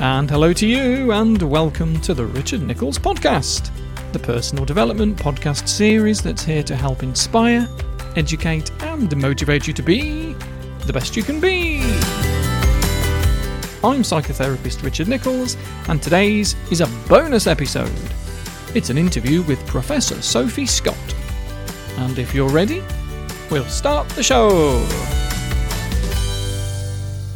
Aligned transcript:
And 0.00 0.30
hello 0.30 0.54
to 0.54 0.66
you, 0.66 1.12
and 1.12 1.42
welcome 1.42 2.00
to 2.00 2.14
the 2.14 2.24
Richard 2.24 2.62
Nicholls 2.62 2.98
Podcast, 2.98 3.70
the 4.12 4.18
personal 4.18 4.64
development 4.64 5.18
podcast 5.18 5.68
series 5.68 6.22
that's 6.22 6.42
here 6.42 6.62
to 6.62 6.74
help 6.74 7.02
inspire, 7.02 7.68
educate, 8.16 8.70
and 8.82 9.14
motivate 9.14 9.66
you 9.66 9.74
to 9.74 9.82
be 9.82 10.32
the 10.86 10.92
best 10.94 11.18
you 11.18 11.22
can 11.22 11.38
be. 11.38 11.82
I'm 13.84 14.00
psychotherapist 14.00 14.82
Richard 14.82 15.06
Nicholls, 15.06 15.58
and 15.88 16.02
today's 16.02 16.56
is 16.70 16.80
a 16.80 16.86
bonus 17.06 17.46
episode. 17.46 17.92
It's 18.74 18.88
an 18.88 18.96
interview 18.96 19.42
with 19.42 19.64
Professor 19.66 20.22
Sophie 20.22 20.64
Scott. 20.64 20.96
And 21.98 22.18
if 22.18 22.34
you're 22.34 22.48
ready, 22.48 22.82
we'll 23.50 23.66
start 23.66 24.08
the 24.08 24.22
show. 24.22 24.82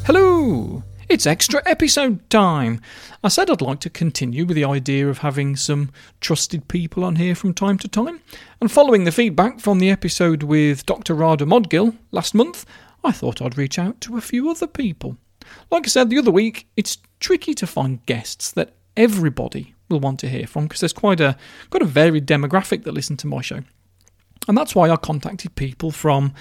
Hello! 0.07 0.74
It's 1.07 1.27
extra 1.27 1.63
episode 1.67 2.31
time. 2.31 2.81
I 3.23 3.29
said 3.29 3.51
I'd 3.51 3.61
like 3.61 3.81
to 3.81 3.91
continue 3.91 4.47
with 4.47 4.55
the 4.55 4.65
idea 4.65 5.07
of 5.09 5.19
having 5.19 5.55
some 5.55 5.91
trusted 6.23 6.67
people 6.67 7.05
on 7.05 7.17
here 7.17 7.35
from 7.35 7.53
time 7.53 7.77
to 7.79 7.89
time, 7.89 8.21
and 8.59 8.73
following 8.73 9.05
the 9.05 9.13
feedback 9.13 9.61
from 9.61 9.81
the 9.81 9.91
episode 9.91 10.43
with 10.43 10.87
Dr. 10.87 11.15
Radha 11.15 11.45
Modgil 11.45 11.95
last 12.11 12.35
month, 12.35 12.65
I 13.05 13.13
thought 13.13 13.43
I'd 13.43 13.59
reach 13.59 13.79
out 13.79 14.01
to 14.03 14.17
a 14.17 14.23
few 14.23 14.49
other 14.49 14.67
people. 14.67 15.19
Like 15.71 15.85
I 15.85 15.89
said 15.89 16.09
the 16.09 16.19
other 16.19 16.31
week, 16.31 16.69
it's 16.75 16.97
tricky 17.21 17.53
to 17.53 17.67
find 17.67 18.05
guests 18.07 18.51
that 18.53 18.73
everybody 18.97 19.75
will 19.91 20.01
want 20.01 20.21
to 20.21 20.29
hear 20.29 20.47
from 20.47 20.65
because 20.65 20.81
there's 20.81 20.95
quite 20.95 21.21
a 21.21 21.37
quite 21.69 21.83
a 21.83 21.87
varied 21.87 22.27
demographic 22.27 22.85
that 22.85 22.95
listen 22.95 23.19
to 23.19 23.27
my 23.27 23.43
show. 23.43 23.61
And 24.47 24.59
that's 24.59 24.75
why 24.75 24.91
I 24.91 24.97
contacted 24.97 25.55
people 25.55 25.91
from 25.91 26.35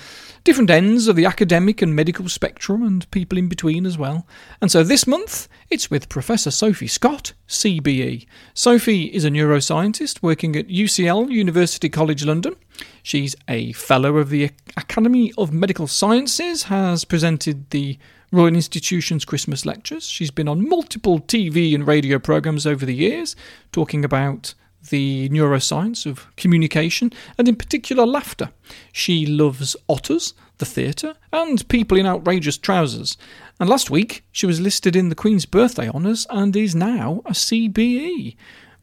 different 0.44 0.70
ends 0.70 1.08
of 1.08 1.16
the 1.16 1.26
academic 1.26 1.82
and 1.82 1.96
medical 1.96 2.28
spectrum 2.28 2.84
and 2.84 3.10
people 3.12 3.38
in 3.38 3.48
between 3.48 3.86
as 3.86 3.98
well. 3.98 4.28
And 4.62 4.70
so 4.70 4.84
this 4.84 5.08
month, 5.08 5.48
it's 5.70 5.90
with 5.90 6.10
Professor 6.10 6.52
Sophie 6.52 6.88
Scott, 6.88 7.34
CBE. 7.48 8.26
Sophie 8.54 9.06
is 9.06 9.23
a 9.23 9.30
neuroscientist 9.30 10.22
working 10.22 10.56
at 10.56 10.68
UCL, 10.68 11.30
University 11.30 11.90
College 11.90 12.26
London. 12.26 12.56
She's 13.02 13.36
a 13.48 13.72
fellow 13.73 14.17
of 14.17 14.30
the 14.30 14.52
Academy 14.76 15.32
of 15.38 15.54
Medical 15.54 15.88
Sciences, 15.88 16.64
has 16.64 17.06
presented 17.06 17.70
the 17.70 17.98
Royal 18.34 18.56
Institution's 18.56 19.26
Christmas 19.26 19.66
lectures. 19.66 20.06
She's 20.08 20.32
been 20.32 20.48
on 20.48 20.67
multiple 20.67 21.20
TV 21.20 21.76
and 21.76 21.88
radio 21.88 22.17
programs 22.17 22.66
over 22.66 22.86
the 22.86 22.95
years, 22.95 23.36
talking 23.72 24.04
about 24.04 24.56
the 24.89 25.30
neuroscience 25.30 26.06
of 26.06 26.28
communication, 26.36 27.12
and 27.38 27.48
in 27.48 27.56
particular 27.56 28.06
laughter. 28.06 28.50
She 28.92 29.26
loves 29.26 29.76
otters, 29.88 30.34
the 30.58 30.66
theatre, 30.66 31.16
and 31.31 31.67
people 31.67 31.98
in 31.98 32.06
outrageous 32.06 32.58
trousers. 32.58 33.17
And 33.59 33.70
last 33.70 33.89
week, 33.89 34.23
she 34.31 34.45
was 34.45 34.61
listed 34.61 34.95
in 34.95 35.09
the 35.09 35.16
Queen's 35.16 35.45
Birthday 35.45 35.89
Honours 35.89 36.28
and 36.30 36.56
is 36.56 36.76
now 36.76 37.22
a 37.26 37.31
CBE. 37.31 38.36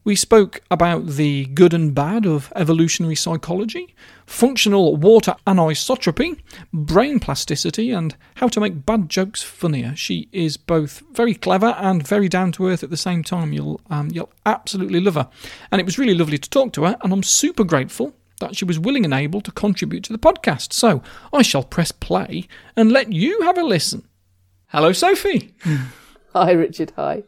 We 0.03 0.15
spoke 0.15 0.61
about 0.71 1.05
the 1.05 1.45
good 1.45 1.75
and 1.75 1.93
bad 1.93 2.25
of 2.25 2.51
evolutionary 2.55 3.15
psychology, 3.15 3.95
functional 4.25 4.95
water 4.95 5.35
anisotropy, 5.45 6.39
brain 6.73 7.19
plasticity, 7.19 7.91
and 7.91 8.15
how 8.35 8.47
to 8.47 8.59
make 8.59 8.83
bad 8.83 9.09
jokes 9.09 9.43
funnier. 9.43 9.95
She 9.95 10.27
is 10.31 10.57
both 10.57 11.03
very 11.11 11.35
clever 11.35 11.75
and 11.77 12.05
very 12.05 12.27
down 12.27 12.51
to 12.53 12.67
earth 12.67 12.81
at 12.81 12.89
the 12.89 12.97
same 12.97 13.23
time. 13.23 13.53
You'll 13.53 13.79
um, 13.91 14.09
you'll 14.11 14.31
absolutely 14.43 14.99
love 14.99 15.15
her, 15.15 15.29
and 15.71 15.79
it 15.79 15.85
was 15.85 15.99
really 15.99 16.15
lovely 16.15 16.39
to 16.39 16.49
talk 16.49 16.73
to 16.73 16.85
her. 16.85 16.97
And 17.01 17.13
I'm 17.13 17.23
super 17.23 17.63
grateful 17.63 18.15
that 18.39 18.55
she 18.55 18.65
was 18.65 18.79
willing 18.79 19.05
and 19.05 19.13
able 19.13 19.41
to 19.41 19.51
contribute 19.51 20.03
to 20.05 20.13
the 20.13 20.19
podcast. 20.19 20.73
So 20.73 21.03
I 21.31 21.43
shall 21.43 21.63
press 21.63 21.91
play 21.91 22.47
and 22.75 22.91
let 22.91 23.13
you 23.13 23.43
have 23.43 23.57
a 23.57 23.63
listen. 23.63 24.07
Hello, 24.69 24.93
Sophie. 24.93 25.53
Hi, 26.33 26.51
Richard. 26.53 26.91
Hi. 26.95 27.23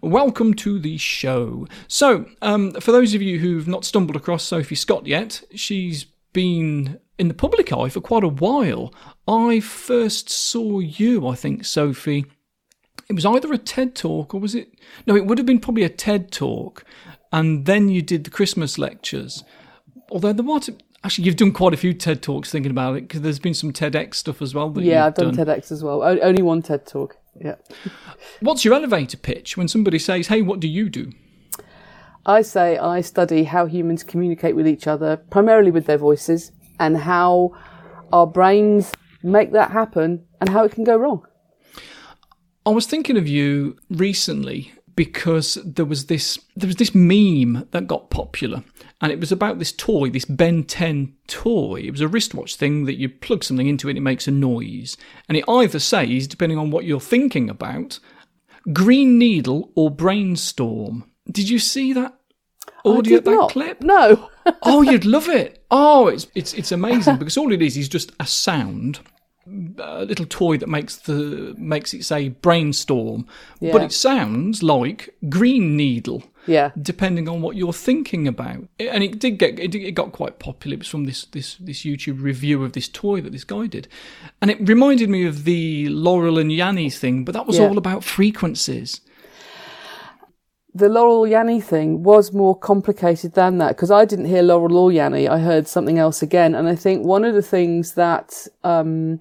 Welcome 0.00 0.54
to 0.54 0.78
the 0.78 0.98
show. 0.98 1.66
So, 1.88 2.26
um, 2.40 2.72
for 2.72 2.92
those 2.92 3.14
of 3.14 3.22
you 3.22 3.38
who've 3.38 3.68
not 3.68 3.84
stumbled 3.84 4.16
across 4.16 4.44
Sophie 4.44 4.74
Scott 4.74 5.06
yet, 5.06 5.42
she's 5.54 6.04
been 6.32 6.98
in 7.18 7.28
the 7.28 7.34
public 7.34 7.72
eye 7.72 7.88
for 7.88 8.00
quite 8.00 8.24
a 8.24 8.28
while. 8.28 8.92
I 9.28 9.60
first 9.60 10.28
saw 10.28 10.80
you, 10.80 11.26
I 11.26 11.34
think, 11.34 11.64
Sophie. 11.64 12.26
It 13.08 13.14
was 13.14 13.26
either 13.26 13.52
a 13.52 13.58
TED 13.58 13.94
talk 13.94 14.34
or 14.34 14.40
was 14.40 14.54
it? 14.54 14.72
No, 15.06 15.16
it 15.16 15.26
would 15.26 15.38
have 15.38 15.46
been 15.46 15.60
probably 15.60 15.84
a 15.84 15.88
TED 15.88 16.32
talk. 16.32 16.84
And 17.32 17.66
then 17.66 17.88
you 17.88 18.02
did 18.02 18.24
the 18.24 18.30
Christmas 18.30 18.78
lectures. 18.78 19.44
Although 20.10 20.32
there 20.32 20.44
was 20.44 20.70
actually 21.04 21.24
you've 21.24 21.36
done 21.36 21.52
quite 21.52 21.74
a 21.74 21.76
few 21.76 21.94
TED 21.94 22.22
talks 22.22 22.50
thinking 22.50 22.70
about 22.70 22.96
it 22.96 23.02
because 23.02 23.22
there's 23.22 23.38
been 23.38 23.54
some 23.54 23.72
TEDx 23.72 24.16
stuff 24.16 24.42
as 24.42 24.54
well. 24.54 24.72
yeah, 24.80 25.06
I've 25.06 25.14
done, 25.14 25.34
done 25.34 25.46
TEDx 25.46 25.72
as 25.72 25.82
well. 25.82 26.02
only 26.02 26.42
one 26.42 26.62
TED 26.62 26.86
talk. 26.86 27.16
Yeah. 27.40 27.56
What's 28.40 28.64
your 28.64 28.74
elevator 28.74 29.16
pitch 29.16 29.56
when 29.56 29.68
somebody 29.68 29.98
says, 29.98 30.28
"Hey, 30.28 30.42
what 30.42 30.60
do 30.60 30.68
you 30.68 30.88
do?" 30.88 31.12
I 32.24 32.42
say 32.42 32.78
I 32.78 33.00
study 33.00 33.44
how 33.44 33.66
humans 33.66 34.02
communicate 34.02 34.54
with 34.54 34.68
each 34.68 34.86
other, 34.86 35.16
primarily 35.16 35.70
with 35.70 35.86
their 35.86 35.98
voices, 35.98 36.52
and 36.78 36.96
how 36.96 37.52
our 38.12 38.26
brains 38.26 38.92
make 39.22 39.52
that 39.52 39.70
happen 39.70 40.24
and 40.40 40.50
how 40.50 40.64
it 40.64 40.72
can 40.72 40.84
go 40.84 40.96
wrong. 40.96 41.26
I 42.64 42.70
was 42.70 42.86
thinking 42.86 43.16
of 43.16 43.26
you 43.26 43.76
recently 43.90 44.72
because 44.94 45.58
there 45.64 45.84
was 45.84 46.06
this 46.06 46.38
there 46.56 46.66
was 46.66 46.76
this 46.76 46.94
meme 46.94 47.66
that 47.70 47.86
got 47.86 48.10
popular 48.10 48.62
and 49.00 49.10
it 49.10 49.20
was 49.20 49.32
about 49.32 49.58
this 49.58 49.72
toy 49.72 50.10
this 50.10 50.24
ben 50.24 50.64
10 50.64 51.14
toy. 51.26 51.82
It 51.84 51.90
was 51.90 52.00
a 52.00 52.08
wristwatch 52.08 52.56
thing 52.56 52.84
that 52.84 52.98
you 52.98 53.08
plug 53.08 53.44
something 53.44 53.66
into 53.66 53.88
it 53.88 53.92
and 53.92 53.98
it 53.98 54.02
makes 54.02 54.28
a 54.28 54.30
noise. 54.30 54.96
And 55.28 55.36
it 55.36 55.44
either 55.48 55.78
says 55.78 56.26
depending 56.26 56.58
on 56.58 56.70
what 56.70 56.84
you're 56.84 57.00
thinking 57.00 57.48
about 57.48 57.98
green 58.72 59.18
needle 59.18 59.70
or 59.74 59.90
brainstorm. 59.90 61.10
Did 61.30 61.48
you 61.48 61.58
see 61.58 61.92
that 61.94 62.18
audio 62.84 63.20
that 63.20 63.30
not. 63.30 63.50
clip? 63.50 63.82
No. 63.82 64.28
Oh 64.62 64.82
you'd 64.82 65.04
love 65.04 65.28
it. 65.28 65.64
Oh 65.70 66.08
it's 66.08 66.26
it's 66.34 66.54
it's 66.54 66.72
amazing 66.72 67.16
because 67.16 67.36
all 67.36 67.52
it 67.52 67.62
is 67.62 67.76
is 67.76 67.88
just 67.88 68.12
a 68.20 68.26
sound 68.26 69.00
a 69.78 70.04
little 70.04 70.26
toy 70.26 70.56
that 70.56 70.68
makes 70.68 70.96
the 70.96 71.54
makes 71.56 71.94
it 71.94 72.04
say 72.04 72.28
brainstorm, 72.28 73.26
yeah. 73.60 73.72
but 73.72 73.82
it 73.82 73.92
sounds 73.92 74.62
like 74.62 75.14
green 75.28 75.76
needle. 75.76 76.24
Yeah. 76.46 76.72
Depending 76.80 77.28
on 77.28 77.40
what 77.40 77.54
you're 77.54 77.72
thinking 77.72 78.26
about, 78.26 78.66
and 78.80 79.04
it 79.04 79.20
did 79.20 79.38
get 79.38 79.58
it, 79.60 79.74
it 79.74 79.92
got 79.92 80.12
quite 80.12 80.38
popular. 80.38 80.74
It 80.74 80.80
was 80.80 80.88
from 80.88 81.04
this 81.04 81.24
this 81.26 81.54
this 81.56 81.84
YouTube 81.84 82.20
review 82.20 82.64
of 82.64 82.72
this 82.72 82.88
toy 82.88 83.20
that 83.20 83.32
this 83.32 83.44
guy 83.44 83.66
did, 83.66 83.88
and 84.40 84.50
it 84.50 84.58
reminded 84.68 85.08
me 85.08 85.24
of 85.24 85.44
the 85.44 85.88
Laurel 85.88 86.38
and 86.38 86.50
Yanny 86.50 86.92
thing, 86.92 87.24
but 87.24 87.32
that 87.32 87.46
was 87.46 87.58
yeah. 87.58 87.66
all 87.66 87.78
about 87.78 88.02
frequencies 88.02 89.00
the 90.74 90.88
Laurel 90.88 91.26
Yanny 91.26 91.62
thing 91.62 92.02
was 92.02 92.32
more 92.32 92.56
complicated 92.56 93.34
than 93.34 93.58
that 93.58 93.68
because 93.76 93.90
I 93.90 94.04
didn't 94.04 94.24
hear 94.24 94.42
Laurel 94.42 94.76
or 94.78 94.90
Yanny. 94.90 95.28
I 95.28 95.38
heard 95.38 95.68
something 95.68 95.98
else 95.98 96.22
again. 96.22 96.54
And 96.54 96.66
I 96.66 96.74
think 96.74 97.04
one 97.04 97.24
of 97.24 97.34
the 97.34 97.42
things 97.42 97.94
that 97.94 98.46
um, 98.64 99.20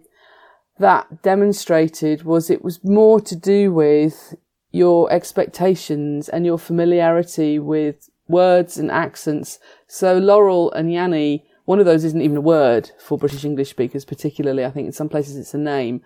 that 0.82 1.22
demonstrated 1.22 2.24
was 2.24 2.50
it 2.50 2.64
was 2.64 2.84
more 2.84 3.20
to 3.22 3.36
do 3.36 3.72
with 3.72 4.36
your 4.72 5.12
expectations 5.12 6.30
and 6.30 6.46
your 6.46 6.58
familiarity 6.58 7.60
with 7.60 8.10
words 8.28 8.78
and 8.78 8.92
accents. 8.92 9.60
So 9.88 10.18
Laurel 10.18 10.72
and 10.72 10.90
Yanny, 10.90 11.44
one 11.66 11.80
of 11.80 11.86
those 11.86 12.04
isn't 12.04 12.22
even 12.22 12.38
a 12.38 12.42
word 12.42 12.92
for 13.00 13.18
British 13.18 13.46
English 13.46 13.70
speakers, 13.70 14.06
particularly. 14.06 14.66
I 14.66 14.72
think 14.72 14.88
in 14.88 14.94
some 14.94 15.10
places 15.10 15.38
it's 15.38 15.54
a 15.54 15.58
name. 15.58 16.02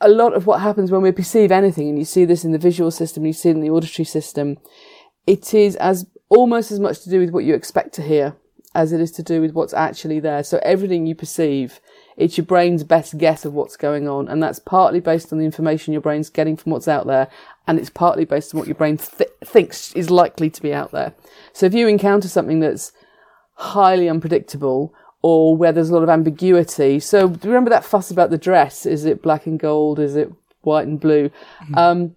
A 0.00 0.08
lot 0.08 0.34
of 0.34 0.46
what 0.46 0.60
happens 0.60 0.90
when 0.90 1.02
we 1.02 1.12
perceive 1.12 1.50
anything, 1.50 1.88
and 1.88 1.98
you 1.98 2.04
see 2.04 2.24
this 2.24 2.44
in 2.44 2.52
the 2.52 2.58
visual 2.58 2.90
system, 2.90 3.24
you 3.24 3.32
see 3.32 3.50
it 3.50 3.56
in 3.56 3.60
the 3.60 3.70
auditory 3.70 4.04
system, 4.04 4.58
it 5.26 5.54
is 5.54 5.76
as 5.76 6.06
almost 6.28 6.70
as 6.70 6.80
much 6.80 7.00
to 7.02 7.10
do 7.10 7.20
with 7.20 7.30
what 7.30 7.44
you 7.44 7.54
expect 7.54 7.94
to 7.94 8.02
hear 8.02 8.36
as 8.74 8.92
it 8.92 9.00
is 9.00 9.12
to 9.12 9.22
do 9.22 9.40
with 9.40 9.52
what's 9.52 9.72
actually 9.72 10.20
there. 10.20 10.42
So 10.42 10.58
everything 10.62 11.06
you 11.06 11.14
perceive 11.14 11.80
it's 12.16 12.36
your 12.36 12.46
brain's 12.46 12.84
best 12.84 13.18
guess 13.18 13.44
of 13.44 13.54
what's 13.54 13.76
going 13.76 14.08
on. 14.08 14.28
And 14.28 14.42
that's 14.42 14.58
partly 14.58 15.00
based 15.00 15.32
on 15.32 15.38
the 15.38 15.44
information 15.44 15.92
your 15.92 16.02
brain's 16.02 16.30
getting 16.30 16.56
from 16.56 16.72
what's 16.72 16.88
out 16.88 17.06
there. 17.06 17.28
And 17.66 17.78
it's 17.78 17.90
partly 17.90 18.24
based 18.24 18.54
on 18.54 18.58
what 18.58 18.68
your 18.68 18.76
brain 18.76 18.98
th- 18.98 19.30
thinks 19.44 19.92
is 19.94 20.10
likely 20.10 20.50
to 20.50 20.62
be 20.62 20.72
out 20.72 20.92
there. 20.92 21.14
So 21.52 21.66
if 21.66 21.74
you 21.74 21.88
encounter 21.88 22.28
something 22.28 22.60
that's 22.60 22.92
highly 23.54 24.08
unpredictable 24.08 24.94
or 25.22 25.56
where 25.56 25.72
there's 25.72 25.90
a 25.90 25.94
lot 25.94 26.02
of 26.02 26.08
ambiguity. 26.10 27.00
So 27.00 27.26
remember 27.26 27.70
that 27.70 27.84
fuss 27.84 28.10
about 28.10 28.30
the 28.30 28.38
dress? 28.38 28.84
Is 28.84 29.04
it 29.04 29.22
black 29.22 29.46
and 29.46 29.58
gold? 29.58 29.98
Is 29.98 30.16
it 30.16 30.30
white 30.60 30.86
and 30.86 31.00
blue? 31.00 31.30
Mm-hmm. 31.62 31.74
Um, 31.78 32.16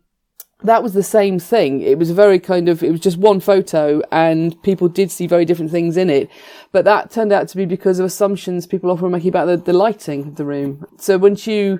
that 0.63 0.81
was 0.81 0.93
the 0.93 1.03
same 1.03 1.37
thing. 1.37 1.81
It 1.81 1.99
was 1.99 2.09
very 2.11 2.39
kind 2.39 2.67
of, 2.67 2.81
it 2.81 2.91
was 2.91 2.99
just 2.99 3.17
one 3.17 3.39
photo 3.39 4.01
and 4.11 4.61
people 4.63 4.87
did 4.87 5.11
see 5.11 5.27
very 5.27 5.45
different 5.45 5.69
things 5.69 5.97
in 5.97 6.09
it. 6.09 6.29
But 6.71 6.83
that 6.85 7.11
turned 7.11 7.31
out 7.31 7.47
to 7.49 7.57
be 7.57 7.65
because 7.65 7.99
of 7.99 8.05
assumptions 8.05 8.65
people 8.65 8.89
often 8.89 9.11
make 9.11 9.25
about 9.25 9.45
the, 9.45 9.57
the 9.57 9.73
lighting 9.73 10.27
of 10.27 10.35
the 10.35 10.45
room. 10.45 10.85
So 10.97 11.17
once 11.17 11.45
you 11.45 11.79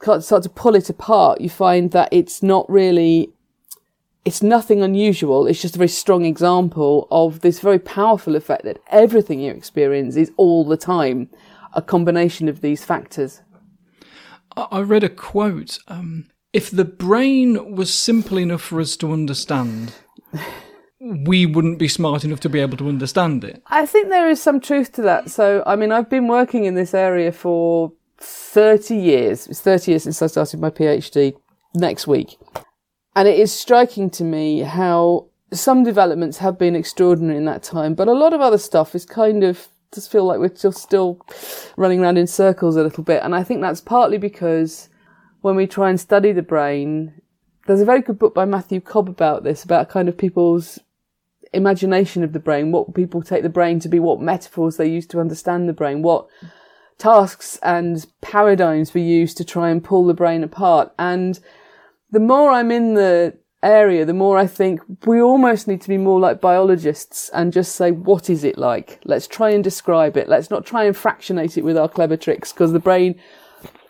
start 0.00 0.42
to 0.42 0.48
pull 0.48 0.74
it 0.74 0.88
apart, 0.88 1.40
you 1.42 1.50
find 1.50 1.90
that 1.90 2.08
it's 2.12 2.42
not 2.42 2.68
really, 2.70 3.30
it's 4.24 4.42
nothing 4.42 4.82
unusual. 4.82 5.46
It's 5.46 5.60
just 5.60 5.74
a 5.74 5.78
very 5.78 5.88
strong 5.88 6.24
example 6.24 7.06
of 7.10 7.40
this 7.40 7.60
very 7.60 7.78
powerful 7.78 8.36
effect 8.36 8.64
that 8.64 8.80
everything 8.88 9.40
you 9.40 9.52
experience 9.52 10.16
is 10.16 10.32
all 10.38 10.64
the 10.64 10.78
time 10.78 11.28
a 11.74 11.82
combination 11.82 12.48
of 12.48 12.62
these 12.62 12.84
factors. 12.86 13.42
I 14.56 14.80
read 14.80 15.04
a 15.04 15.08
quote. 15.10 15.78
Um 15.88 16.28
if 16.54 16.70
the 16.70 16.84
brain 16.84 17.74
was 17.74 17.92
simple 17.92 18.38
enough 18.38 18.62
for 18.62 18.80
us 18.80 18.96
to 18.98 19.12
understand, 19.12 19.92
we 21.00 21.44
wouldn't 21.44 21.80
be 21.80 21.88
smart 21.88 22.24
enough 22.24 22.38
to 22.40 22.48
be 22.48 22.60
able 22.60 22.76
to 22.76 22.88
understand 22.88 23.42
it. 23.42 23.60
I 23.66 23.84
think 23.84 24.08
there 24.08 24.30
is 24.30 24.40
some 24.40 24.60
truth 24.60 24.92
to 24.92 25.02
that. 25.02 25.30
So, 25.30 25.64
I 25.66 25.74
mean, 25.74 25.90
I've 25.90 26.08
been 26.08 26.28
working 26.28 26.64
in 26.64 26.76
this 26.76 26.94
area 26.94 27.32
for 27.32 27.92
30 28.18 28.96
years. 28.96 29.48
It's 29.48 29.60
30 29.60 29.90
years 29.90 30.04
since 30.04 30.22
I 30.22 30.28
started 30.28 30.60
my 30.60 30.70
PhD 30.70 31.34
next 31.74 32.06
week. 32.06 32.38
And 33.16 33.26
it 33.26 33.38
is 33.38 33.52
striking 33.52 34.08
to 34.10 34.24
me 34.24 34.60
how 34.60 35.26
some 35.52 35.82
developments 35.82 36.38
have 36.38 36.56
been 36.56 36.76
extraordinary 36.76 37.36
in 37.36 37.44
that 37.46 37.64
time, 37.64 37.94
but 37.94 38.08
a 38.08 38.12
lot 38.12 38.32
of 38.32 38.40
other 38.40 38.58
stuff 38.58 38.94
is 38.94 39.04
kind 39.04 39.42
of 39.42 39.68
just 39.92 40.10
feel 40.10 40.24
like 40.24 40.38
we're 40.38 40.48
just 40.48 40.78
still 40.78 41.20
running 41.76 42.00
around 42.00 42.16
in 42.16 42.26
circles 42.26 42.76
a 42.76 42.82
little 42.82 43.04
bit. 43.04 43.22
And 43.22 43.34
I 43.34 43.42
think 43.42 43.60
that's 43.60 43.80
partly 43.80 44.18
because 44.18 44.88
when 45.44 45.56
we 45.56 45.66
try 45.66 45.90
and 45.90 46.00
study 46.00 46.32
the 46.32 46.40
brain, 46.40 47.20
there's 47.66 47.82
a 47.82 47.84
very 47.84 48.00
good 48.00 48.18
book 48.18 48.34
by 48.34 48.46
Matthew 48.46 48.80
Cobb 48.80 49.10
about 49.10 49.44
this, 49.44 49.62
about 49.62 49.90
kind 49.90 50.08
of 50.08 50.16
people's 50.16 50.78
imagination 51.52 52.24
of 52.24 52.32
the 52.32 52.38
brain, 52.38 52.72
what 52.72 52.94
people 52.94 53.20
take 53.20 53.42
the 53.42 53.50
brain 53.50 53.78
to 53.80 53.88
be, 53.90 53.98
what 53.98 54.22
metaphors 54.22 54.78
they 54.78 54.88
use 54.88 55.06
to 55.08 55.20
understand 55.20 55.68
the 55.68 55.74
brain, 55.74 56.00
what 56.00 56.26
tasks 56.96 57.58
and 57.62 58.06
paradigms 58.22 58.94
we 58.94 59.02
use 59.02 59.34
to 59.34 59.44
try 59.44 59.68
and 59.68 59.84
pull 59.84 60.06
the 60.06 60.14
brain 60.14 60.42
apart. 60.42 60.94
And 60.98 61.38
the 62.10 62.20
more 62.20 62.50
I'm 62.50 62.70
in 62.70 62.94
the 62.94 63.36
area, 63.62 64.06
the 64.06 64.14
more 64.14 64.38
I 64.38 64.46
think 64.46 64.80
we 65.04 65.20
almost 65.20 65.68
need 65.68 65.82
to 65.82 65.88
be 65.88 65.98
more 65.98 66.20
like 66.20 66.40
biologists 66.40 67.28
and 67.34 67.52
just 67.52 67.76
say, 67.76 67.90
what 67.90 68.30
is 68.30 68.44
it 68.44 68.56
like? 68.56 68.98
Let's 69.04 69.26
try 69.26 69.50
and 69.50 69.62
describe 69.62 70.16
it. 70.16 70.26
Let's 70.26 70.48
not 70.48 70.64
try 70.64 70.84
and 70.84 70.96
fractionate 70.96 71.58
it 71.58 71.64
with 71.64 71.76
our 71.76 71.90
clever 71.90 72.16
tricks 72.16 72.50
because 72.50 72.72
the 72.72 72.78
brain, 72.78 73.20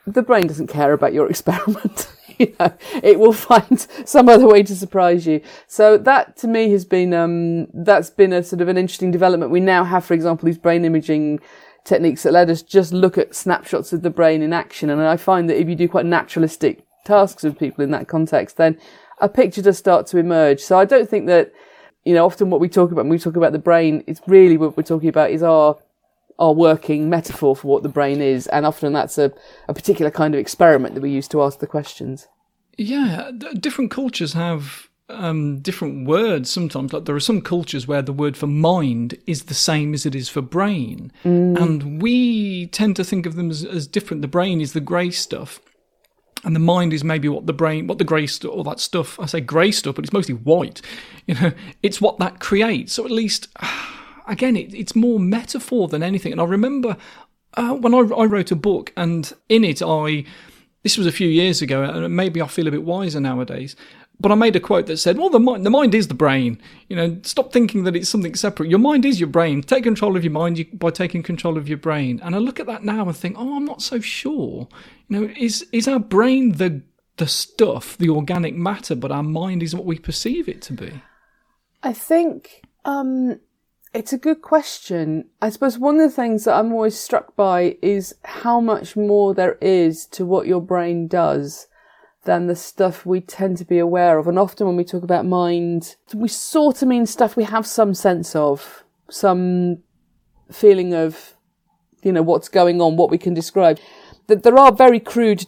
the 0.06 0.22
brain 0.22 0.46
doesn't 0.46 0.68
care 0.68 0.92
about 0.92 1.12
your 1.12 1.28
experiment. 1.30 2.10
you 2.38 2.54
know, 2.58 2.72
it 3.02 3.18
will 3.18 3.32
find 3.32 3.86
some 4.04 4.28
other 4.28 4.46
way 4.46 4.62
to 4.62 4.74
surprise 4.74 5.26
you. 5.26 5.40
So 5.66 5.96
that 5.98 6.36
to 6.38 6.48
me 6.48 6.70
has 6.70 6.84
been, 6.84 7.14
um, 7.14 7.68
that's 7.72 8.10
been 8.10 8.32
a 8.32 8.42
sort 8.42 8.60
of 8.60 8.68
an 8.68 8.76
interesting 8.76 9.10
development. 9.10 9.52
We 9.52 9.60
now 9.60 9.84
have, 9.84 10.04
for 10.04 10.14
example, 10.14 10.46
these 10.46 10.58
brain 10.58 10.84
imaging 10.84 11.40
techniques 11.84 12.22
that 12.22 12.32
let 12.32 12.50
us 12.50 12.62
just 12.62 12.92
look 12.92 13.18
at 13.18 13.34
snapshots 13.34 13.92
of 13.92 14.02
the 14.02 14.10
brain 14.10 14.42
in 14.42 14.52
action. 14.52 14.90
And 14.90 15.00
I 15.02 15.16
find 15.16 15.48
that 15.48 15.60
if 15.60 15.68
you 15.68 15.74
do 15.74 15.88
quite 15.88 16.06
naturalistic 16.06 16.84
tasks 17.04 17.42
with 17.42 17.58
people 17.58 17.84
in 17.84 17.90
that 17.90 18.08
context, 18.08 18.56
then 18.56 18.78
a 19.20 19.28
picture 19.28 19.62
does 19.62 19.78
start 19.78 20.06
to 20.08 20.18
emerge. 20.18 20.60
So 20.60 20.78
I 20.78 20.86
don't 20.86 21.08
think 21.08 21.26
that, 21.26 21.52
you 22.04 22.14
know, 22.14 22.24
often 22.24 22.50
what 22.50 22.60
we 22.60 22.68
talk 22.68 22.90
about 22.90 23.04
when 23.04 23.10
we 23.10 23.18
talk 23.18 23.36
about 23.36 23.52
the 23.52 23.58
brain, 23.58 24.02
it's 24.06 24.20
really 24.26 24.56
what 24.56 24.76
we're 24.76 24.82
talking 24.82 25.08
about 25.08 25.30
is 25.30 25.42
our 25.42 25.78
our 26.38 26.52
working 26.52 27.08
metaphor 27.08 27.54
for 27.54 27.68
what 27.68 27.82
the 27.82 27.88
brain 27.88 28.20
is, 28.20 28.46
and 28.48 28.66
often 28.66 28.92
that's 28.92 29.18
a, 29.18 29.32
a 29.68 29.74
particular 29.74 30.10
kind 30.10 30.34
of 30.34 30.40
experiment 30.40 30.94
that 30.94 31.00
we 31.00 31.10
use 31.10 31.28
to 31.28 31.42
ask 31.42 31.58
the 31.58 31.66
questions. 31.66 32.28
Yeah, 32.76 33.30
different 33.60 33.90
cultures 33.90 34.32
have 34.32 34.88
um, 35.08 35.60
different 35.60 36.08
words 36.08 36.50
sometimes. 36.50 36.92
Like 36.92 37.04
there 37.04 37.14
are 37.14 37.20
some 37.20 37.40
cultures 37.40 37.86
where 37.86 38.02
the 38.02 38.12
word 38.12 38.36
for 38.36 38.46
mind 38.46 39.16
is 39.26 39.44
the 39.44 39.54
same 39.54 39.94
as 39.94 40.06
it 40.06 40.14
is 40.14 40.28
for 40.28 40.42
brain, 40.42 41.12
mm. 41.24 41.60
and 41.60 42.02
we 42.02 42.66
tend 42.68 42.96
to 42.96 43.04
think 43.04 43.26
of 43.26 43.36
them 43.36 43.50
as, 43.50 43.64
as 43.64 43.86
different. 43.86 44.22
The 44.22 44.28
brain 44.28 44.60
is 44.60 44.72
the 44.72 44.80
grey 44.80 45.10
stuff, 45.10 45.60
and 46.44 46.54
the 46.54 46.60
mind 46.60 46.92
is 46.92 47.04
maybe 47.04 47.28
what 47.28 47.46
the 47.46 47.52
brain, 47.52 47.86
what 47.86 47.98
the 47.98 48.04
grey 48.04 48.26
stuff, 48.26 48.50
all 48.50 48.64
that 48.64 48.80
stuff. 48.80 49.18
I 49.20 49.26
say 49.26 49.40
grey 49.40 49.70
stuff, 49.70 49.96
but 49.96 50.04
it's 50.04 50.12
mostly 50.12 50.34
white. 50.34 50.80
You 51.26 51.34
know, 51.36 51.52
it's 51.82 52.02
what 52.02 52.18
that 52.18 52.38
creates. 52.38 52.92
So 52.92 53.06
at 53.06 53.10
least, 53.10 53.48
again, 54.26 54.56
it, 54.56 54.74
it's 54.74 54.94
more 54.94 55.18
metaphor 55.18 55.88
than 55.88 56.02
anything. 56.02 56.32
And 56.32 56.40
I 56.40 56.44
remember 56.44 56.96
uh, 57.54 57.74
when 57.74 57.94
I, 57.94 57.98
I 57.98 58.24
wrote 58.24 58.50
a 58.50 58.56
book, 58.56 58.92
and 58.96 59.32
in 59.48 59.64
it, 59.64 59.82
I 59.82 60.24
this 60.82 60.98
was 60.98 61.06
a 61.06 61.12
few 61.12 61.28
years 61.28 61.62
ago, 61.62 61.82
and 61.82 62.14
maybe 62.14 62.42
I 62.42 62.46
feel 62.46 62.68
a 62.68 62.70
bit 62.70 62.82
wiser 62.82 63.20
nowadays. 63.20 63.74
But 64.20 64.30
I 64.30 64.36
made 64.36 64.54
a 64.54 64.60
quote 64.60 64.86
that 64.86 64.98
said, 64.98 65.18
"Well, 65.18 65.30
the 65.30 65.40
mind, 65.40 65.66
the 65.66 65.70
mind 65.70 65.94
is 65.94 66.08
the 66.08 66.14
brain. 66.14 66.60
You 66.88 66.96
know, 66.96 67.18
stop 67.22 67.52
thinking 67.52 67.84
that 67.84 67.96
it's 67.96 68.08
something 68.08 68.34
separate. 68.34 68.70
Your 68.70 68.78
mind 68.78 69.04
is 69.04 69.18
your 69.18 69.28
brain. 69.28 69.62
Take 69.62 69.84
control 69.84 70.16
of 70.16 70.22
your 70.22 70.32
mind 70.32 70.66
by 70.78 70.90
taking 70.90 71.22
control 71.22 71.56
of 71.56 71.68
your 71.68 71.78
brain." 71.78 72.20
And 72.22 72.34
I 72.34 72.38
look 72.38 72.60
at 72.60 72.66
that 72.66 72.84
now 72.84 73.06
and 73.06 73.16
think, 73.16 73.36
"Oh, 73.38 73.56
I'm 73.56 73.64
not 73.64 73.82
so 73.82 73.98
sure. 74.00 74.68
You 75.08 75.20
know, 75.20 75.34
is 75.36 75.66
is 75.72 75.88
our 75.88 75.98
brain 75.98 76.52
the 76.52 76.82
the 77.16 77.26
stuff, 77.26 77.96
the 77.96 78.10
organic 78.10 78.54
matter, 78.54 78.94
but 78.94 79.12
our 79.12 79.22
mind 79.22 79.62
is 79.62 79.74
what 79.74 79.84
we 79.84 79.98
perceive 79.98 80.48
it 80.48 80.62
to 80.62 80.72
be?" 80.72 80.92
I 81.82 81.92
think 81.92 82.62
um, 82.84 83.40
it's 83.94 84.12
a 84.12 84.18
good 84.18 84.42
question. 84.42 85.26
I 85.40 85.50
suppose 85.50 85.78
one 85.78 86.00
of 86.00 86.10
the 86.10 86.14
things 86.14 86.44
that 86.44 86.56
I'm 86.56 86.72
always 86.72 86.98
struck 86.98 87.36
by 87.36 87.76
is 87.80 88.14
how 88.24 88.60
much 88.60 88.96
more 88.96 89.32
there 89.34 89.56
is 89.60 90.04
to 90.06 90.26
what 90.26 90.48
your 90.48 90.60
brain 90.60 91.06
does 91.06 91.68
than 92.24 92.48
the 92.48 92.56
stuff 92.56 93.06
we 93.06 93.20
tend 93.20 93.56
to 93.58 93.64
be 93.64 93.78
aware 93.78 94.18
of. 94.18 94.26
And 94.26 94.38
often 94.38 94.66
when 94.66 94.76
we 94.76 94.84
talk 94.84 95.04
about 95.04 95.24
mind, 95.24 95.94
we 96.12 96.26
sort 96.26 96.82
of 96.82 96.88
mean 96.88 97.06
stuff 97.06 97.36
we 97.36 97.44
have 97.44 97.66
some 97.66 97.94
sense 97.94 98.34
of, 98.34 98.82
some 99.08 99.78
feeling 100.50 100.92
of, 100.92 101.34
you 102.02 102.10
know, 102.10 102.22
what's 102.22 102.48
going 102.48 102.80
on, 102.80 102.96
what 102.96 103.10
we 103.10 103.18
can 103.18 103.32
describe. 103.32 103.78
That 104.26 104.42
there 104.42 104.58
are 104.58 104.72
very 104.72 104.98
crude 104.98 105.46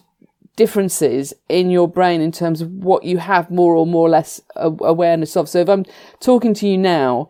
differences 0.55 1.33
in 1.49 1.69
your 1.69 1.87
brain 1.87 2.21
in 2.21 2.31
terms 2.31 2.61
of 2.61 2.71
what 2.71 3.03
you 3.03 3.17
have 3.17 3.51
more 3.51 3.75
or 3.75 3.85
more 3.85 4.07
or 4.07 4.09
less 4.09 4.39
awareness 4.55 5.35
of. 5.35 5.49
So 5.49 5.59
if 5.59 5.67
I'm 5.67 5.85
talking 6.21 6.53
to 6.55 6.67
you 6.67 6.77
now, 6.77 7.29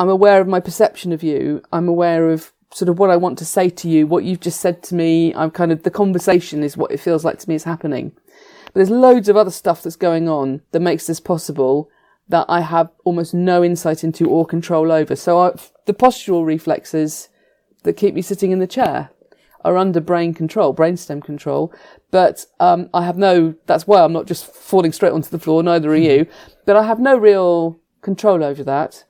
I'm 0.00 0.08
aware 0.08 0.40
of 0.40 0.48
my 0.48 0.60
perception 0.60 1.12
of 1.12 1.22
you. 1.22 1.60
I'm 1.74 1.86
aware 1.86 2.30
of 2.30 2.52
sort 2.72 2.88
of 2.88 2.98
what 2.98 3.10
I 3.10 3.16
want 3.16 3.36
to 3.36 3.44
say 3.44 3.68
to 3.68 3.86
you, 3.86 4.06
what 4.06 4.24
you've 4.24 4.40
just 4.40 4.58
said 4.58 4.82
to 4.84 4.94
me. 4.94 5.34
I'm 5.34 5.50
kind 5.50 5.70
of, 5.70 5.82
the 5.82 5.90
conversation 5.90 6.62
is 6.62 6.74
what 6.74 6.90
it 6.90 7.00
feels 7.00 7.22
like 7.22 7.38
to 7.40 7.48
me 7.50 7.54
is 7.54 7.64
happening. 7.64 8.12
But 8.64 8.76
there's 8.76 8.88
loads 8.88 9.28
of 9.28 9.36
other 9.36 9.50
stuff 9.50 9.82
that's 9.82 9.96
going 9.96 10.26
on 10.26 10.62
that 10.70 10.80
makes 10.80 11.06
this 11.06 11.20
possible 11.20 11.90
that 12.30 12.46
I 12.48 12.62
have 12.62 12.90
almost 13.04 13.34
no 13.34 13.62
insight 13.62 14.02
into 14.02 14.26
or 14.26 14.46
control 14.46 14.90
over. 14.90 15.14
So 15.14 15.38
I, 15.38 15.50
the 15.84 15.92
postural 15.92 16.46
reflexes 16.46 17.28
that 17.82 17.98
keep 17.98 18.14
me 18.14 18.22
sitting 18.22 18.52
in 18.52 18.58
the 18.58 18.66
chair 18.66 19.10
are 19.66 19.76
under 19.76 20.00
brain 20.00 20.32
control, 20.32 20.74
brainstem 20.74 21.22
control. 21.22 21.74
But 22.10 22.46
um, 22.58 22.88
I 22.94 23.04
have 23.04 23.18
no. 23.18 23.54
That's 23.66 23.86
why 23.86 24.02
I'm 24.02 24.14
not 24.14 24.26
just 24.26 24.46
falling 24.46 24.92
straight 24.92 25.12
onto 25.12 25.28
the 25.28 25.38
floor. 25.38 25.62
Neither 25.62 25.90
are 25.90 25.96
you. 25.96 26.26
But 26.64 26.76
I 26.76 26.84
have 26.84 27.00
no 27.00 27.18
real 27.18 27.78
control 28.00 28.42
over 28.42 28.64
that. 28.64 29.04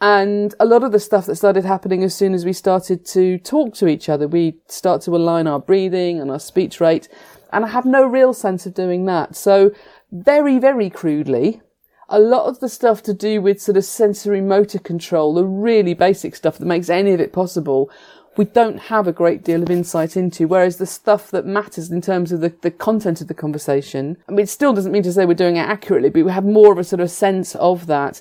And 0.00 0.54
a 0.60 0.66
lot 0.66 0.82
of 0.82 0.92
the 0.92 1.00
stuff 1.00 1.26
that 1.26 1.36
started 1.36 1.64
happening 1.64 2.02
as 2.02 2.14
soon 2.14 2.34
as 2.34 2.44
we 2.44 2.52
started 2.52 3.06
to 3.06 3.38
talk 3.38 3.74
to 3.76 3.88
each 3.88 4.08
other, 4.08 4.28
we 4.28 4.56
start 4.68 5.00
to 5.02 5.16
align 5.16 5.46
our 5.46 5.58
breathing 5.58 6.20
and 6.20 6.30
our 6.30 6.40
speech 6.40 6.80
rate. 6.80 7.08
And 7.52 7.64
I 7.64 7.68
have 7.68 7.86
no 7.86 8.04
real 8.04 8.34
sense 8.34 8.66
of 8.66 8.74
doing 8.74 9.06
that. 9.06 9.36
So 9.36 9.72
very, 10.12 10.58
very 10.58 10.90
crudely, 10.90 11.62
a 12.08 12.20
lot 12.20 12.46
of 12.46 12.60
the 12.60 12.68
stuff 12.68 13.02
to 13.04 13.14
do 13.14 13.40
with 13.40 13.60
sort 13.60 13.76
of 13.76 13.84
sensory 13.84 14.40
motor 14.40 14.78
control, 14.78 15.34
the 15.34 15.44
really 15.44 15.94
basic 15.94 16.36
stuff 16.36 16.58
that 16.58 16.66
makes 16.66 16.90
any 16.90 17.12
of 17.12 17.20
it 17.20 17.32
possible, 17.32 17.90
we 18.36 18.44
don't 18.44 18.78
have 18.78 19.08
a 19.08 19.12
great 19.12 19.42
deal 19.42 19.62
of 19.62 19.70
insight 19.70 20.16
into. 20.16 20.46
Whereas 20.46 20.76
the 20.76 20.86
stuff 20.86 21.30
that 21.30 21.46
matters 21.46 21.90
in 21.90 22.00
terms 22.00 22.32
of 22.32 22.40
the, 22.40 22.54
the 22.60 22.70
content 22.70 23.20
of 23.20 23.28
the 23.28 23.34
conversation, 23.34 24.18
I 24.28 24.32
mean, 24.32 24.40
it 24.40 24.48
still 24.48 24.72
doesn't 24.72 24.92
mean 24.92 25.02
to 25.04 25.12
say 25.12 25.24
we're 25.24 25.34
doing 25.34 25.56
it 25.56 25.60
accurately, 25.66 26.10
but 26.10 26.24
we 26.24 26.32
have 26.32 26.44
more 26.44 26.72
of 26.72 26.78
a 26.78 26.84
sort 26.84 27.00
of 27.00 27.10
sense 27.10 27.54
of 27.56 27.86
that. 27.86 28.20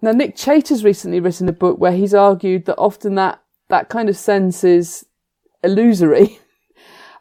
Now, 0.00 0.12
Nick 0.12 0.36
Chater's 0.36 0.84
recently 0.84 1.20
written 1.20 1.48
a 1.48 1.52
book 1.52 1.78
where 1.78 1.92
he's 1.92 2.14
argued 2.14 2.66
that 2.66 2.76
often 2.76 3.14
that, 3.16 3.42
that 3.68 3.88
kind 3.88 4.08
of 4.08 4.16
sense 4.16 4.64
is 4.64 5.06
illusory. 5.62 6.38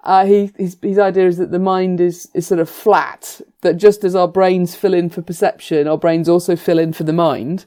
Uh, 0.03 0.25
he, 0.25 0.51
his, 0.57 0.77
his 0.81 0.97
idea 0.97 1.27
is 1.27 1.35
that 1.35 1.51
the 1.51 1.59
mind 1.59 1.99
is, 1.99 2.29
is 2.33 2.47
sort 2.47 2.61
of 2.61 2.69
flat, 2.69 3.41
that 3.59 3.73
just 3.73 4.05
as 4.05 4.15
our 4.15 4.27
brains 4.27 4.73
fill 4.73 4.93
in 4.93 5.09
for 5.09 5.21
perception, 5.21 5.85
our 5.85 5.97
brains 5.97 6.29
also 6.29 6.55
fill 6.55 6.79
in 6.79 6.93
for 6.93 7.03
the 7.03 7.11
mind. 7.11 7.65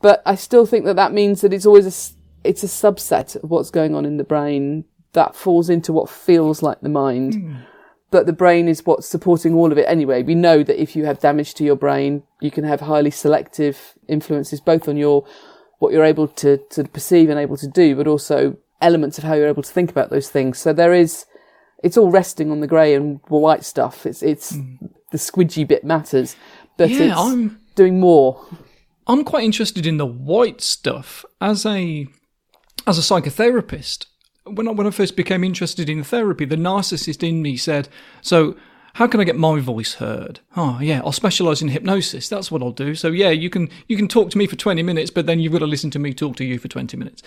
But 0.00 0.22
I 0.26 0.34
still 0.34 0.66
think 0.66 0.86
that 0.86 0.96
that 0.96 1.12
means 1.12 1.40
that 1.42 1.52
it's 1.52 1.66
always 1.66 1.86
a, 1.86 2.48
it's 2.48 2.64
a 2.64 2.66
subset 2.66 3.40
of 3.40 3.48
what's 3.48 3.70
going 3.70 3.94
on 3.94 4.04
in 4.04 4.16
the 4.16 4.24
brain 4.24 4.86
that 5.12 5.36
falls 5.36 5.70
into 5.70 5.92
what 5.92 6.10
feels 6.10 6.62
like 6.62 6.80
the 6.80 6.88
mind. 6.88 7.34
Mm. 7.34 7.66
But 8.12 8.26
the 8.26 8.32
brain 8.32 8.68
is 8.68 8.86
what's 8.86 9.08
supporting 9.08 9.54
all 9.54 9.72
of 9.72 9.78
it 9.78 9.86
anyway. 9.88 10.22
We 10.22 10.36
know 10.36 10.62
that 10.62 10.80
if 10.80 10.94
you 10.94 11.06
have 11.06 11.18
damage 11.18 11.54
to 11.54 11.64
your 11.64 11.76
brain, 11.76 12.22
you 12.40 12.52
can 12.52 12.62
have 12.62 12.82
highly 12.82 13.10
selective 13.10 13.94
influences 14.06 14.60
both 14.60 14.86
on 14.86 14.96
your, 14.96 15.26
what 15.80 15.92
you're 15.92 16.04
able 16.04 16.28
to, 16.28 16.58
to 16.70 16.84
perceive 16.84 17.30
and 17.30 17.40
able 17.40 17.56
to 17.56 17.66
do, 17.66 17.96
but 17.96 18.06
also 18.06 18.58
elements 18.82 19.16
of 19.16 19.24
how 19.24 19.32
you're 19.32 19.48
able 19.48 19.62
to 19.62 19.72
think 19.72 19.90
about 19.90 20.10
those 20.10 20.28
things. 20.28 20.58
So 20.58 20.74
there 20.74 20.92
is, 20.92 21.24
it's 21.82 21.96
all 21.96 22.10
resting 22.10 22.50
on 22.50 22.60
the 22.60 22.66
grey 22.66 22.94
and 22.94 23.20
white 23.28 23.64
stuff. 23.64 24.04
It's 24.04 24.22
it's 24.22 24.52
mm. 24.52 24.78
the 25.10 25.18
squidgy 25.18 25.66
bit 25.66 25.84
matters, 25.84 26.36
but 26.76 26.90
yeah, 26.90 27.04
it's 27.04 27.16
I'm, 27.16 27.60
doing 27.74 27.98
more. 27.98 28.44
I'm 29.06 29.24
quite 29.24 29.44
interested 29.44 29.86
in 29.86 29.96
the 29.96 30.06
white 30.06 30.60
stuff 30.60 31.24
as 31.40 31.66
a 31.66 32.06
as 32.86 32.98
a 32.98 33.00
psychotherapist. 33.00 34.06
When 34.44 34.66
I, 34.68 34.72
when 34.72 34.86
I 34.86 34.90
first 34.90 35.16
became 35.16 35.44
interested 35.44 35.88
in 35.88 36.02
therapy, 36.02 36.44
the 36.44 36.56
narcissist 36.56 37.26
in 37.26 37.42
me 37.42 37.56
said, 37.56 37.88
"So 38.20 38.56
how 38.94 39.06
can 39.06 39.20
I 39.20 39.24
get 39.24 39.36
my 39.36 39.58
voice 39.58 39.94
heard? 39.94 40.40
Oh 40.54 40.78
yeah, 40.80 41.00
I'll 41.04 41.12
specialise 41.12 41.62
in 41.62 41.68
hypnosis. 41.68 42.28
That's 42.28 42.50
what 42.50 42.62
I'll 42.62 42.72
do. 42.72 42.94
So 42.94 43.08
yeah, 43.08 43.30
you 43.30 43.48
can 43.48 43.70
you 43.88 43.96
can 43.96 44.06
talk 44.06 44.30
to 44.30 44.38
me 44.38 44.46
for 44.46 44.56
twenty 44.56 44.82
minutes, 44.82 45.10
but 45.10 45.26
then 45.26 45.40
you've 45.40 45.52
got 45.52 45.60
to 45.60 45.66
listen 45.66 45.90
to 45.92 45.98
me 45.98 46.12
talk 46.12 46.36
to 46.36 46.44
you 46.44 46.58
for 46.58 46.68
twenty 46.68 46.96
minutes. 46.96 47.22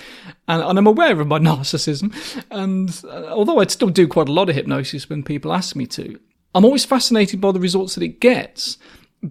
And, 0.48 0.62
and 0.62 0.78
I'm 0.78 0.88
aware 0.88 1.20
of 1.20 1.28
my 1.28 1.40
narcissism, 1.40 2.14
and 2.52 3.02
uh, 3.06 3.34
although 3.34 3.60
I'd 3.60 3.72
still 3.72 3.90
do 3.90 4.08
quite 4.08 4.30
a 4.30 4.34
lot 4.34 4.50
of 4.50 4.56
hypnosis 4.56 5.10
when 5.10 5.24
people 5.24 5.54
ask 5.54 5.76
me 5.76 5.88
to, 5.88 6.20
I'm 6.54 6.66
always 6.66 6.86
fascinated 6.86 7.42
by 7.42 7.52
the 7.52 7.60
results 7.60 7.96
that 7.96 8.04
it 8.04 8.20
gets 8.20 8.78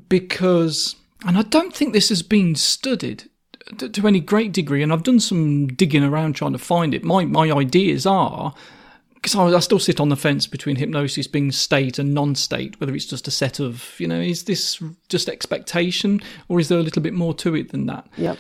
because, 0.09 0.97
and 1.25 1.38
I 1.38 1.43
don't 1.43 1.75
think 1.75 1.93
this 1.93 2.09
has 2.09 2.23
been 2.23 2.57
studied 2.57 3.29
to, 3.78 3.88
to 3.88 4.06
any 4.06 4.21
great 4.21 4.52
degree, 4.52 4.83
and 4.83 4.92
I've 4.92 5.02
done 5.02 5.21
some 5.21 5.68
digging 5.68 6.04
around 6.04 6.35
trying 6.35 6.52
to 6.52 6.59
find 6.59 6.94
it. 6.94 7.04
My 7.04 7.25
my 7.25 7.50
ideas 7.50 8.06
are 8.06 8.54
because 9.14 9.35
I, 9.35 9.56
I, 9.56 9.61
still 9.61 9.78
sit 9.78 10.00
on 10.00 10.11
the 10.11 10.16
fence 10.16 10.47
between 10.47 10.76
hypnosis 10.76 11.26
being 11.26 11.50
state 11.50 11.99
and 11.99 12.12
non-state, 12.12 12.78
whether 12.78 12.94
it's 12.94 13.06
just 13.06 13.26
a 13.26 13.30
set 13.30 13.59
of, 13.59 13.94
you 13.99 14.06
know, 14.06 14.21
is 14.21 14.44
this 14.44 14.83
just 15.09 15.30
expectation 15.30 16.21
or 16.49 16.61
is 16.61 16.68
there 16.68 16.78
a 16.78 16.83
little 16.83 17.00
bit 17.00 17.14
more 17.14 17.33
to 17.37 17.54
it 17.54 17.73
than 17.73 17.87
that? 17.87 18.06
Yep. 18.18 18.37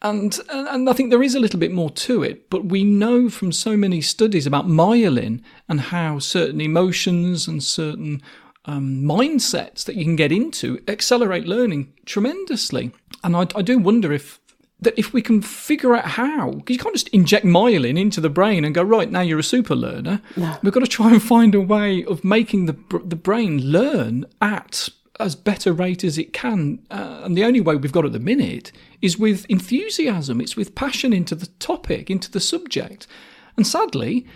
And, 0.00 0.38
and 0.48 0.88
I 0.88 0.92
think 0.92 1.10
there 1.10 1.24
is 1.24 1.34
a 1.34 1.40
little 1.40 1.58
bit 1.58 1.72
more 1.72 1.90
to 1.90 2.22
it, 2.22 2.50
but 2.50 2.66
we 2.66 2.84
know 2.84 3.28
from 3.28 3.50
so 3.50 3.76
many 3.76 4.00
studies 4.00 4.46
about 4.46 4.68
myelin 4.68 5.42
and 5.68 5.80
how 5.80 6.20
certain 6.20 6.60
emotions 6.60 7.48
and 7.48 7.60
certain 7.60 8.22
um, 8.64 9.02
mindsets 9.02 9.84
that 9.86 9.96
you 9.96 10.04
can 10.04 10.14
get 10.14 10.30
into 10.30 10.80
accelerate 10.86 11.46
learning 11.46 11.92
tremendously. 12.06 12.92
And 13.24 13.34
I, 13.34 13.48
I 13.56 13.62
do 13.62 13.76
wonder 13.76 14.12
if 14.12 14.38
that 14.80 14.96
if 14.96 15.12
we 15.12 15.20
can 15.20 15.42
figure 15.42 15.94
out 15.94 16.04
how, 16.04 16.52
because 16.52 16.76
you 16.76 16.82
can't 16.82 16.94
just 16.94 17.08
inject 17.08 17.44
myelin 17.44 17.98
into 17.98 18.20
the 18.20 18.30
brain 18.30 18.64
and 18.64 18.74
go 18.74 18.82
right 18.82 19.10
now 19.10 19.20
you're 19.20 19.38
a 19.38 19.42
super 19.44 19.74
learner. 19.74 20.20
No. 20.36 20.56
We've 20.62 20.72
got 20.72 20.80
to 20.80 20.86
try 20.86 21.10
and 21.10 21.22
find 21.22 21.54
a 21.54 21.60
way 21.60 22.04
of 22.04 22.24
making 22.24 22.66
the 22.66 22.76
the 23.04 23.16
brain 23.16 23.60
learn 23.60 24.26
at 24.40 24.88
as 25.20 25.34
better 25.34 25.72
rate 25.72 26.04
as 26.04 26.16
it 26.16 26.32
can. 26.32 26.78
Uh, 26.90 27.22
and 27.24 27.36
the 27.36 27.44
only 27.44 27.60
way 27.60 27.76
we've 27.76 27.92
got 27.92 28.04
at 28.04 28.12
the 28.12 28.20
minute 28.20 28.72
is 29.02 29.18
with 29.18 29.44
enthusiasm. 29.46 30.40
It's 30.40 30.56
with 30.56 30.74
passion 30.74 31.12
into 31.12 31.34
the 31.34 31.46
topic, 31.58 32.10
into 32.10 32.30
the 32.30 32.40
subject. 32.40 33.06
And 33.56 33.66
sadly, 33.66 34.26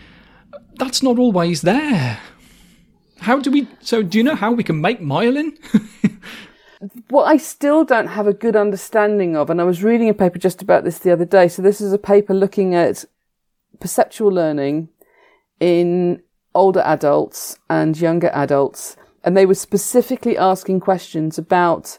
that's 0.75 1.03
not 1.03 1.19
always 1.19 1.63
there. 1.63 2.21
How 3.21 3.39
do 3.39 3.53
we? 3.53 3.69
So, 3.81 4.03
do 4.03 4.19
you 4.19 4.25
know 4.25 4.35
how 4.35 4.51
we 4.51 4.65
can 4.65 4.81
make 4.81 5.01
myelin? 5.01 5.57
what 7.09 7.25
I 7.25 7.37
still 7.37 7.85
don't 7.85 8.09
have 8.09 8.27
a 8.27 8.33
good 8.33 8.57
understanding 8.57 9.37
of, 9.37 9.51
and 9.51 9.61
I 9.61 9.65
was 9.65 9.85
reading 9.85 10.09
a 10.09 10.15
paper 10.15 10.39
just 10.39 10.63
about 10.63 10.85
this 10.85 10.99
the 10.99 11.13
other 11.13 11.25
day. 11.25 11.49
So 11.49 11.63
this 11.63 11.81
is 11.81 11.93
a 11.93 11.99
paper 11.99 12.35
looking 12.35 12.75
at 12.75 13.05
perceptual 13.79 14.31
learning 14.31 14.89
in 15.61 16.23
older 16.55 16.81
adults 16.81 17.59
and 17.71 17.99
younger 18.01 18.31
adults. 18.35 18.97
And 19.25 19.37
they 19.37 19.47
were 19.47 19.55
specifically 19.55 20.37
asking 20.37 20.81
questions 20.81 21.39
about, 21.39 21.99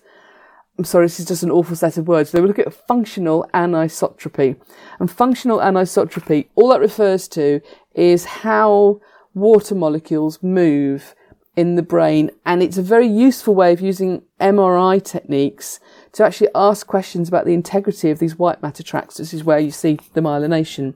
I'm 0.77 0.83
sorry, 0.83 1.05
this 1.05 1.19
is 1.19 1.27
just 1.27 1.43
an 1.43 1.51
awful 1.51 1.77
set 1.77 1.97
of 1.97 2.07
words. 2.07 2.31
They 2.31 2.41
were 2.41 2.47
looking 2.47 2.65
at 2.65 2.73
functional 2.73 3.49
anisotropy. 3.53 4.59
And 4.99 5.09
functional 5.09 5.59
anisotropy, 5.59 6.47
all 6.55 6.69
that 6.69 6.81
refers 6.81 7.29
to 7.29 7.61
is 7.95 8.25
how 8.25 8.99
water 9.33 9.75
molecules 9.75 10.43
move 10.43 11.15
in 11.55 11.75
the 11.75 11.83
brain. 11.83 12.31
And 12.45 12.63
it's 12.63 12.77
a 12.77 12.81
very 12.81 13.07
useful 13.07 13.55
way 13.55 13.74
of 13.74 13.81
using 13.81 14.24
MRI 14.39 15.03
techniques 15.03 15.79
to 16.13 16.24
actually 16.24 16.50
ask 16.55 16.88
questions 16.88 17.27
about 17.27 17.45
the 17.45 17.53
integrity 17.53 18.10
of 18.10 18.19
these 18.19 18.38
white 18.38 18.62
matter 18.62 18.83
tracts. 18.83 19.17
This 19.17 19.33
is 19.33 19.43
where 19.43 19.60
you 19.60 19.72
see 19.72 20.00
the 20.13 20.22
myelination. 20.22 20.95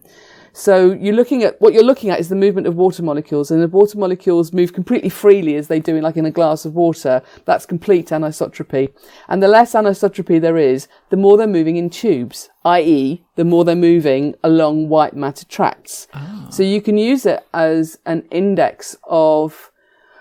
So 0.57 0.91
you're 0.91 1.13
looking 1.13 1.43
at 1.43 1.61
what 1.61 1.73
you're 1.73 1.83
looking 1.83 2.09
at 2.09 2.19
is 2.19 2.29
the 2.29 2.35
movement 2.35 2.65
of 2.65 2.75
water 2.75 3.03
molecules, 3.03 3.51
and 3.51 3.61
the 3.61 3.67
water 3.67 3.95
molecules 3.95 4.51
move 4.51 4.73
completely 4.73 5.09
freely 5.09 5.53
as 5.55 5.67
they 5.67 5.79
do 5.79 5.95
in 5.95 6.01
like 6.01 6.17
in 6.17 6.25
a 6.25 6.31
glass 6.31 6.65
of 6.65 6.73
water. 6.73 7.21
That's 7.45 7.67
complete 7.67 8.07
anisotropy. 8.07 8.91
And 9.27 9.43
the 9.43 9.47
less 9.47 9.73
anisotropy 9.73 10.41
there 10.41 10.57
is, 10.57 10.87
the 11.11 11.15
more 11.15 11.37
they're 11.37 11.45
moving 11.45 11.77
in 11.77 11.91
tubes, 11.91 12.49
i.e., 12.65 13.23
the 13.35 13.45
more 13.45 13.65
they're 13.65 13.75
moving 13.75 14.33
along 14.43 14.89
white 14.89 15.15
matter 15.15 15.45
tracts. 15.45 16.07
Ah. 16.15 16.47
So 16.49 16.63
you 16.63 16.81
can 16.81 16.97
use 16.97 17.27
it 17.27 17.45
as 17.53 17.99
an 18.07 18.27
index 18.31 18.97
of 19.03 19.71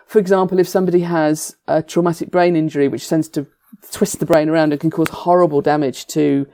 for 0.06 0.18
example, 0.18 0.58
if 0.58 0.68
somebody 0.68 1.00
has 1.00 1.56
a 1.66 1.82
traumatic 1.82 2.30
brain 2.30 2.56
injury, 2.56 2.88
which 2.88 3.08
tends 3.08 3.28
to 3.30 3.46
twist 3.90 4.20
the 4.20 4.26
brain 4.26 4.48
around 4.48 4.72
and 4.72 4.80
can 4.80 4.90
cause 4.90 5.08
horrible 5.08 5.60
damage 5.60 6.06
to 6.06 6.46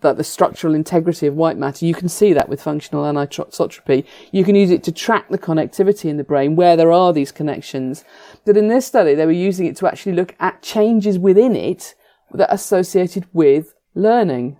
the, 0.00 0.12
the 0.12 0.24
structural 0.24 0.74
integrity 0.74 1.26
of 1.26 1.34
white 1.34 1.56
matter, 1.56 1.86
you 1.86 1.94
can 1.94 2.08
see 2.08 2.32
that 2.32 2.48
with 2.48 2.62
functional 2.62 3.04
anisotropy. 3.04 4.04
You 4.32 4.44
can 4.44 4.54
use 4.54 4.70
it 4.70 4.82
to 4.84 4.92
track 4.92 5.28
the 5.28 5.38
connectivity 5.38 6.06
in 6.06 6.16
the 6.16 6.24
brain 6.24 6.56
where 6.56 6.76
there 6.76 6.90
are 6.90 7.12
these 7.12 7.32
connections. 7.32 8.04
But 8.44 8.56
in 8.56 8.68
this 8.68 8.86
study, 8.86 9.14
they 9.14 9.26
were 9.26 9.32
using 9.32 9.66
it 9.66 9.76
to 9.76 9.86
actually 9.86 10.12
look 10.12 10.34
at 10.40 10.62
changes 10.62 11.18
within 11.18 11.54
it 11.54 11.94
that 12.32 12.50
are 12.50 12.54
associated 12.54 13.26
with 13.32 13.74
learning. 13.94 14.58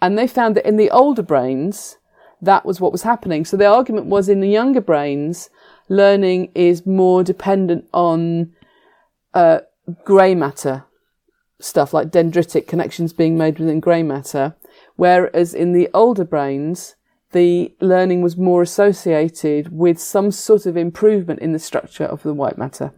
And 0.00 0.18
they 0.18 0.26
found 0.26 0.56
that 0.56 0.66
in 0.66 0.76
the 0.76 0.90
older 0.90 1.22
brains, 1.22 1.96
that 2.40 2.64
was 2.64 2.80
what 2.80 2.92
was 2.92 3.02
happening. 3.02 3.44
So 3.44 3.56
the 3.56 3.66
argument 3.66 4.06
was 4.06 4.28
in 4.28 4.40
the 4.40 4.48
younger 4.48 4.80
brains, 4.80 5.50
learning 5.88 6.50
is 6.54 6.86
more 6.86 7.22
dependent 7.22 7.88
on 7.92 8.52
uh, 9.34 9.60
grey 10.04 10.34
matter 10.34 10.84
stuff, 11.58 11.94
like 11.94 12.08
dendritic 12.08 12.66
connections 12.66 13.12
being 13.12 13.38
made 13.38 13.58
within 13.58 13.80
grey 13.80 14.02
matter, 14.02 14.54
whereas 14.96 15.54
in 15.54 15.72
the 15.72 15.88
older 15.94 16.24
brains, 16.24 16.96
the 17.32 17.74
learning 17.80 18.22
was 18.22 18.36
more 18.36 18.62
associated 18.62 19.72
with 19.72 19.98
some 19.98 20.30
sort 20.30 20.66
of 20.66 20.76
improvement 20.76 21.40
in 21.40 21.52
the 21.52 21.58
structure 21.58 22.04
of 22.04 22.22
the 22.22 22.34
white 22.34 22.58
matter. 22.58 22.92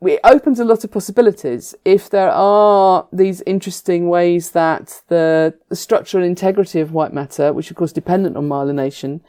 It 0.00 0.20
opens 0.24 0.58
a 0.58 0.64
lot 0.64 0.82
of 0.82 0.90
possibilities. 0.90 1.76
If 1.84 2.10
there 2.10 2.30
are 2.30 3.06
these 3.12 3.40
interesting 3.42 4.08
ways 4.08 4.50
that 4.50 5.00
the, 5.06 5.54
the 5.68 5.76
structural 5.76 6.24
integrity 6.24 6.80
of 6.80 6.92
white 6.92 7.12
matter, 7.12 7.52
which 7.52 7.70
of 7.70 7.76
course 7.76 7.92
dependent 7.92 8.36
on 8.36 8.48
myelination, 8.48 9.20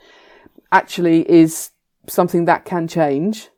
actually 0.71 1.29
is 1.29 1.69
something 2.07 2.45
that 2.45 2.65
can 2.65 2.87
change 2.87 3.49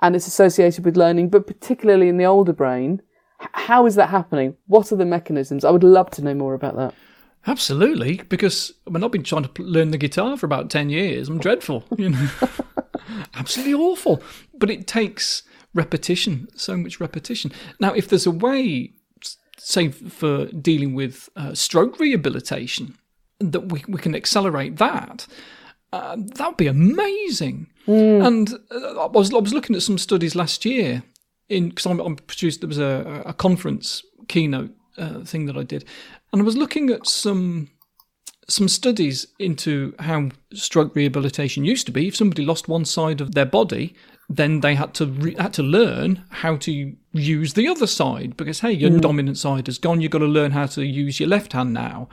and 0.00 0.16
it's 0.16 0.26
associated 0.26 0.84
with 0.84 0.96
learning, 0.96 1.30
but 1.30 1.46
particularly 1.46 2.08
in 2.08 2.16
the 2.16 2.24
older 2.24 2.52
brain. 2.52 3.00
How 3.38 3.86
is 3.86 3.94
that 3.94 4.10
happening? 4.10 4.56
What 4.66 4.92
are 4.92 4.96
the 4.96 5.04
mechanisms? 5.04 5.64
I 5.64 5.70
would 5.70 5.84
love 5.84 6.10
to 6.12 6.22
know 6.22 6.34
more 6.34 6.54
about 6.54 6.76
that. 6.76 6.94
Absolutely, 7.46 8.18
because 8.28 8.72
I 8.86 8.90
mean, 8.90 9.02
I've 9.02 9.10
been 9.10 9.24
trying 9.24 9.44
to 9.44 9.62
learn 9.62 9.90
the 9.90 9.98
guitar 9.98 10.36
for 10.36 10.46
about 10.46 10.70
10 10.70 10.90
years. 10.90 11.28
I'm 11.28 11.38
dreadful, 11.38 11.84
you 11.96 12.10
know. 12.10 12.28
Absolutely 13.34 13.74
awful. 13.74 14.22
But 14.54 14.70
it 14.70 14.86
takes 14.86 15.42
repetition, 15.74 16.48
so 16.54 16.76
much 16.76 17.00
repetition. 17.00 17.52
Now, 17.80 17.92
if 17.94 18.08
there's 18.08 18.26
a 18.26 18.30
way, 18.30 18.92
say, 19.58 19.88
for 19.88 20.46
dealing 20.46 20.94
with 20.94 21.28
uh, 21.34 21.54
stroke 21.54 21.98
rehabilitation, 21.98 22.96
that 23.40 23.72
we, 23.72 23.84
we 23.88 24.00
can 24.00 24.14
accelerate 24.14 24.76
that, 24.76 25.26
uh, 25.92 26.16
that 26.16 26.46
would 26.46 26.56
be 26.56 26.66
amazing. 26.66 27.68
Mm. 27.86 28.26
And 28.26 28.54
uh, 28.70 29.04
I 29.04 29.06
was 29.06 29.32
I 29.32 29.38
was 29.38 29.52
looking 29.52 29.76
at 29.76 29.82
some 29.82 29.98
studies 29.98 30.34
last 30.34 30.64
year 30.64 31.02
in 31.48 31.68
because 31.68 31.86
I'm, 31.86 32.00
I'm, 32.00 32.16
produced 32.16 32.60
there 32.60 32.68
was 32.68 32.78
a, 32.78 33.22
a 33.26 33.32
conference 33.32 34.02
keynote 34.28 34.70
uh, 34.96 35.20
thing 35.24 35.46
that 35.46 35.56
I 35.56 35.64
did, 35.64 35.84
and 36.32 36.40
I 36.40 36.44
was 36.44 36.56
looking 36.56 36.90
at 36.90 37.06
some 37.06 37.68
some 38.48 38.68
studies 38.68 39.26
into 39.38 39.94
how 39.98 40.30
stroke 40.52 40.94
rehabilitation 40.94 41.64
used 41.64 41.86
to 41.86 41.92
be. 41.92 42.08
If 42.08 42.16
somebody 42.16 42.44
lost 42.44 42.68
one 42.68 42.84
side 42.84 43.20
of 43.20 43.34
their 43.34 43.46
body, 43.46 43.94
then 44.28 44.60
they 44.60 44.74
had 44.74 44.94
to 44.94 45.06
re- 45.06 45.36
had 45.38 45.52
to 45.54 45.62
learn 45.62 46.24
how 46.30 46.56
to 46.56 46.94
use 47.12 47.54
the 47.54 47.68
other 47.68 47.86
side 47.86 48.36
because 48.36 48.60
hey, 48.60 48.72
your 48.72 48.90
mm. 48.90 49.00
dominant 49.00 49.38
side 49.38 49.68
is 49.68 49.78
gone. 49.78 50.00
You've 50.00 50.12
got 50.12 50.18
to 50.18 50.26
learn 50.26 50.52
how 50.52 50.66
to 50.66 50.84
use 50.84 51.20
your 51.20 51.28
left 51.28 51.52
hand 51.52 51.72
now. 51.74 52.08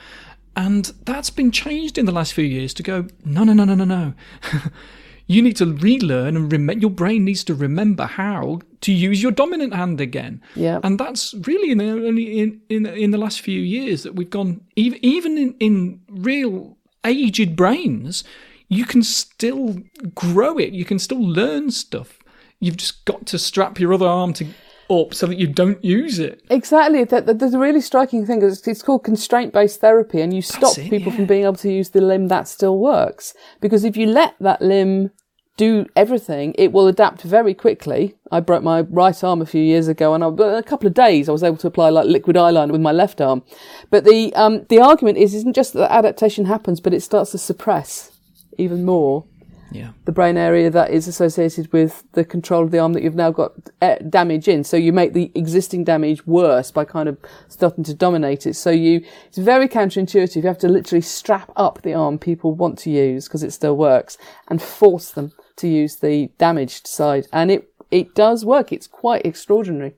And 0.55 0.91
that's 1.05 1.29
been 1.29 1.51
changed 1.51 1.97
in 1.97 2.05
the 2.05 2.11
last 2.11 2.33
few 2.33 2.43
years 2.43 2.73
to 2.75 2.83
go, 2.83 3.07
no, 3.23 3.43
no, 3.43 3.53
no, 3.53 3.63
no, 3.63 3.75
no, 3.75 3.85
no. 3.85 4.13
you 5.27 5.41
need 5.41 5.55
to 5.57 5.73
relearn 5.73 6.35
and 6.35 6.51
rem- 6.51 6.79
your 6.79 6.89
brain 6.89 7.23
needs 7.23 7.43
to 7.45 7.53
remember 7.53 8.05
how 8.05 8.59
to 8.81 8.91
use 8.91 9.21
your 9.21 9.31
dominant 9.31 9.73
hand 9.73 10.01
again. 10.01 10.41
Yeah. 10.55 10.79
And 10.83 10.99
that's 10.99 11.33
really 11.45 11.71
in 11.71 11.77
the, 11.77 11.89
only 11.89 12.39
in, 12.39 12.61
in, 12.69 12.85
in 12.87 13.11
the 13.11 13.17
last 13.17 13.41
few 13.41 13.61
years 13.61 14.03
that 14.03 14.15
we've 14.15 14.29
gone, 14.29 14.61
even, 14.75 14.99
even 15.03 15.37
in, 15.37 15.55
in 15.59 16.01
real 16.09 16.77
aged 17.05 17.55
brains, 17.55 18.23
you 18.69 18.85
can 18.85 19.03
still 19.03 19.77
grow 20.15 20.57
it. 20.57 20.73
You 20.73 20.85
can 20.85 20.99
still 20.99 21.21
learn 21.21 21.71
stuff. 21.71 22.19
You've 22.59 22.77
just 22.77 23.05
got 23.05 23.25
to 23.27 23.39
strap 23.39 23.79
your 23.79 23.93
other 23.93 24.07
arm 24.07 24.33
to 24.33 24.47
up 24.89 25.13
so 25.13 25.27
that 25.27 25.37
you 25.37 25.47
don't 25.47 25.83
use 25.83 26.19
it. 26.19 26.41
Exactly. 26.49 27.03
That, 27.03 27.25
that, 27.25 27.39
there's 27.39 27.53
a 27.53 27.59
really 27.59 27.81
striking 27.81 28.25
thing. 28.25 28.41
It's, 28.41 28.67
it's 28.67 28.81
called 28.81 29.03
constraint 29.03 29.53
based 29.53 29.81
therapy, 29.81 30.21
and 30.21 30.33
you 30.33 30.41
stop 30.41 30.77
it, 30.77 30.89
people 30.89 31.11
yeah. 31.11 31.17
from 31.17 31.25
being 31.25 31.43
able 31.43 31.55
to 31.55 31.71
use 31.71 31.89
the 31.89 32.01
limb 32.01 32.27
that 32.27 32.47
still 32.47 32.79
works. 32.79 33.33
Because 33.61 33.83
if 33.83 33.95
you 33.95 34.07
let 34.07 34.35
that 34.39 34.61
limb 34.61 35.11
do 35.57 35.85
everything, 35.95 36.55
it 36.57 36.71
will 36.71 36.87
adapt 36.87 37.21
very 37.21 37.53
quickly. 37.53 38.15
I 38.31 38.39
broke 38.39 38.63
my 38.63 38.81
right 38.81 39.23
arm 39.23 39.41
a 39.41 39.45
few 39.45 39.61
years 39.61 39.87
ago, 39.87 40.13
and 40.13 40.23
I, 40.23 40.27
in 40.27 40.39
a 40.39 40.63
couple 40.63 40.87
of 40.87 40.93
days, 40.93 41.27
I 41.27 41.33
was 41.33 41.43
able 41.43 41.57
to 41.57 41.67
apply 41.67 41.89
like 41.89 42.05
liquid 42.05 42.37
eyeliner 42.37 42.71
with 42.71 42.81
my 42.81 42.91
left 42.91 43.19
arm. 43.19 43.43
But 43.89 44.05
the 44.05 44.33
um, 44.35 44.65
the 44.69 44.79
argument 44.79 45.17
is, 45.17 45.33
isn't 45.33 45.55
just 45.55 45.73
that 45.73 45.91
adaptation 45.91 46.45
happens, 46.45 46.79
but 46.79 46.93
it 46.93 47.01
starts 47.01 47.31
to 47.31 47.37
suppress 47.37 48.11
even 48.57 48.85
more 48.85 49.25
Yeah. 49.71 49.91
the 50.05 50.11
brain 50.11 50.37
area 50.37 50.69
that 50.69 50.91
is 50.91 51.07
associated 51.07 51.71
with 51.71 52.03
the 52.13 52.25
control 52.25 52.63
of 52.63 52.71
the 52.71 52.79
arm 52.79 52.93
that 52.93 53.03
you've 53.03 53.15
now 53.15 53.31
got 53.31 53.51
uh, 53.81 53.95
damage 54.09 54.47
in. 54.47 54.63
So 54.63 54.77
you 54.77 54.91
make 54.91 55.13
the 55.13 55.31
existing 55.35 55.83
damage 55.83 56.25
worse 56.25 56.71
by 56.71 56.85
kind 56.85 57.07
of 57.07 57.17
starting 57.47 57.83
to 57.85 57.93
dominate 57.93 58.45
it. 58.45 58.55
So 58.55 58.71
you, 58.71 59.03
it's 59.27 59.37
very 59.37 59.67
counterintuitive. 59.67 60.35
You 60.35 60.41
have 60.43 60.57
to 60.59 60.69
literally 60.69 61.01
strap 61.01 61.51
up 61.55 61.81
the 61.81 61.93
arm 61.93 62.17
people 62.17 62.53
want 62.53 62.79
to 62.79 62.89
use 62.89 63.27
because 63.27 63.43
it 63.43 63.51
still 63.51 63.77
works 63.77 64.17
and 64.47 64.61
force 64.61 65.11
them 65.11 65.31
to 65.57 65.67
use 65.67 65.97
the 65.97 66.29
damaged 66.37 66.87
side. 66.87 67.27
And 67.31 67.51
it 67.51 67.69
it 67.91 68.13
does 68.15 68.45
work. 68.45 68.71
It's 68.71 68.87
quite 68.87 69.25
extraordinary. 69.25 69.93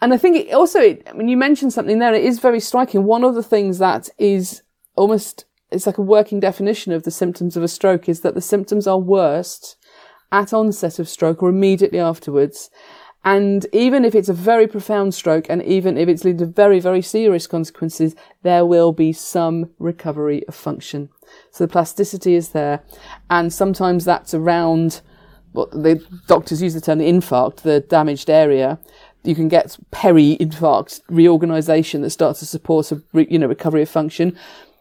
And 0.00 0.14
I 0.14 0.16
think 0.16 0.36
it 0.36 0.54
also, 0.54 0.80
it, 0.80 1.06
I 1.08 1.12
mean, 1.12 1.28
you 1.28 1.36
mentioned 1.36 1.72
something 1.72 1.98
there. 1.98 2.14
It 2.14 2.24
is 2.24 2.38
very 2.38 2.60
striking. 2.60 3.04
One 3.04 3.24
of 3.24 3.34
the 3.34 3.42
things 3.42 3.78
that 3.78 4.08
is 4.18 4.62
almost, 4.96 5.44
it's 5.70 5.86
like 5.86 5.98
a 5.98 6.02
working 6.02 6.40
definition 6.40 6.92
of 6.92 7.04
the 7.04 7.10
symptoms 7.10 7.56
of 7.56 7.62
a 7.62 7.68
stroke 7.68 8.08
is 8.08 8.20
that 8.20 8.34
the 8.34 8.40
symptoms 8.40 8.86
are 8.86 8.98
worst 8.98 9.76
at 10.32 10.52
onset 10.52 10.98
of 10.98 11.08
stroke 11.08 11.42
or 11.42 11.48
immediately 11.48 11.98
afterwards. 11.98 12.70
And 13.24 13.66
even 13.72 14.04
if 14.04 14.14
it's 14.14 14.30
a 14.30 14.34
very 14.34 14.66
profound 14.66 15.14
stroke 15.14 15.46
and 15.50 15.62
even 15.62 15.98
if 15.98 16.08
it's 16.08 16.24
leading 16.24 16.38
to 16.38 16.46
very, 16.46 16.80
very 16.80 17.02
serious 17.02 17.46
consequences, 17.46 18.14
there 18.42 18.64
will 18.64 18.92
be 18.92 19.12
some 19.12 19.70
recovery 19.78 20.46
of 20.48 20.54
function. 20.54 21.10
So 21.50 21.64
the 21.64 21.72
plasticity 21.72 22.34
is 22.34 22.50
there. 22.50 22.82
And 23.28 23.52
sometimes 23.52 24.04
that's 24.04 24.32
around 24.32 25.02
what 25.52 25.70
the 25.70 26.02
doctors 26.28 26.62
use 26.62 26.74
the 26.74 26.80
term 26.80 26.98
the 26.98 27.10
infarct, 27.10 27.56
the 27.56 27.80
damaged 27.80 28.30
area. 28.30 28.78
You 29.22 29.34
can 29.34 29.48
get 29.48 29.76
peri-infarct 29.90 31.02
reorganization 31.08 32.00
that 32.02 32.10
starts 32.10 32.38
to 32.40 32.46
support 32.46 32.90
a 32.90 33.02
you 33.12 33.38
know 33.38 33.48
recovery 33.48 33.82
of 33.82 33.90
function, 33.90 34.38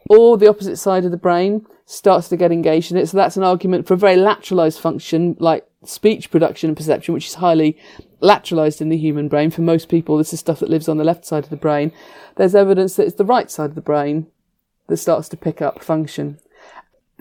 or 0.10 0.38
the 0.38 0.50
opposite 0.50 0.78
side 0.78 1.06
of 1.06 1.12
the 1.12 1.18
brain 1.18 1.66
starts 1.86 2.28
to 2.30 2.38
get 2.38 2.52
engaged 2.52 2.92
in 2.92 2.98
it. 2.98 3.08
So 3.08 3.18
that's 3.18 3.38
an 3.38 3.44
argument 3.44 3.88
for 3.88 3.94
a 3.94 3.98
very 3.98 4.18
lateralized 4.18 4.80
function 4.80 5.38
like 5.40 5.66
speech 5.86 6.30
production 6.30 6.70
and 6.70 6.78
perception, 6.78 7.14
which 7.14 7.28
is 7.28 7.36
highly 7.36 7.78
lateralized 8.22 8.82
in 8.82 8.90
the 8.90 8.98
human 8.98 9.28
brain. 9.28 9.50
For 9.50 9.62
most 9.62 9.88
people, 9.88 10.18
this 10.18 10.34
is 10.34 10.40
stuff 10.40 10.60
that 10.60 10.70
lives 10.70 10.90
on 10.90 10.98
the 10.98 11.04
left 11.04 11.26
side 11.26 11.46
of 11.46 11.50
the 11.50 11.56
brain. 11.56 11.94
There's 12.36 12.56
evidence 12.56 12.96
that 12.96 13.06
it's 13.06 13.16
the 13.16 13.26
right 13.26 13.50
side 13.50 13.70
of 13.70 13.76
the 13.76 13.82
brain 13.82 14.28
that 14.88 14.98
starts 14.98 15.30
to 15.30 15.38
pick 15.38 15.62
up 15.62 15.84
function. 15.84 16.40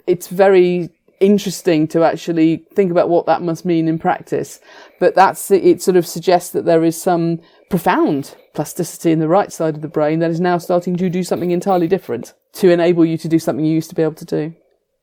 It's 0.06 0.28
very 0.28 0.90
interesting 1.20 1.88
to 1.88 2.04
actually 2.04 2.64
think 2.74 2.90
about 2.90 3.08
what 3.08 3.26
that 3.26 3.42
must 3.42 3.64
mean 3.64 3.88
in 3.88 3.98
practice. 3.98 4.60
But 4.98 5.14
that's, 5.14 5.50
it 5.50 5.82
sort 5.82 5.96
of 5.96 6.06
suggests 6.06 6.50
that 6.50 6.64
there 6.64 6.84
is 6.84 7.00
some 7.00 7.40
profound 7.70 8.34
plasticity 8.58 9.12
in 9.12 9.20
the 9.20 9.28
right 9.28 9.52
side 9.52 9.76
of 9.76 9.82
the 9.82 9.86
brain 9.86 10.18
that 10.18 10.32
is 10.32 10.40
now 10.40 10.58
starting 10.58 10.96
to 10.96 11.08
do 11.08 11.22
something 11.22 11.52
entirely 11.52 11.86
different 11.86 12.34
to 12.52 12.68
enable 12.70 13.04
you 13.04 13.16
to 13.16 13.28
do 13.28 13.38
something 13.38 13.64
you 13.64 13.72
used 13.72 13.88
to 13.88 13.94
be 13.94 14.02
able 14.02 14.14
to 14.14 14.24
do. 14.24 14.52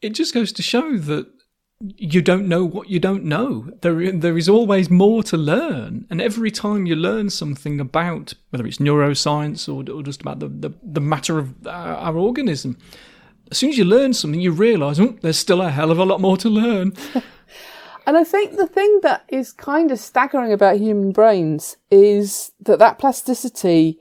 It 0.01 0.09
just 0.09 0.33
goes 0.33 0.51
to 0.51 0.61
show 0.61 0.97
that 0.97 1.25
you 1.79 2.21
don't 2.21 2.49
know 2.49 2.65
what 2.65 2.89
you 2.89 2.99
don't 2.99 3.23
know. 3.23 3.71
There, 3.81 4.11
there 4.11 4.37
is 4.37 4.49
always 4.49 4.89
more 4.89 5.23
to 5.23 5.37
learn, 5.37 6.05
and 6.09 6.21
every 6.21 6.51
time 6.51 6.85
you 6.85 6.97
learn 6.97 7.29
something 7.29 7.79
about 7.79 8.33
whether 8.49 8.67
it's 8.67 8.79
neuroscience 8.79 9.69
or, 9.69 9.89
or 9.89 10.03
just 10.03 10.19
about 10.19 10.39
the, 10.41 10.49
the, 10.49 10.71
the 10.83 10.99
matter 10.99 11.39
of 11.39 11.65
our, 11.65 11.95
our, 11.95 12.17
organism, 12.17 12.77
as 13.51 13.57
soon 13.57 13.69
as 13.69 13.77
you 13.77 13.85
learn 13.85 14.11
something, 14.11 14.41
you 14.41 14.51
realise 14.51 14.99
oh, 14.99 15.17
there's 15.21 15.39
still 15.39 15.61
a 15.61 15.71
hell 15.71 15.91
of 15.91 15.97
a 15.97 16.03
lot 16.03 16.19
more 16.19 16.35
to 16.35 16.49
learn. 16.49 16.91
and 18.05 18.17
I 18.17 18.23
think 18.23 18.55
the 18.55 18.67
thing 18.67 18.99
that 19.03 19.23
is 19.27 19.51
kind 19.51 19.91
of 19.91 19.99
staggering 19.99 20.53
about 20.53 20.77
human 20.77 21.11
brains 21.11 21.77
is 21.89 22.51
that 22.61 22.79
that 22.79 22.99
plasticity. 22.99 23.99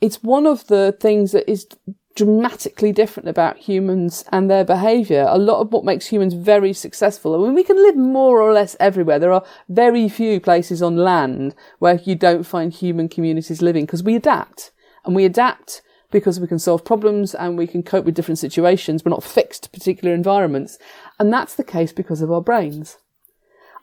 It's 0.00 0.22
one 0.22 0.46
of 0.46 0.66
the 0.66 0.96
things 1.00 1.30
that 1.32 1.48
is 1.48 1.66
dramatically 2.14 2.92
different 2.92 3.28
about 3.28 3.56
humans 3.56 4.24
and 4.30 4.50
their 4.50 4.64
behavior. 4.64 5.26
A 5.28 5.38
lot 5.38 5.60
of 5.60 5.72
what 5.72 5.84
makes 5.84 6.06
humans 6.06 6.34
very 6.34 6.72
successful. 6.72 7.34
I 7.34 7.46
mean, 7.46 7.54
we 7.54 7.64
can 7.64 7.76
live 7.76 7.96
more 7.96 8.42
or 8.42 8.52
less 8.52 8.76
everywhere. 8.78 9.18
There 9.18 9.32
are 9.32 9.44
very 9.68 10.08
few 10.08 10.40
places 10.40 10.82
on 10.82 10.96
land 10.96 11.54
where 11.78 12.00
you 12.04 12.14
don't 12.14 12.44
find 12.44 12.72
human 12.72 13.08
communities 13.08 13.62
living 13.62 13.86
because 13.86 14.02
we 14.02 14.16
adapt 14.16 14.72
and 15.04 15.14
we 15.14 15.24
adapt 15.24 15.82
because 16.10 16.38
we 16.38 16.46
can 16.46 16.58
solve 16.58 16.84
problems 16.84 17.34
and 17.34 17.56
we 17.56 17.66
can 17.66 17.82
cope 17.82 18.04
with 18.04 18.14
different 18.14 18.38
situations. 18.38 19.04
We're 19.04 19.10
not 19.10 19.24
fixed 19.24 19.64
to 19.64 19.70
particular 19.70 20.14
environments. 20.14 20.78
And 21.18 21.32
that's 21.32 21.54
the 21.54 21.64
case 21.64 21.92
because 21.92 22.20
of 22.20 22.30
our 22.30 22.42
brains. 22.42 22.98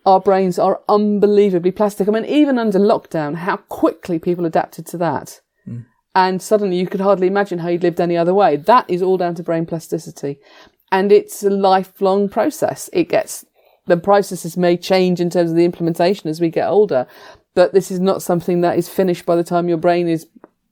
Our 0.05 0.19
brains 0.19 0.57
are 0.57 0.81
unbelievably 0.87 1.71
plastic. 1.71 2.07
I 2.07 2.11
mean, 2.11 2.25
even 2.25 2.57
under 2.57 2.79
lockdown, 2.79 3.35
how 3.35 3.57
quickly 3.57 4.19
people 4.19 4.45
adapted 4.45 4.85
to 4.87 4.97
that 4.97 5.41
and 6.15 6.41
suddenly 6.41 6.77
you 6.77 6.87
could 6.87 7.01
hardly 7.01 7.27
imagine 7.27 7.59
how 7.59 7.69
you'd 7.69 7.83
lived 7.83 8.01
any 8.01 8.17
other 8.17 8.33
way. 8.33 8.57
That 8.57 8.89
is 8.89 9.01
all 9.01 9.17
down 9.17 9.35
to 9.35 9.43
brain 9.43 9.65
plasticity. 9.65 10.39
And 10.91 11.11
it's 11.11 11.43
a 11.43 11.49
lifelong 11.49 12.29
process. 12.29 12.89
It 12.91 13.09
gets, 13.09 13.45
the 13.85 13.97
processes 13.97 14.57
may 14.57 14.75
change 14.75 15.21
in 15.21 15.29
terms 15.29 15.51
of 15.51 15.55
the 15.55 15.65
implementation 15.65 16.29
as 16.29 16.41
we 16.41 16.49
get 16.49 16.67
older, 16.67 17.05
but 17.53 17.73
this 17.73 17.91
is 17.91 17.99
not 17.99 18.23
something 18.23 18.61
that 18.61 18.77
is 18.77 18.89
finished 18.89 19.25
by 19.25 19.35
the 19.35 19.43
time 19.43 19.69
your 19.69 19.77
brain 19.77 20.07
is 20.07 20.27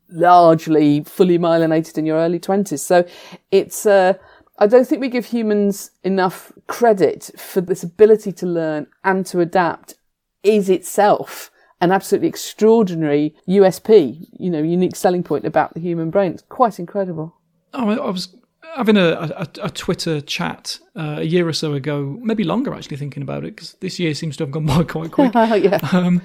largely 0.09 1.03
fully 1.03 1.37
myelinated 1.37 1.97
in 1.97 2.05
your 2.05 2.17
early 2.17 2.39
twenties. 2.39 2.81
So 2.81 3.05
it's, 3.51 3.85
uh, 3.85 4.13
I 4.59 4.67
don't 4.67 4.87
think 4.87 5.01
we 5.01 5.09
give 5.09 5.27
humans 5.27 5.91
enough 6.03 6.51
credit 6.67 7.31
for 7.37 7.61
this 7.61 7.83
ability 7.83 8.31
to 8.33 8.45
learn 8.45 8.87
and 9.03 9.25
to 9.27 9.39
adapt 9.39 9.95
is 10.43 10.69
itself 10.69 11.51
an 11.79 11.91
absolutely 11.91 12.27
extraordinary 12.27 13.35
USP, 13.47 14.27
you 14.39 14.49
know, 14.49 14.61
unique 14.61 14.95
selling 14.95 15.23
point 15.23 15.45
about 15.45 15.73
the 15.73 15.79
human 15.79 16.09
brain. 16.09 16.31
It's 16.31 16.43
quite 16.49 16.79
incredible. 16.79 17.35
Oh, 17.73 17.89
I 17.89 18.09
was 18.09 18.35
having 18.75 18.97
a, 18.97 19.09
a, 19.11 19.47
a 19.61 19.69
Twitter 19.69 20.21
chat 20.21 20.79
uh, 20.95 21.17
a 21.19 21.23
year 21.23 21.47
or 21.47 21.53
so 21.53 21.73
ago, 21.73 22.17
maybe 22.21 22.43
longer 22.43 22.73
actually, 22.73 22.97
thinking 22.97 23.21
about 23.21 23.43
it, 23.43 23.55
because 23.55 23.73
this 23.79 23.99
year 23.99 24.13
seems 24.15 24.37
to 24.37 24.43
have 24.43 24.51
gone 24.51 24.65
by 24.65 24.83
quite 24.87 25.11
quick. 25.11 25.33
yeah. 25.35 25.79
um, 25.91 26.21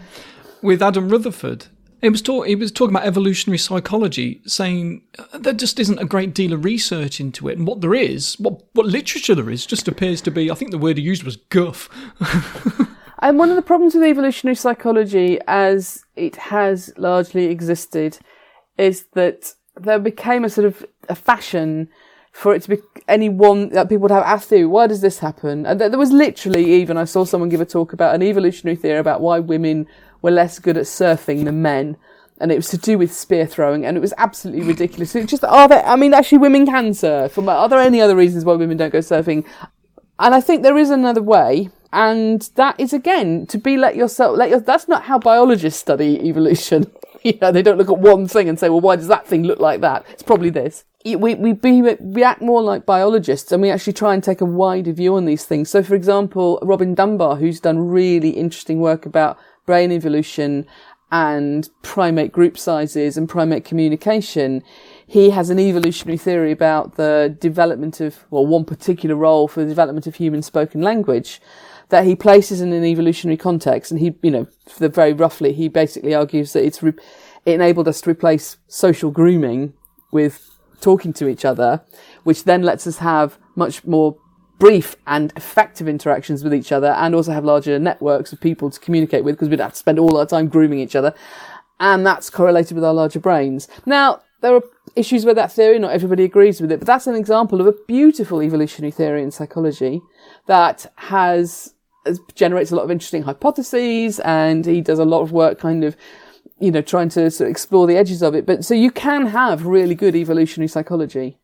with 0.63 0.83
Adam 0.83 1.09
Rutherford. 1.09 1.67
He 2.03 2.09
was, 2.11 2.21
talk- 2.21 2.47
was 2.47 2.73
talking 2.73 2.95
about 2.95 3.07
evolutionary 3.07 3.59
psychology, 3.59 4.43
saying 4.45 5.03
uh, 5.19 5.39
there 5.39 5.53
just 5.53 5.81
isn't 5.81 6.01
a 6.01 6.05
great 6.05 6.35
deal 6.35 6.53
of 6.53 6.65
research 6.65 7.21
into 7.21 7.49
it. 7.49 7.57
And 7.57 7.67
what 7.67 7.81
there 7.81 7.95
is, 7.95 8.35
what, 8.35 8.61
what 8.75 8.87
literature 8.87 9.35
there 9.35 9.51
is, 9.51 9.65
just 9.65 9.89
appears 9.89 10.21
to 10.23 10.31
be, 10.31 10.51
I 10.51 10.55
think 10.55 10.73
the 10.73 10.79
word 10.79 10.99
he 10.99 11.05
used 11.05 11.23
was 11.23 11.37
guff. 11.37 11.89
And 13.23 13.39
one 13.39 13.51
of 13.51 13.57
the 13.57 13.63
problems 13.63 13.95
with 13.95 14.03
evolutionary 14.03 14.57
psychology, 14.57 15.39
as 15.47 16.05
it 16.17 16.35
has 16.35 16.93
largely 16.99 17.45
existed, 17.45 18.19
is 18.77 19.05
that 19.13 19.55
there 19.77 20.01
became 20.01 20.45
a 20.45 20.51
sort 20.51 20.67
of 20.67 20.85
a 21.09 21.15
fashion 21.15 21.89
for 22.33 22.55
it 22.55 22.63
to 22.63 22.71
be 22.71 22.83
any 23.07 23.29
one 23.29 23.69
that 23.71 23.89
people 23.89 24.03
would 24.03 24.11
have 24.11 24.25
asked 24.25 24.51
you, 24.51 24.69
why 24.69 24.87
does 24.87 25.03
this 25.03 25.19
happen? 25.19 25.67
And 25.67 25.81
there 25.81 25.99
was 25.99 26.13
literally 26.13 26.73
even 26.73 26.97
I 26.97 27.05
saw 27.05 27.25
someone 27.25 27.51
give 27.51 27.61
a 27.61 27.67
talk 27.67 27.93
about 27.93 28.15
an 28.15 28.23
evolutionary 28.23 28.75
theory 28.75 28.99
about 28.99 29.21
why 29.21 29.39
women 29.39 29.87
were 30.23 30.31
less 30.31 30.59
good 30.59 30.79
at 30.79 30.85
surfing 30.85 31.45
than 31.45 31.63
men. 31.63 31.97
And 32.41 32.51
it 32.51 32.57
was 32.57 32.71
to 32.71 32.79
do 32.79 32.99
with 32.99 33.13
spear 33.13 33.47
throwing, 33.47 33.85
and 33.85 33.97
it 33.97 34.01
was 34.01 34.15
absolutely 34.19 34.67
ridiculous. 34.67 35.15
It's 35.15 35.31
just 35.31 35.45
are 35.45 35.69
there? 35.69 35.85
I 35.85 35.95
mean, 35.95 36.13
actually, 36.13 36.39
women 36.39 36.67
can 36.67 36.93
surf. 36.93 37.39
Are 37.39 37.69
there 37.69 37.79
any 37.79 38.01
other 38.01 38.17
reasons 38.17 38.45
why 38.45 38.55
women 38.55 38.79
don't 38.79 38.91
go 38.91 38.99
surfing? 38.99 39.47
And 40.19 40.35
I 40.35 40.41
think 40.41 40.63
there 40.63 40.77
is 40.77 40.91
another 40.91 41.23
way, 41.23 41.71
and 41.93 42.43
that 42.57 42.81
is 42.81 42.93
again 42.93 43.47
to 43.47 43.59
be 43.59 43.77
let 43.77 43.95
yourself 43.95 44.37
let 44.37 44.51
your 44.51 44.59
that's 44.59 44.89
not 44.89 45.05
how 45.05 45.19
biologists 45.21 45.79
study 45.79 46.19
evolution 46.29 46.91
you 47.25 47.39
know 47.41 47.53
they 47.53 47.63
don't 47.63 47.79
look 47.79 47.91
at 47.91 47.99
one 47.99 48.27
thing 48.27 48.49
and 48.49 48.59
say 48.59 48.69
well 48.69 48.81
why 48.81 48.97
does 48.97 49.09
that 49.09 49.27
thing 49.27 49.45
look 49.45 49.61
like 49.61 49.81
that? 49.81 50.05
It's 50.11 50.23
probably 50.23 50.51
this. 50.51 50.85
We, 51.05 51.35
we, 51.35 51.53
be, 51.53 51.83
we 51.83 52.23
act 52.23 52.43
more 52.43 52.63
like 52.63 52.87
biologists 52.87 53.51
and 53.51 53.61
we 53.61 53.71
actually 53.71 53.95
try 53.95 54.15
and 54.15 54.23
take 54.23 54.41
a 54.41 54.45
wider 54.45 54.93
view 54.93 55.17
on 55.17 55.25
these 55.25 55.45
things. 55.45 55.69
So, 55.69 55.83
for 55.83 55.97
example, 55.97 56.61
Robin 56.63 56.95
Dunbar, 56.95 57.37
who's 57.37 57.59
done 57.59 57.89
really 57.89 58.31
interesting 58.31 58.79
work 58.79 59.05
about 59.05 59.37
brain 59.67 59.91
evolution 59.91 60.65
and 61.11 61.69
primate 61.83 62.31
group 62.31 62.57
sizes 62.57 63.17
and 63.17 63.29
primate 63.29 63.65
communication, 63.65 64.63
he 65.05 65.31
has 65.31 65.51
an 65.51 65.59
evolutionary 65.59 66.17
theory 66.17 66.53
about 66.53 66.95
the 66.95 67.37
development 67.41 68.01
of, 68.01 68.25
well, 68.31 68.47
one 68.47 68.65
particular 68.65 69.17
role 69.17 69.49
for 69.49 69.65
the 69.65 69.69
development 69.69 70.07
of 70.07 70.15
human 70.15 70.41
spoken 70.41 70.83
language 70.83 71.41
that 71.89 72.05
he 72.05 72.17
places 72.17 72.61
in 72.61 72.73
an 72.73 72.85
evolutionary 72.85 73.37
context. 73.37 73.91
And 73.91 74.01
he, 74.01 74.15
you 74.23 74.31
know, 74.31 74.47
very 74.79 75.13
roughly, 75.13 75.53
he 75.53 75.69
basically 75.69 76.15
argues 76.15 76.53
that 76.53 76.65
it's 76.65 76.83
re- 76.83 76.93
it 77.45 77.55
enabled 77.55 77.89
us 77.89 78.01
to 78.03 78.11
replace 78.11 78.57
social 78.69 79.11
grooming 79.11 79.75
with 80.13 80.51
talking 80.81 81.13
to 81.15 81.29
each 81.29 81.45
other, 81.45 81.83
which 82.25 82.45
then 82.45 82.63
lets 82.63 82.87
us 82.87 82.99
have 82.99 83.39
much 83.57 83.85
more 83.85 84.17
brief 84.59 84.95
and 85.07 85.33
effective 85.37 85.89
interactions 85.89 86.45
with 86.45 86.55
each 86.55 86.71
other 86.71 86.93
and 86.93 87.15
also 87.15 87.33
have 87.33 87.45
larger 87.45 87.79
networks 87.79 88.33
of 88.33 88.41
people 88.41 88.71
to 88.71 88.79
communicate 88.79 89.25
with 89.25 89.35
because 89.35 89.49
we'd 89.49 89.59
have 89.59 89.73
to 89.73 89.79
spend 89.79 89.99
all 89.99 90.17
our 90.17 90.27
time 90.27 90.47
grooming 90.47 90.79
each 90.79 90.95
other. 90.95 91.13
And 91.81 92.07
that's 92.07 92.31
correlated 92.31 92.77
with 92.77 92.85
our 92.85 92.95
larger 92.95 93.19
brains. 93.19 93.67
Now, 93.87 94.23
there 94.41 94.55
are 94.55 94.63
issues 94.95 95.25
with 95.25 95.37
that 95.37 95.51
theory. 95.51 95.79
Not 95.79 95.93
everybody 95.93 96.23
agrees 96.25 96.61
with 96.61 96.71
it, 96.71 96.79
but 96.79 96.87
that's 96.87 97.09
an 97.09 97.17
example 97.17 97.61
of 97.61 97.67
a 97.67 97.75
beautiful 97.89 98.43
evolutionary 98.43 98.93
theory 98.93 99.23
in 99.23 99.31
psychology 99.31 100.01
that 100.47 100.93
has 100.97 101.75
generates 102.35 102.71
a 102.71 102.77
lot 102.77 102.83
of 102.83 102.91
interesting 102.91 103.23
hypotheses 103.23 104.19
and 104.21 104.67
he 104.67 104.81
does 104.81 104.99
a 104.99 105.05
lot 105.05 105.23
of 105.23 105.31
work 105.31 105.59
kind 105.61 105.85
of 105.85 105.97
you 106.59 106.71
know 106.71 106.83
trying 106.83 107.09
to 107.09 107.31
sort 107.31 107.47
of 107.47 107.51
explore 107.51 107.87
the 107.87 107.97
edges 107.97 108.23
of 108.23 108.35
it. 108.35 108.47
But 108.47 108.65
so 108.65 108.75
you 108.75 108.91
can 108.91 109.27
have 109.27 109.67
really 109.67 109.95
good 109.95 110.15
evolutionary 110.15 110.69
psychology. 110.69 111.39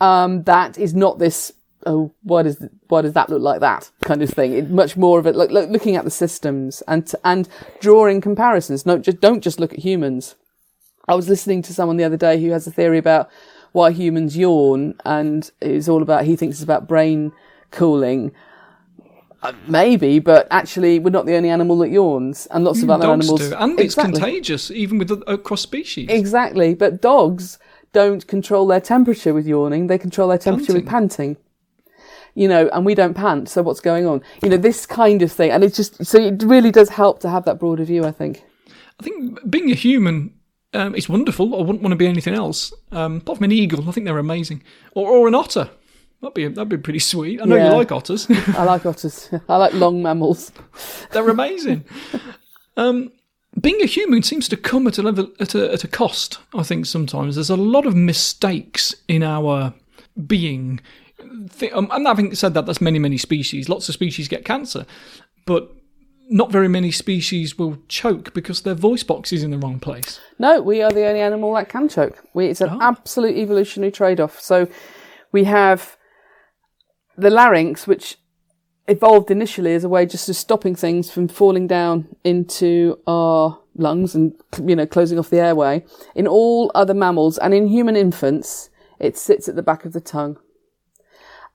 Um, 0.00 0.42
that 0.44 0.78
is 0.78 0.94
not 0.94 1.18
this 1.18 1.52
oh 1.84 2.12
why 2.22 2.42
does 2.42 2.62
why 2.88 3.02
does 3.02 3.12
that 3.14 3.30
look 3.30 3.42
like 3.42 3.60
that 3.60 3.90
kind 4.02 4.22
of 4.22 4.30
thing? 4.30 4.52
It, 4.52 4.70
much 4.70 4.96
more 4.96 5.18
of 5.18 5.26
it 5.26 5.36
like, 5.36 5.50
like 5.50 5.70
looking 5.70 5.96
at 5.96 6.04
the 6.04 6.10
systems 6.10 6.82
and 6.88 7.10
and 7.24 7.48
drawing 7.80 8.20
comparisons. 8.20 8.86
No 8.86 8.98
just 8.98 9.20
don't 9.20 9.42
just 9.42 9.60
look 9.60 9.72
at 9.72 9.80
humans. 9.80 10.34
I 11.08 11.14
was 11.14 11.28
listening 11.28 11.62
to 11.62 11.74
someone 11.74 11.96
the 11.96 12.04
other 12.04 12.16
day 12.16 12.40
who 12.42 12.50
has 12.50 12.66
a 12.66 12.72
theory 12.72 12.98
about 12.98 13.30
why 13.72 13.92
humans 13.92 14.36
yawn 14.36 14.94
and 15.04 15.50
it's 15.60 15.88
all 15.88 16.02
about 16.02 16.24
he 16.24 16.34
thinks 16.34 16.56
it's 16.56 16.64
about 16.64 16.88
brain 16.88 17.32
cooling 17.70 18.32
Uh, 19.42 19.52
maybe, 19.68 20.18
but 20.18 20.48
actually, 20.50 20.98
we're 20.98 21.10
not 21.10 21.26
the 21.26 21.36
only 21.36 21.50
animal 21.50 21.76
that 21.78 21.90
yawns, 21.90 22.46
and 22.46 22.64
lots 22.64 22.82
of 22.82 22.88
other 22.88 23.06
Dogs 23.06 23.26
animals. 23.26 23.50
do, 23.50 23.56
and 23.56 23.78
it's 23.78 23.94
contagious 23.94 24.70
even 24.70 24.98
with 24.98 25.08
the, 25.08 25.18
across 25.30 25.60
species. 25.60 26.08
Exactly, 26.08 26.74
but 26.74 27.02
dogs 27.02 27.58
don't 27.92 28.26
control 28.26 28.66
their 28.66 28.80
temperature 28.80 29.34
with 29.34 29.46
yawning; 29.46 29.86
they 29.88 29.98
control 29.98 30.28
their 30.28 30.38
temperature 30.38 30.72
with 30.72 30.86
panting. 30.86 31.36
You 32.34 32.48
know, 32.48 32.68
and 32.72 32.84
we 32.84 32.94
don't 32.94 33.14
pant. 33.14 33.48
So 33.48 33.62
what's 33.62 33.80
going 33.80 34.06
on? 34.06 34.22
You 34.42 34.48
know, 34.48 34.56
this 34.56 34.86
kind 34.86 35.20
of 35.22 35.30
thing, 35.30 35.50
and 35.50 35.62
it's 35.62 35.76
just 35.76 36.04
so 36.04 36.18
it 36.18 36.42
really 36.42 36.72
does 36.72 36.88
help 36.88 37.20
to 37.20 37.28
have 37.28 37.44
that 37.44 37.58
broader 37.58 37.84
view. 37.84 38.04
I 38.04 38.12
think. 38.12 38.42
I 38.98 39.02
think 39.04 39.38
being 39.48 39.70
a 39.70 39.74
human 39.74 40.32
um, 40.72 40.94
it's 40.94 41.08
wonderful. 41.08 41.54
I 41.54 41.58
wouldn't 41.58 41.82
want 41.82 41.92
to 41.92 41.96
be 41.96 42.06
anything 42.06 42.34
else. 42.34 42.72
Um, 42.90 43.18
apart 43.18 43.38
from 43.38 43.44
an 43.44 43.52
eagle, 43.52 43.88
I 43.88 43.92
think 43.92 44.06
they're 44.06 44.18
amazing, 44.18 44.62
or, 44.94 45.08
or 45.10 45.28
an 45.28 45.34
otter. 45.34 45.70
That'd 46.22 46.34
be 46.34 46.48
that'd 46.48 46.68
be 46.68 46.76
pretty 46.78 46.98
sweet. 46.98 47.40
I 47.40 47.44
know 47.44 47.56
Yeah. 47.56 47.70
you 47.70 47.76
like 47.76 47.92
otters. 47.92 48.26
I 48.30 48.64
like 48.64 48.86
otters. 48.86 49.28
I 49.48 49.56
like 49.56 49.74
long 49.74 50.02
mammals. 50.02 50.50
they're 51.12 51.28
amazing. 51.28 51.84
um, 52.76 53.12
being 53.60 53.80
a 53.82 53.86
human 53.86 54.22
seems 54.22 54.48
to 54.48 54.56
come 54.56 54.86
at 54.86 54.98
a 54.98 55.02
level 55.02 55.30
at 55.40 55.54
a 55.54 55.72
at 55.72 55.84
a 55.84 55.88
cost. 55.88 56.38
I 56.54 56.62
think 56.62 56.86
sometimes 56.86 57.34
there's 57.36 57.50
a 57.50 57.56
lot 57.56 57.86
of 57.86 57.94
mistakes 57.94 58.94
in 59.08 59.22
our 59.22 59.74
being. 60.26 60.80
Um, 61.72 61.88
and 61.92 62.06
having 62.06 62.34
said 62.34 62.54
that, 62.54 62.66
that's 62.66 62.80
many 62.80 62.98
many 62.98 63.18
species. 63.18 63.68
Lots 63.68 63.88
of 63.88 63.94
species 63.94 64.28
get 64.28 64.44
cancer, 64.44 64.84
but 65.46 65.70
not 66.28 66.50
very 66.50 66.68
many 66.68 66.90
species 66.90 67.56
will 67.56 67.78
choke 67.88 68.34
because 68.34 68.62
their 68.62 68.74
voice 68.74 69.02
box 69.04 69.32
is 69.32 69.42
in 69.44 69.50
the 69.52 69.58
wrong 69.58 69.78
place. 69.78 70.18
No, 70.38 70.60
we 70.60 70.82
are 70.82 70.90
the 70.90 71.06
only 71.06 71.20
animal 71.20 71.54
that 71.54 71.68
can 71.68 71.88
choke. 71.88 72.24
We, 72.34 72.46
it's 72.46 72.60
an 72.60 72.70
Oh. 72.72 72.78
absolute 72.80 73.36
evolutionary 73.36 73.92
trade-off. 73.92 74.40
So 74.40 74.66
we 75.30 75.44
have 75.44 75.95
the 77.16 77.30
larynx, 77.30 77.86
which 77.86 78.18
evolved 78.88 79.30
initially 79.30 79.74
as 79.74 79.84
a 79.84 79.88
way 79.88 80.06
just 80.06 80.28
of 80.28 80.36
stopping 80.36 80.74
things 80.74 81.10
from 81.10 81.28
falling 81.28 81.66
down 81.66 82.06
into 82.22 82.98
our 83.06 83.58
lungs 83.74 84.14
and 84.14 84.32
you 84.64 84.76
know 84.76 84.86
closing 84.86 85.18
off 85.18 85.30
the 85.30 85.40
airway. 85.40 85.84
In 86.14 86.26
all 86.26 86.70
other 86.74 86.94
mammals 86.94 87.38
and 87.38 87.52
in 87.52 87.66
human 87.66 87.96
infants, 87.96 88.70
it 88.98 89.16
sits 89.16 89.48
at 89.48 89.56
the 89.56 89.62
back 89.62 89.84
of 89.84 89.92
the 89.92 90.00
tongue. 90.00 90.38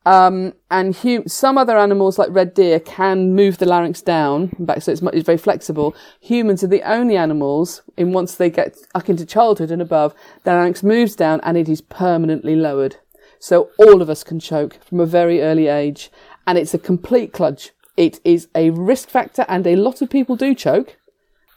Um, 0.04 0.54
and 0.72 0.96
hu- 0.96 1.28
some 1.28 1.60
other 1.60 1.78
animals 1.78 2.18
like 2.18 2.30
red 2.32 2.56
deer 2.56 2.80
can 2.80 3.36
move 3.36 3.60
the 3.60 3.68
larynx 3.68 4.02
down 4.02 4.52
back, 4.58 4.82
so 4.82 4.92
it's, 4.92 5.02
much, 5.02 5.14
it's 5.14 5.28
very 5.28 5.38
flexible. 5.38 5.96
Humans 6.22 6.64
are 6.64 6.68
the 6.68 6.82
only 6.82 7.18
animals 7.18 7.84
in 7.98 8.12
once 8.12 8.34
they 8.34 8.50
get 8.50 8.76
up 8.96 9.10
into 9.10 9.28
childhood 9.28 9.70
and 9.70 9.82
above, 9.82 10.16
the 10.44 10.52
larynx 10.52 10.82
moves 10.82 11.16
down 11.16 11.40
and 11.44 11.56
it 11.56 11.70
is 11.70 11.82
permanently 11.82 12.56
lowered. 12.56 12.98
So 13.42 13.72
all 13.78 14.02
of 14.02 14.10
us 14.10 14.24
can 14.24 14.40
choke 14.40 14.78
from 14.86 15.00
a 15.00 15.06
very 15.06 15.42
early 15.42 15.68
age, 15.68 16.12
and 16.46 16.58
it's 16.58 16.74
a 16.74 16.80
complete 16.80 17.34
kludge. 17.34 17.72
It 17.98 18.20
is 18.24 18.48
a 18.56 18.70
risk 18.70 19.10
factor, 19.10 19.46
and 19.50 19.66
a 19.68 19.76
lot 19.76 20.02
of 20.02 20.10
people 20.10 20.36
do 20.36 20.56
choke 20.56 20.98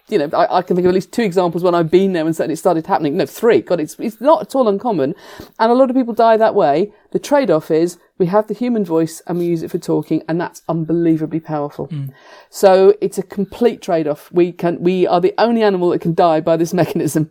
you 0.09 0.19
know, 0.19 0.29
I, 0.37 0.59
I 0.59 0.63
can 0.63 0.77
think 0.77 0.85
of 0.85 0.91
at 0.91 0.95
least 0.95 1.13
two 1.13 1.23
examples 1.23 1.63
when 1.63 1.75
I've 1.75 1.91
been 1.91 2.13
there 2.13 2.27
and 2.27 2.37
said 2.37 2.51
it 2.51 2.57
started 2.57 2.87
happening. 2.87 3.17
No, 3.17 3.25
three. 3.25 3.63
God, 3.63 3.81
it's, 3.81 3.99
it's 3.99 4.21
not 4.21 4.43
at 4.43 4.55
all 4.55 4.69
uncommon. 4.69 5.15
And 5.59 5.73
a 5.73 5.75
lot 5.75 5.89
of 5.89 5.97
people 5.97 6.13
die 6.13 6.37
that 6.37 6.55
way. 6.55 6.93
The 7.13 7.19
trade-off 7.19 7.71
is 7.71 7.99
we 8.19 8.27
have 8.27 8.47
the 8.47 8.55
human 8.55 8.85
voice 8.85 9.23
and 9.27 9.39
we 9.39 9.47
use 9.47 9.63
it 9.63 9.71
for 9.71 9.79
talking 9.79 10.23
and 10.29 10.39
that's 10.39 10.63
unbelievably 10.69 11.41
powerful. 11.41 11.89
Mm. 11.89 12.13
So 12.51 12.95
it's 13.01 13.17
a 13.17 13.23
complete 13.23 13.81
trade-off. 13.81 14.31
We 14.31 14.53
can, 14.53 14.83
we 14.83 15.07
are 15.07 15.21
the 15.21 15.35
only 15.39 15.63
animal 15.63 15.91
that 15.91 16.01
can 16.01 16.15
die 16.15 16.41
by 16.41 16.59
this 16.59 16.75
mechanism. 16.75 17.31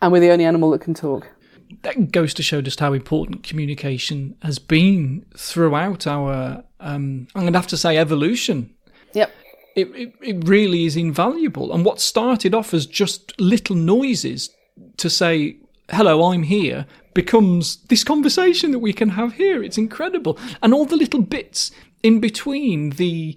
And 0.00 0.12
we're 0.12 0.20
the 0.20 0.30
only 0.30 0.44
animal 0.44 0.70
that 0.70 0.80
can 0.80 0.94
talk. 0.94 1.28
That 1.82 2.12
goes 2.12 2.34
to 2.34 2.42
show 2.42 2.60
just 2.60 2.80
how 2.80 2.92
important 2.92 3.42
communication 3.42 4.36
has 4.42 4.58
been 4.58 5.24
throughout 5.36 6.06
our 6.06 6.64
um, 6.80 7.28
I'm 7.34 7.42
going 7.42 7.52
to 7.52 7.58
have 7.58 7.66
to 7.68 7.76
say 7.76 7.98
evolution. 7.98 8.74
Yep. 9.12 9.32
It, 9.76 9.88
it 9.94 10.14
it 10.22 10.48
really 10.48 10.84
is 10.84 10.96
invaluable. 10.96 11.72
And 11.72 11.84
what 11.84 12.00
started 12.00 12.54
off 12.54 12.74
as 12.74 12.86
just 12.86 13.38
little 13.40 13.76
noises 13.76 14.50
to 14.96 15.10
say 15.10 15.56
hello, 15.90 16.32
I'm 16.32 16.44
here 16.44 16.86
becomes 17.14 17.76
this 17.88 18.04
conversation 18.04 18.70
that 18.70 18.78
we 18.78 18.92
can 18.92 19.10
have 19.10 19.34
here. 19.34 19.62
It's 19.62 19.78
incredible. 19.78 20.38
And 20.62 20.72
all 20.72 20.84
the 20.86 20.96
little 20.96 21.22
bits 21.22 21.70
in 22.02 22.20
between 22.20 22.90
the 22.90 23.36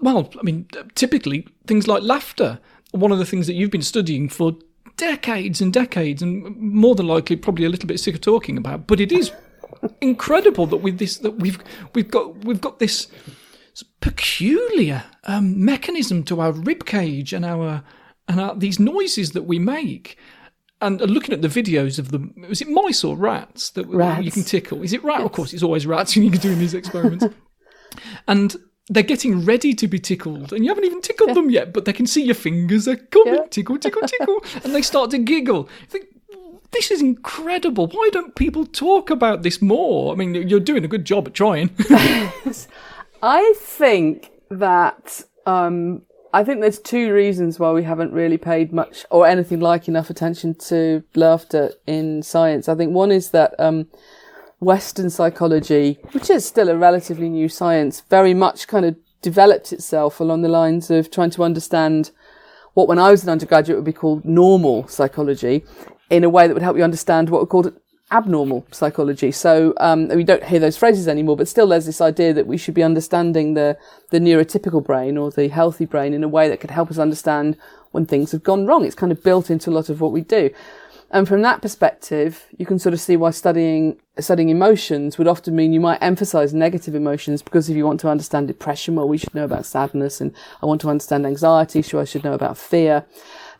well, 0.00 0.30
I 0.38 0.42
mean, 0.42 0.66
typically 0.94 1.46
things 1.66 1.86
like 1.86 2.02
laughter. 2.02 2.58
One 2.92 3.12
of 3.12 3.18
the 3.18 3.26
things 3.26 3.46
that 3.46 3.54
you've 3.54 3.70
been 3.70 3.82
studying 3.82 4.28
for 4.28 4.56
decades 5.00 5.62
and 5.62 5.72
decades, 5.72 6.20
and 6.22 6.54
more 6.56 6.94
than 6.94 7.06
likely, 7.06 7.34
probably 7.34 7.64
a 7.64 7.70
little 7.70 7.86
bit 7.86 7.98
sick 7.98 8.14
of 8.14 8.20
talking 8.20 8.58
about. 8.58 8.86
But 8.86 9.00
it 9.00 9.10
is 9.10 9.32
incredible 10.00 10.66
that 10.66 10.78
with 10.78 10.98
this, 10.98 11.16
that 11.18 11.38
we've 11.38 11.58
we've 11.94 12.10
got 12.10 12.44
we've 12.44 12.60
got 12.60 12.78
this 12.78 13.08
peculiar 14.00 15.04
um, 15.24 15.64
mechanism 15.64 16.22
to 16.24 16.40
our 16.40 16.52
rib 16.52 16.84
cage 16.84 17.32
and 17.32 17.44
our 17.44 17.82
and 18.28 18.40
our, 18.40 18.54
these 18.54 18.78
noises 18.78 19.32
that 19.32 19.42
we 19.42 19.58
make. 19.58 20.18
And 20.82 21.00
looking 21.00 21.34
at 21.34 21.42
the 21.42 21.48
videos 21.48 21.98
of 21.98 22.10
the, 22.10 22.46
was 22.48 22.62
it 22.62 22.68
mice 22.68 23.04
or 23.04 23.14
rats 23.14 23.70
that 23.70 23.86
you 24.22 24.30
can 24.30 24.44
tickle? 24.44 24.82
Is 24.82 24.94
it 24.94 25.04
rat? 25.04 25.20
Of 25.20 25.32
course, 25.32 25.52
it's 25.52 25.62
always 25.62 25.86
rats 25.86 26.16
when 26.16 26.24
you're 26.24 26.34
doing 26.34 26.58
these 26.58 26.74
experiments. 26.74 27.26
and 28.28 28.56
they're 28.90 29.04
getting 29.04 29.44
ready 29.44 29.72
to 29.72 29.86
be 29.88 29.98
tickled, 29.98 30.52
and 30.52 30.64
you 30.64 30.70
haven't 30.70 30.84
even 30.84 31.00
tickled 31.00 31.34
them 31.34 31.48
yet, 31.48 31.72
but 31.72 31.84
they 31.84 31.92
can 31.92 32.06
see 32.06 32.22
your 32.24 32.34
fingers 32.34 32.86
are 32.88 32.96
coming, 32.96 33.34
Yeah. 33.34 33.46
tickle, 33.48 33.78
tickle, 33.78 34.02
tickle, 34.02 34.44
and 34.64 34.74
they 34.74 34.82
start 34.82 35.10
to 35.12 35.18
giggle. 35.18 35.68
You 35.82 35.86
think, 35.86 36.06
this 36.72 36.90
is 36.90 37.00
incredible. 37.00 37.86
Why 37.86 38.10
don't 38.12 38.34
people 38.34 38.66
talk 38.66 39.08
about 39.10 39.42
this 39.42 39.62
more? 39.62 40.12
I 40.12 40.16
mean, 40.16 40.34
you're 40.34 40.60
doing 40.60 40.84
a 40.84 40.88
good 40.88 41.04
job 41.04 41.28
at 41.28 41.34
trying. 41.34 41.70
I 43.22 43.54
think 43.56 44.30
that 44.50 45.22
um, 45.46 46.02
I 46.32 46.44
think 46.44 46.60
there's 46.60 46.78
two 46.78 47.12
reasons 47.12 47.58
why 47.58 47.72
we 47.72 47.82
haven't 47.82 48.12
really 48.12 48.38
paid 48.38 48.72
much 48.72 49.04
or 49.10 49.26
anything 49.26 49.60
like 49.60 49.88
enough 49.88 50.10
attention 50.10 50.54
to 50.56 51.02
laughter 51.14 51.72
in 51.86 52.22
science. 52.22 52.68
I 52.68 52.74
think 52.74 52.92
one 52.92 53.10
is 53.10 53.30
that 53.30 53.54
um, 53.58 53.86
Western 54.60 55.10
psychology, 55.10 55.98
which 56.12 56.30
is 56.30 56.46
still 56.46 56.68
a 56.68 56.76
relatively 56.76 57.28
new 57.28 57.48
science, 57.48 58.02
very 58.10 58.34
much 58.34 58.68
kind 58.68 58.84
of 58.84 58.96
developed 59.22 59.72
itself 59.72 60.20
along 60.20 60.42
the 60.42 60.48
lines 60.48 60.90
of 60.90 61.10
trying 61.10 61.30
to 61.30 61.42
understand 61.42 62.10
what 62.74 62.86
when 62.86 62.98
I 62.98 63.10
was 63.10 63.22
an 63.22 63.30
undergraduate 63.30 63.76
would 63.78 63.84
be 63.84 63.92
called 63.92 64.24
normal 64.24 64.86
psychology 64.86 65.64
in 66.08 66.24
a 66.24 66.28
way 66.28 66.46
that 66.46 66.54
would 66.54 66.62
help 66.62 66.76
you 66.76 66.84
understand 66.84 67.30
what 67.30 67.40
were 67.40 67.46
called 67.46 67.72
abnormal 68.12 68.66
psychology. 68.72 69.30
So 69.30 69.72
um, 69.78 70.08
we 70.08 70.24
don't 70.24 70.44
hear 70.44 70.58
those 70.58 70.76
phrases 70.76 71.06
anymore, 71.06 71.36
but 71.36 71.48
still 71.48 71.68
there's 71.68 71.86
this 71.86 72.00
idea 72.00 72.32
that 72.34 72.46
we 72.46 72.56
should 72.56 72.74
be 72.74 72.82
understanding 72.82 73.54
the, 73.54 73.78
the 74.10 74.18
neurotypical 74.18 74.84
brain 74.84 75.16
or 75.16 75.30
the 75.30 75.48
healthy 75.48 75.84
brain 75.84 76.12
in 76.12 76.24
a 76.24 76.28
way 76.28 76.48
that 76.48 76.60
could 76.60 76.72
help 76.72 76.90
us 76.90 76.98
understand 76.98 77.56
when 77.92 78.06
things 78.06 78.32
have 78.32 78.42
gone 78.42 78.66
wrong. 78.66 78.84
It's 78.84 78.94
kind 78.94 79.12
of 79.12 79.22
built 79.22 79.50
into 79.50 79.70
a 79.70 79.72
lot 79.72 79.88
of 79.88 80.00
what 80.00 80.12
we 80.12 80.22
do. 80.22 80.50
And 81.12 81.26
from 81.26 81.42
that 81.42 81.60
perspective, 81.60 82.46
you 82.56 82.64
can 82.64 82.78
sort 82.78 82.92
of 82.92 83.00
see 83.00 83.16
why 83.16 83.30
studying 83.30 83.98
studying 84.18 84.48
emotions 84.48 85.18
would 85.18 85.26
often 85.26 85.56
mean 85.56 85.72
you 85.72 85.80
might 85.80 85.98
emphasize 86.02 86.54
negative 86.54 86.94
emotions 86.94 87.42
because 87.42 87.68
if 87.68 87.76
you 87.76 87.84
want 87.84 88.00
to 88.00 88.08
understand 88.08 88.46
depression, 88.46 88.94
well, 88.94 89.08
we 89.08 89.18
should 89.18 89.34
know 89.34 89.44
about 89.44 89.66
sadness, 89.66 90.20
and 90.20 90.32
I 90.62 90.66
want 90.66 90.80
to 90.82 90.90
understand 90.90 91.26
anxiety, 91.26 91.82
so 91.82 91.98
I 91.98 92.04
should 92.04 92.22
know 92.22 92.34
about 92.34 92.56
fear, 92.56 93.06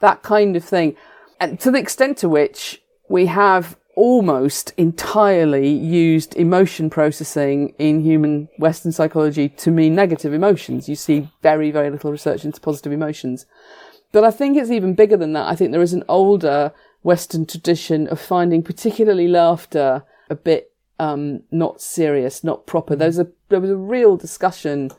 that 0.01 0.23
kind 0.23 0.55
of 0.55 0.65
thing. 0.65 0.97
And 1.41 1.59
to 1.61 1.71
the 1.71 1.79
extent 1.79 2.19
to 2.19 2.29
which 2.29 2.83
we 3.09 3.27
have 3.27 3.77
almost 3.97 4.73
entirely 4.77 5.69
used 5.69 6.35
emotion 6.37 6.89
processing 6.89 7.75
in 7.79 8.01
human 8.01 8.49
Western 8.59 8.93
psychology 8.93 9.49
to 9.49 9.71
mean 9.71 9.95
negative 9.95 10.33
emotions. 10.33 10.89
You 10.89 10.95
see 10.95 11.29
very, 11.43 11.71
very 11.71 11.91
little 11.91 12.13
research 12.13 12.45
into 12.45 12.61
positive 12.61 12.93
emotions. 12.93 13.47
But 14.13 14.25
I 14.25 14.31
think 14.31 14.57
it's 14.57 14.71
even 14.71 14.95
bigger 14.95 15.17
than 15.17 15.33
that. 15.35 15.49
I 15.49 15.55
think 15.55 15.73
there 15.73 15.83
is 15.83 15.93
an 15.93 16.05
older 16.09 16.73
Western 17.03 17.47
tradition 17.47 18.07
of 18.09 18.21
finding 18.21 18.63
particularly 18.63 19.29
laughter 19.29 20.05
a 20.29 20.35
bit 20.35 20.73
um, 20.99 21.43
not 21.51 21.81
serious, 21.81 22.45
not 22.45 22.67
proper. 22.67 22.95
There's 22.95 23.19
a 23.19 23.29
there 23.49 23.61
was 23.61 23.71
a 23.71 23.77
real 23.77 24.17
discussion 24.17 24.91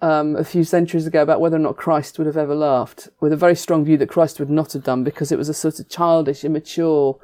um, 0.00 0.36
a 0.36 0.44
few 0.44 0.62
centuries 0.62 1.06
ago 1.06 1.22
about 1.22 1.40
whether 1.40 1.56
or 1.56 1.60
not 1.60 1.76
Christ 1.76 2.16
would 2.18 2.26
have 2.28 2.36
ever 2.36 2.54
laughed, 2.54 3.08
with 3.20 3.32
a 3.32 3.36
very 3.36 3.56
strong 3.56 3.84
view 3.84 3.96
that 3.96 4.08
Christ 4.08 4.38
would 4.38 4.50
not 4.50 4.72
have 4.72 4.84
done 4.84 5.02
because 5.02 5.32
it 5.32 5.38
was 5.38 5.48
a 5.48 5.54
sort 5.54 5.80
of 5.80 5.88
childish, 5.88 6.44
immature, 6.44 7.18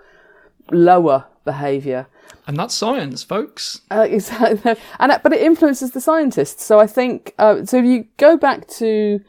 lower 0.72 1.26
behaviour. 1.44 2.08
and 2.46 2.56
that's 2.56 2.74
science, 2.74 3.22
folks. 3.22 3.82
Uh, 3.90 4.00
exactly. 4.10 4.74
And 4.98 5.12
but 5.22 5.32
it 5.32 5.42
influences 5.42 5.92
the 5.92 6.00
scientists. 6.00 6.64
So 6.64 6.80
I 6.80 6.88
think 6.88 7.34
uh, 7.38 7.64
so. 7.64 7.78
If 7.78 7.84
you 7.84 8.08
go 8.16 8.36
back 8.36 8.66
to 8.78 9.20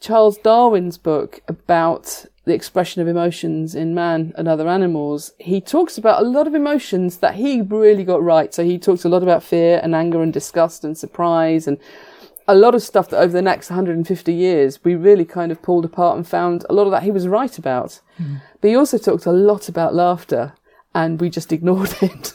Charles 0.00 0.36
Darwin's 0.38 0.98
book 0.98 1.40
about 1.48 2.26
the 2.48 2.54
expression 2.54 3.00
of 3.00 3.06
emotions 3.06 3.74
in 3.74 3.94
man 3.94 4.32
and 4.36 4.48
other 4.48 4.68
animals, 4.68 5.32
he 5.38 5.60
talks 5.60 5.96
about 5.96 6.20
a 6.20 6.26
lot 6.26 6.46
of 6.46 6.54
emotions 6.54 7.18
that 7.18 7.34
he 7.34 7.60
really 7.60 8.04
got 8.04 8.22
right. 8.22 8.52
So 8.52 8.64
he 8.64 8.78
talks 8.78 9.04
a 9.04 9.08
lot 9.08 9.22
about 9.22 9.42
fear 9.42 9.80
and 9.82 9.94
anger 9.94 10.22
and 10.22 10.32
disgust 10.32 10.82
and 10.82 10.96
surprise 10.96 11.68
and 11.68 11.78
a 12.48 12.54
lot 12.54 12.74
of 12.74 12.82
stuff 12.82 13.10
that 13.10 13.20
over 13.20 13.32
the 13.32 13.42
next 13.42 13.68
150 13.68 14.32
years 14.32 14.82
we 14.82 14.94
really 14.94 15.26
kind 15.26 15.52
of 15.52 15.60
pulled 15.60 15.84
apart 15.84 16.16
and 16.16 16.26
found 16.26 16.64
a 16.68 16.72
lot 16.72 16.86
of 16.86 16.90
that 16.90 17.02
he 17.02 17.10
was 17.10 17.28
right 17.28 17.58
about. 17.58 18.00
But 18.60 18.68
he 18.68 18.74
also 18.74 18.96
talked 18.96 19.26
a 19.26 19.32
lot 19.32 19.68
about 19.68 19.94
laughter 19.94 20.54
and 20.94 21.20
we 21.20 21.28
just 21.28 21.52
ignored 21.58 21.94
it. 22.00 22.32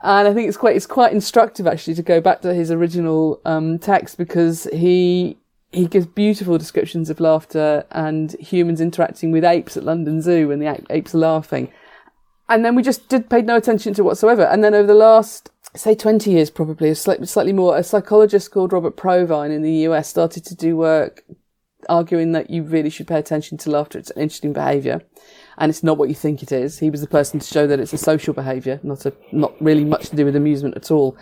And 0.00 0.28
I 0.28 0.32
think 0.32 0.46
it's 0.46 0.56
quite 0.56 0.76
it's 0.76 0.86
quite 0.86 1.12
instructive 1.12 1.66
actually 1.66 1.94
to 1.94 2.04
go 2.04 2.20
back 2.20 2.40
to 2.42 2.54
his 2.54 2.70
original 2.70 3.40
um, 3.44 3.80
text 3.80 4.16
because 4.16 4.68
he 4.72 5.38
he 5.70 5.86
gives 5.86 6.06
beautiful 6.06 6.56
descriptions 6.56 7.10
of 7.10 7.20
laughter 7.20 7.84
and 7.90 8.32
humans 8.40 8.80
interacting 8.80 9.30
with 9.30 9.44
apes 9.44 9.76
at 9.76 9.84
London 9.84 10.22
Zoo 10.22 10.50
and 10.50 10.62
the 10.62 10.82
apes 10.90 11.14
are 11.14 11.18
laughing. 11.18 11.70
And 12.48 12.64
then 12.64 12.74
we 12.74 12.82
just 12.82 13.08
did 13.08 13.28
paid 13.28 13.44
no 13.44 13.56
attention 13.56 13.92
to 13.94 14.04
whatsoever. 14.04 14.44
And 14.44 14.64
then 14.64 14.74
over 14.74 14.86
the 14.86 14.94
last 14.94 15.50
say 15.76 15.94
20 15.94 16.30
years 16.30 16.48
probably, 16.48 16.94
slightly, 16.94 17.52
more, 17.52 17.76
a 17.76 17.82
psychologist 17.82 18.50
called 18.50 18.72
Robert 18.72 18.96
Provine 18.96 19.50
in 19.50 19.62
the 19.62 19.72
US 19.88 20.08
started 20.08 20.44
to 20.46 20.54
do 20.54 20.76
work 20.76 21.24
arguing 21.88 22.32
that 22.32 22.50
you 22.50 22.62
really 22.62 22.90
should 22.90 23.06
pay 23.06 23.18
attention 23.18 23.56
to 23.58 23.70
laughter. 23.70 23.98
It's 23.98 24.10
an 24.10 24.22
interesting 24.22 24.54
behaviour 24.54 25.02
and 25.58 25.70
it's 25.70 25.82
not 25.82 25.98
what 25.98 26.08
you 26.08 26.14
think 26.14 26.42
it 26.42 26.50
is. 26.50 26.78
He 26.78 26.90
was 26.90 27.02
the 27.02 27.06
person 27.06 27.40
to 27.40 27.46
show 27.46 27.66
that 27.66 27.78
it's 27.78 27.92
a 27.92 27.98
social 27.98 28.32
behaviour, 28.32 28.80
not 28.82 29.04
a, 29.04 29.12
not 29.32 29.52
really 29.60 29.84
much 29.84 30.08
to 30.08 30.16
do 30.16 30.24
with 30.24 30.34
amusement 30.34 30.76
at 30.76 30.90
all. 30.90 31.16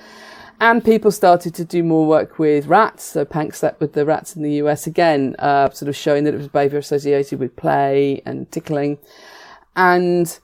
And 0.60 0.84
people 0.84 1.10
started 1.10 1.54
to 1.56 1.64
do 1.64 1.82
more 1.82 2.06
work 2.06 2.38
with 2.38 2.66
rats. 2.66 3.04
So 3.04 3.24
Panksepp 3.24 3.78
with 3.78 3.92
the 3.92 4.06
rats 4.06 4.36
in 4.36 4.42
the 4.42 4.52
US 4.54 4.86
again, 4.86 5.36
uh, 5.38 5.70
sort 5.70 5.88
of 5.88 5.96
showing 5.96 6.24
that 6.24 6.34
it 6.34 6.38
was 6.38 6.48
behaviour 6.48 6.78
associated 6.78 7.38
with 7.38 7.56
play 7.56 8.22
and 8.24 8.50
tickling. 8.50 8.98
And 9.74 10.38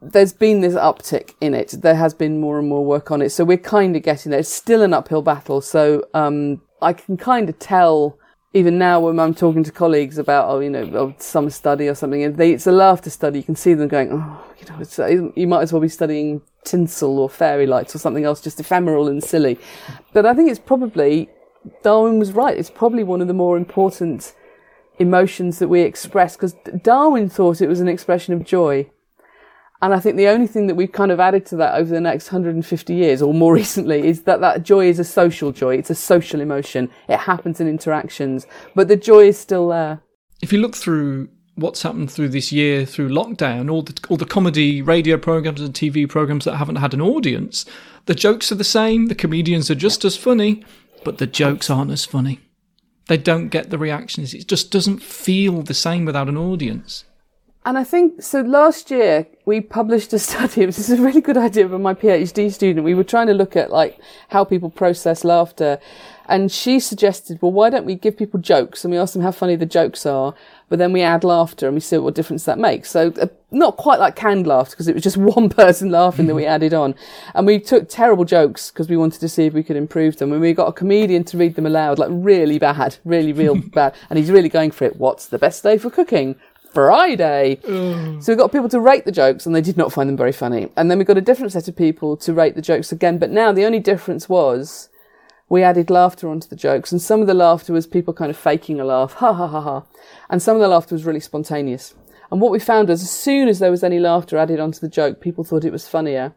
there's 0.00 0.32
been 0.32 0.60
this 0.60 0.74
uptick 0.74 1.34
in 1.40 1.54
it. 1.54 1.74
There 1.82 1.96
has 1.96 2.14
been 2.14 2.40
more 2.40 2.58
and 2.58 2.68
more 2.68 2.84
work 2.84 3.10
on 3.10 3.22
it. 3.22 3.30
So 3.30 3.44
we're 3.44 3.58
kind 3.58 3.96
of 3.96 4.02
getting 4.02 4.30
there. 4.30 4.40
It's 4.40 4.48
still 4.48 4.82
an 4.82 4.94
uphill 4.94 5.22
battle. 5.22 5.60
So, 5.60 6.04
um, 6.14 6.62
I 6.82 6.92
can 6.92 7.16
kind 7.16 7.48
of 7.48 7.58
tell 7.58 8.18
even 8.52 8.78
now 8.78 9.00
when 9.00 9.20
I'm 9.20 9.34
talking 9.34 9.62
to 9.64 9.70
colleagues 9.70 10.18
about, 10.18 10.48
oh, 10.48 10.58
you 10.58 10.70
know, 10.70 11.14
some 11.18 11.50
study 11.50 11.88
or 11.88 11.94
something, 11.94 12.22
and 12.24 12.36
they, 12.36 12.52
it's 12.52 12.66
a 12.66 12.72
laughter 12.72 13.10
study, 13.10 13.38
you 13.38 13.44
can 13.44 13.54
see 13.54 13.74
them 13.74 13.88
going, 13.88 14.10
oh, 14.12 14.44
you 14.58 14.66
know, 14.66 14.84
uh, 14.98 15.30
you 15.36 15.46
might 15.46 15.62
as 15.62 15.72
well 15.72 15.80
be 15.80 15.88
studying 15.88 16.42
tinsel 16.64 17.18
or 17.18 17.30
fairy 17.30 17.66
lights 17.66 17.94
or 17.94 17.98
something 17.98 18.24
else, 18.24 18.40
just 18.40 18.58
ephemeral 18.58 19.08
and 19.08 19.22
silly. 19.22 19.58
But 20.12 20.26
I 20.26 20.34
think 20.34 20.50
it's 20.50 20.58
probably, 20.58 21.30
Darwin 21.82 22.18
was 22.18 22.32
right. 22.32 22.58
It's 22.58 22.70
probably 22.70 23.04
one 23.04 23.20
of 23.20 23.28
the 23.28 23.34
more 23.34 23.56
important 23.56 24.34
emotions 24.98 25.60
that 25.60 25.68
we 25.68 25.82
express 25.82 26.36
because 26.36 26.54
Darwin 26.82 27.28
thought 27.28 27.60
it 27.60 27.68
was 27.68 27.80
an 27.80 27.88
expression 27.88 28.34
of 28.34 28.44
joy. 28.44 28.90
And 29.82 29.94
I 29.94 30.00
think 30.00 30.16
the 30.16 30.28
only 30.28 30.46
thing 30.46 30.66
that 30.66 30.74
we've 30.74 30.92
kind 30.92 31.10
of 31.10 31.20
added 31.20 31.46
to 31.46 31.56
that 31.56 31.74
over 31.74 31.90
the 31.90 32.00
next 32.00 32.26
150 32.26 32.94
years 32.94 33.22
or 33.22 33.32
more 33.32 33.54
recently 33.62 34.06
is 34.06 34.22
that 34.22 34.40
that 34.40 34.62
joy 34.62 34.88
is 34.88 34.98
a 34.98 35.04
social 35.04 35.52
joy. 35.52 35.76
It's 35.76 35.90
a 35.90 35.94
social 35.94 36.40
emotion. 36.40 36.90
It 37.08 37.18
happens 37.18 37.60
in 37.60 37.68
interactions, 37.68 38.46
but 38.74 38.88
the 38.88 38.96
joy 38.96 39.28
is 39.28 39.38
still 39.38 39.68
there. 39.68 40.02
If 40.42 40.52
you 40.52 40.60
look 40.60 40.76
through 40.76 41.28
what's 41.54 41.82
happened 41.82 42.10
through 42.10 42.30
this 42.30 42.52
year 42.52 42.86
through 42.86 43.10
lockdown, 43.10 43.70
all 43.70 43.82
the 43.82 43.98
all 44.08 44.16
the 44.16 44.24
comedy 44.24 44.82
radio 44.82 45.16
programs 45.16 45.60
and 45.60 45.74
TV 45.74 46.08
programs 46.08 46.44
that 46.44 46.56
haven't 46.56 46.76
had 46.76 46.94
an 46.94 47.00
audience, 47.00 47.64
the 48.06 48.14
jokes 48.14 48.50
are 48.50 48.56
the 48.56 48.64
same. 48.64 49.06
The 49.06 49.14
comedians 49.14 49.70
are 49.70 49.74
just 49.74 50.04
as 50.04 50.16
funny, 50.16 50.64
but 51.04 51.18
the 51.18 51.26
jokes 51.26 51.70
aren't 51.70 51.90
as 51.90 52.04
funny. 52.04 52.40
They 53.08 53.16
don't 53.16 53.48
get 53.48 53.70
the 53.70 53.78
reactions. 53.78 54.34
It 54.34 54.46
just 54.46 54.70
doesn't 54.70 55.02
feel 55.02 55.62
the 55.62 55.74
same 55.74 56.04
without 56.04 56.28
an 56.28 56.36
audience. 56.36 57.04
And 57.64 57.76
I 57.76 57.84
think 57.84 58.22
so. 58.22 58.40
Last 58.40 58.90
year 58.90 59.26
we 59.44 59.60
published 59.60 60.12
a 60.14 60.18
study. 60.30 60.64
This 60.64 60.78
is 60.78 60.98
a 60.98 61.02
really 61.02 61.20
good 61.20 61.36
idea 61.36 61.68
for 61.68 61.78
my 61.78 61.92
PhD 61.92 62.50
student. 62.50 62.84
We 62.84 62.94
were 62.94 63.04
trying 63.04 63.26
to 63.26 63.34
look 63.34 63.54
at 63.54 63.70
like 63.70 63.98
how 64.28 64.44
people 64.44 64.70
process 64.70 65.24
laughter, 65.24 65.78
and 66.26 66.50
she 66.50 66.80
suggested, 66.80 67.38
well, 67.42 67.52
why 67.52 67.68
don't 67.68 67.84
we 67.84 67.96
give 67.96 68.16
people 68.16 68.40
jokes 68.40 68.84
and 68.84 68.92
we 68.92 68.98
ask 68.98 69.12
them 69.12 69.22
how 69.22 69.32
funny 69.32 69.56
the 69.56 69.66
jokes 69.66 70.06
are, 70.06 70.32
but 70.68 70.78
then 70.78 70.92
we 70.92 71.02
add 71.02 71.24
laughter 71.24 71.66
and 71.66 71.74
we 71.74 71.80
see 71.80 71.98
what 71.98 72.14
difference 72.14 72.44
that 72.44 72.58
makes. 72.58 72.88
So 72.88 73.12
uh, 73.20 73.26
not 73.50 73.76
quite 73.76 73.98
like 73.98 74.16
canned 74.16 74.46
laughter 74.46 74.70
because 74.70 74.88
it 74.88 74.94
was 74.94 75.02
just 75.02 75.16
one 75.36 75.50
person 75.50 75.90
laughing 75.90 76.28
that 76.28 76.34
we 76.34 76.46
added 76.56 76.72
on, 76.72 76.94
and 77.34 77.46
we 77.46 77.60
took 77.60 77.90
terrible 77.90 78.24
jokes 78.24 78.70
because 78.70 78.88
we 78.88 78.96
wanted 78.96 79.20
to 79.20 79.28
see 79.28 79.44
if 79.44 79.52
we 79.52 79.62
could 79.62 79.76
improve 79.76 80.16
them. 80.16 80.32
And 80.32 80.40
we 80.40 80.54
got 80.54 80.68
a 80.68 80.72
comedian 80.72 81.24
to 81.24 81.36
read 81.36 81.56
them 81.56 81.66
aloud, 81.66 81.98
like 81.98 82.08
really 82.10 82.58
bad, 82.58 82.96
really 83.04 83.34
real 83.34 83.56
bad, 83.56 83.94
and 84.08 84.18
he's 84.18 84.30
really 84.30 84.48
going 84.48 84.70
for 84.70 84.86
it. 84.86 84.96
What's 84.96 85.26
the 85.26 85.38
best 85.38 85.62
day 85.62 85.76
for 85.76 85.90
cooking? 85.90 86.36
Friday. 86.72 87.58
Mm. 87.62 88.22
So 88.22 88.32
we 88.32 88.36
got 88.36 88.52
people 88.52 88.68
to 88.68 88.80
rate 88.80 89.04
the 89.04 89.12
jokes 89.12 89.46
and 89.46 89.54
they 89.54 89.60
did 89.60 89.76
not 89.76 89.92
find 89.92 90.08
them 90.08 90.16
very 90.16 90.32
funny. 90.32 90.70
And 90.76 90.90
then 90.90 90.98
we 90.98 91.04
got 91.04 91.18
a 91.18 91.22
different 91.22 91.52
set 91.52 91.68
of 91.68 91.76
people 91.76 92.16
to 92.18 92.32
rate 92.32 92.54
the 92.54 92.62
jokes 92.62 92.92
again. 92.92 93.18
But 93.18 93.30
now 93.30 93.52
the 93.52 93.64
only 93.64 93.80
difference 93.80 94.28
was 94.28 94.88
we 95.48 95.62
added 95.62 95.90
laughter 95.90 96.28
onto 96.28 96.48
the 96.48 96.56
jokes 96.56 96.92
and 96.92 97.02
some 97.02 97.20
of 97.20 97.26
the 97.26 97.34
laughter 97.34 97.72
was 97.72 97.86
people 97.86 98.14
kind 98.14 98.30
of 98.30 98.36
faking 98.36 98.80
a 98.80 98.84
laugh. 98.84 99.14
Ha 99.14 99.32
ha 99.32 99.46
ha 99.46 99.60
ha. 99.60 99.82
And 100.28 100.40
some 100.40 100.56
of 100.56 100.62
the 100.62 100.68
laughter 100.68 100.94
was 100.94 101.04
really 101.04 101.20
spontaneous. 101.20 101.94
And 102.30 102.40
what 102.40 102.52
we 102.52 102.60
found 102.60 102.88
was 102.88 103.02
as 103.02 103.10
soon 103.10 103.48
as 103.48 103.58
there 103.58 103.70
was 103.70 103.82
any 103.82 103.98
laughter 103.98 104.38
added 104.38 104.60
onto 104.60 104.78
the 104.78 104.88
joke, 104.88 105.20
people 105.20 105.42
thought 105.42 105.64
it 105.64 105.72
was 105.72 105.88
funnier. 105.88 106.34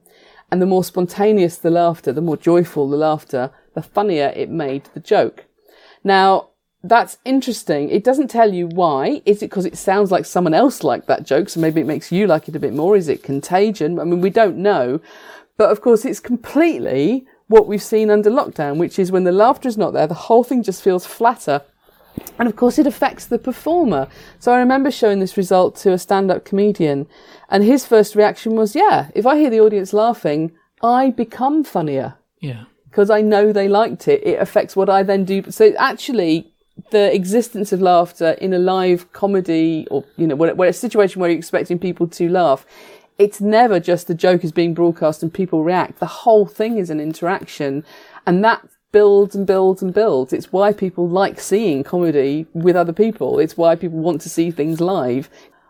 And 0.51 0.61
the 0.61 0.65
more 0.65 0.83
spontaneous 0.83 1.57
the 1.57 1.69
laughter, 1.69 2.11
the 2.11 2.21
more 2.21 2.37
joyful 2.37 2.89
the 2.89 2.97
laughter, 2.97 3.51
the 3.73 3.81
funnier 3.81 4.33
it 4.35 4.49
made 4.49 4.89
the 4.93 4.99
joke. 4.99 5.45
Now, 6.03 6.49
that's 6.83 7.17
interesting. 7.23 7.89
It 7.89 8.03
doesn't 8.03 8.27
tell 8.27 8.53
you 8.53 8.67
why. 8.67 9.21
Is 9.25 9.37
it 9.41 9.49
because 9.49 9.65
it 9.65 9.77
sounds 9.77 10.11
like 10.11 10.25
someone 10.25 10.53
else 10.53 10.83
liked 10.83 11.07
that 11.07 11.25
joke, 11.25 11.47
so 11.49 11.59
maybe 11.59 11.79
it 11.79 11.87
makes 11.87 12.11
you 12.11 12.27
like 12.27 12.49
it 12.49 12.55
a 12.55 12.59
bit 12.59 12.73
more? 12.73 12.97
Is 12.97 13.07
it 13.07 13.23
contagion? 13.23 13.99
I 13.99 14.03
mean, 14.03 14.19
we 14.19 14.29
don't 14.29 14.57
know. 14.57 14.99
But 15.55 15.71
of 15.71 15.81
course, 15.81 16.03
it's 16.03 16.19
completely 16.19 17.25
what 17.47 17.67
we've 17.67 17.83
seen 17.83 18.09
under 18.09 18.29
lockdown, 18.29 18.77
which 18.77 18.99
is 18.99 19.11
when 19.11 19.23
the 19.23 19.31
laughter 19.31 19.69
is 19.69 19.77
not 19.77 19.93
there, 19.93 20.07
the 20.07 20.13
whole 20.13 20.43
thing 20.43 20.63
just 20.63 20.83
feels 20.83 21.05
flatter. 21.05 21.61
And 22.37 22.47
of 22.47 22.55
course, 22.55 22.77
it 22.77 22.87
affects 22.87 23.25
the 23.25 23.39
performer. 23.39 24.07
So 24.39 24.51
I 24.51 24.59
remember 24.59 24.91
showing 24.91 25.19
this 25.19 25.37
result 25.37 25.75
to 25.77 25.93
a 25.93 25.97
stand 25.97 26.31
up 26.31 26.45
comedian, 26.45 27.07
and 27.49 27.63
his 27.63 27.85
first 27.85 28.15
reaction 28.15 28.55
was, 28.55 28.75
Yeah, 28.75 29.09
if 29.15 29.25
I 29.25 29.37
hear 29.37 29.49
the 29.49 29.61
audience 29.61 29.93
laughing, 29.93 30.51
I 30.81 31.11
become 31.11 31.63
funnier. 31.63 32.15
Yeah. 32.39 32.65
Because 32.89 33.09
I 33.09 33.21
know 33.21 33.51
they 33.51 33.67
liked 33.67 34.07
it. 34.07 34.21
It 34.23 34.39
affects 34.39 34.75
what 34.75 34.89
I 34.89 35.01
then 35.01 35.25
do. 35.25 35.49
So 35.49 35.73
actually, 35.77 36.52
the 36.91 37.13
existence 37.13 37.71
of 37.71 37.81
laughter 37.81 38.31
in 38.31 38.53
a 38.53 38.59
live 38.59 39.11
comedy 39.13 39.87
or, 39.91 40.03
you 40.17 40.27
know, 40.27 40.35
when 40.35 40.55
where 40.57 40.69
a 40.69 40.73
situation 40.73 41.19
where 41.19 41.29
you're 41.29 41.37
expecting 41.37 41.79
people 41.79 42.07
to 42.07 42.29
laugh, 42.29 42.65
it's 43.17 43.39
never 43.39 43.79
just 43.79 44.07
the 44.07 44.15
joke 44.15 44.43
is 44.43 44.51
being 44.51 44.73
broadcast 44.73 45.21
and 45.21 45.33
people 45.33 45.63
react. 45.63 45.99
The 45.99 46.05
whole 46.05 46.45
thing 46.45 46.77
is 46.77 46.89
an 46.89 46.99
interaction 46.99 47.85
and 48.25 48.43
that 48.43 48.67
builds 48.91 49.35
and 49.35 49.45
builds 49.45 49.81
and 49.81 49.93
builds. 49.93 50.33
It's 50.33 50.51
why 50.51 50.71
people 50.71 51.07
like 51.07 51.39
seeing 51.39 51.83
comedy 51.83 52.47
with 52.53 52.75
other 52.75 52.93
people. 52.93 53.39
It's 53.39 53.57
why 53.57 53.75
people 53.75 53.99
want 53.99 54.21
to 54.21 54.29
see 54.29 54.51
things 54.51 54.79
live. 54.79 55.29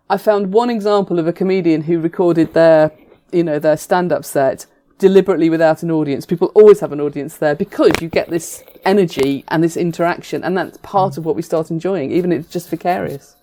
I 0.10 0.18
found 0.18 0.54
one 0.54 0.70
example 0.70 1.20
of 1.20 1.28
a 1.28 1.34
comedian 1.34 1.82
who 1.82 2.00
recorded 2.00 2.54
their, 2.54 2.92
you 3.32 3.44
know, 3.44 3.60
their 3.60 3.78
stand-up 3.78 4.26
set 4.26 4.66
deliberately 5.04 5.50
without 5.50 5.84
an 5.84 5.92
audience. 5.92 6.26
People 6.26 6.50
always 6.56 6.80
have 6.80 6.94
an 6.94 7.02
audience 7.02 7.36
there 7.36 7.56
because 7.56 7.92
you 8.00 8.08
get 8.08 8.30
this 8.30 8.64
energy 8.86 9.44
and 9.50 9.62
this 9.62 9.76
interaction, 9.76 10.46
and 10.46 10.58
that's 10.58 10.78
part 10.78 11.18
of 11.18 11.26
what 11.26 11.36
we 11.36 11.42
start 11.42 11.70
enjoying, 11.70 12.14
even 12.14 12.32
if 12.32 12.46
it's 12.46 12.54
just 12.54 12.70
vicarious. 12.70 13.36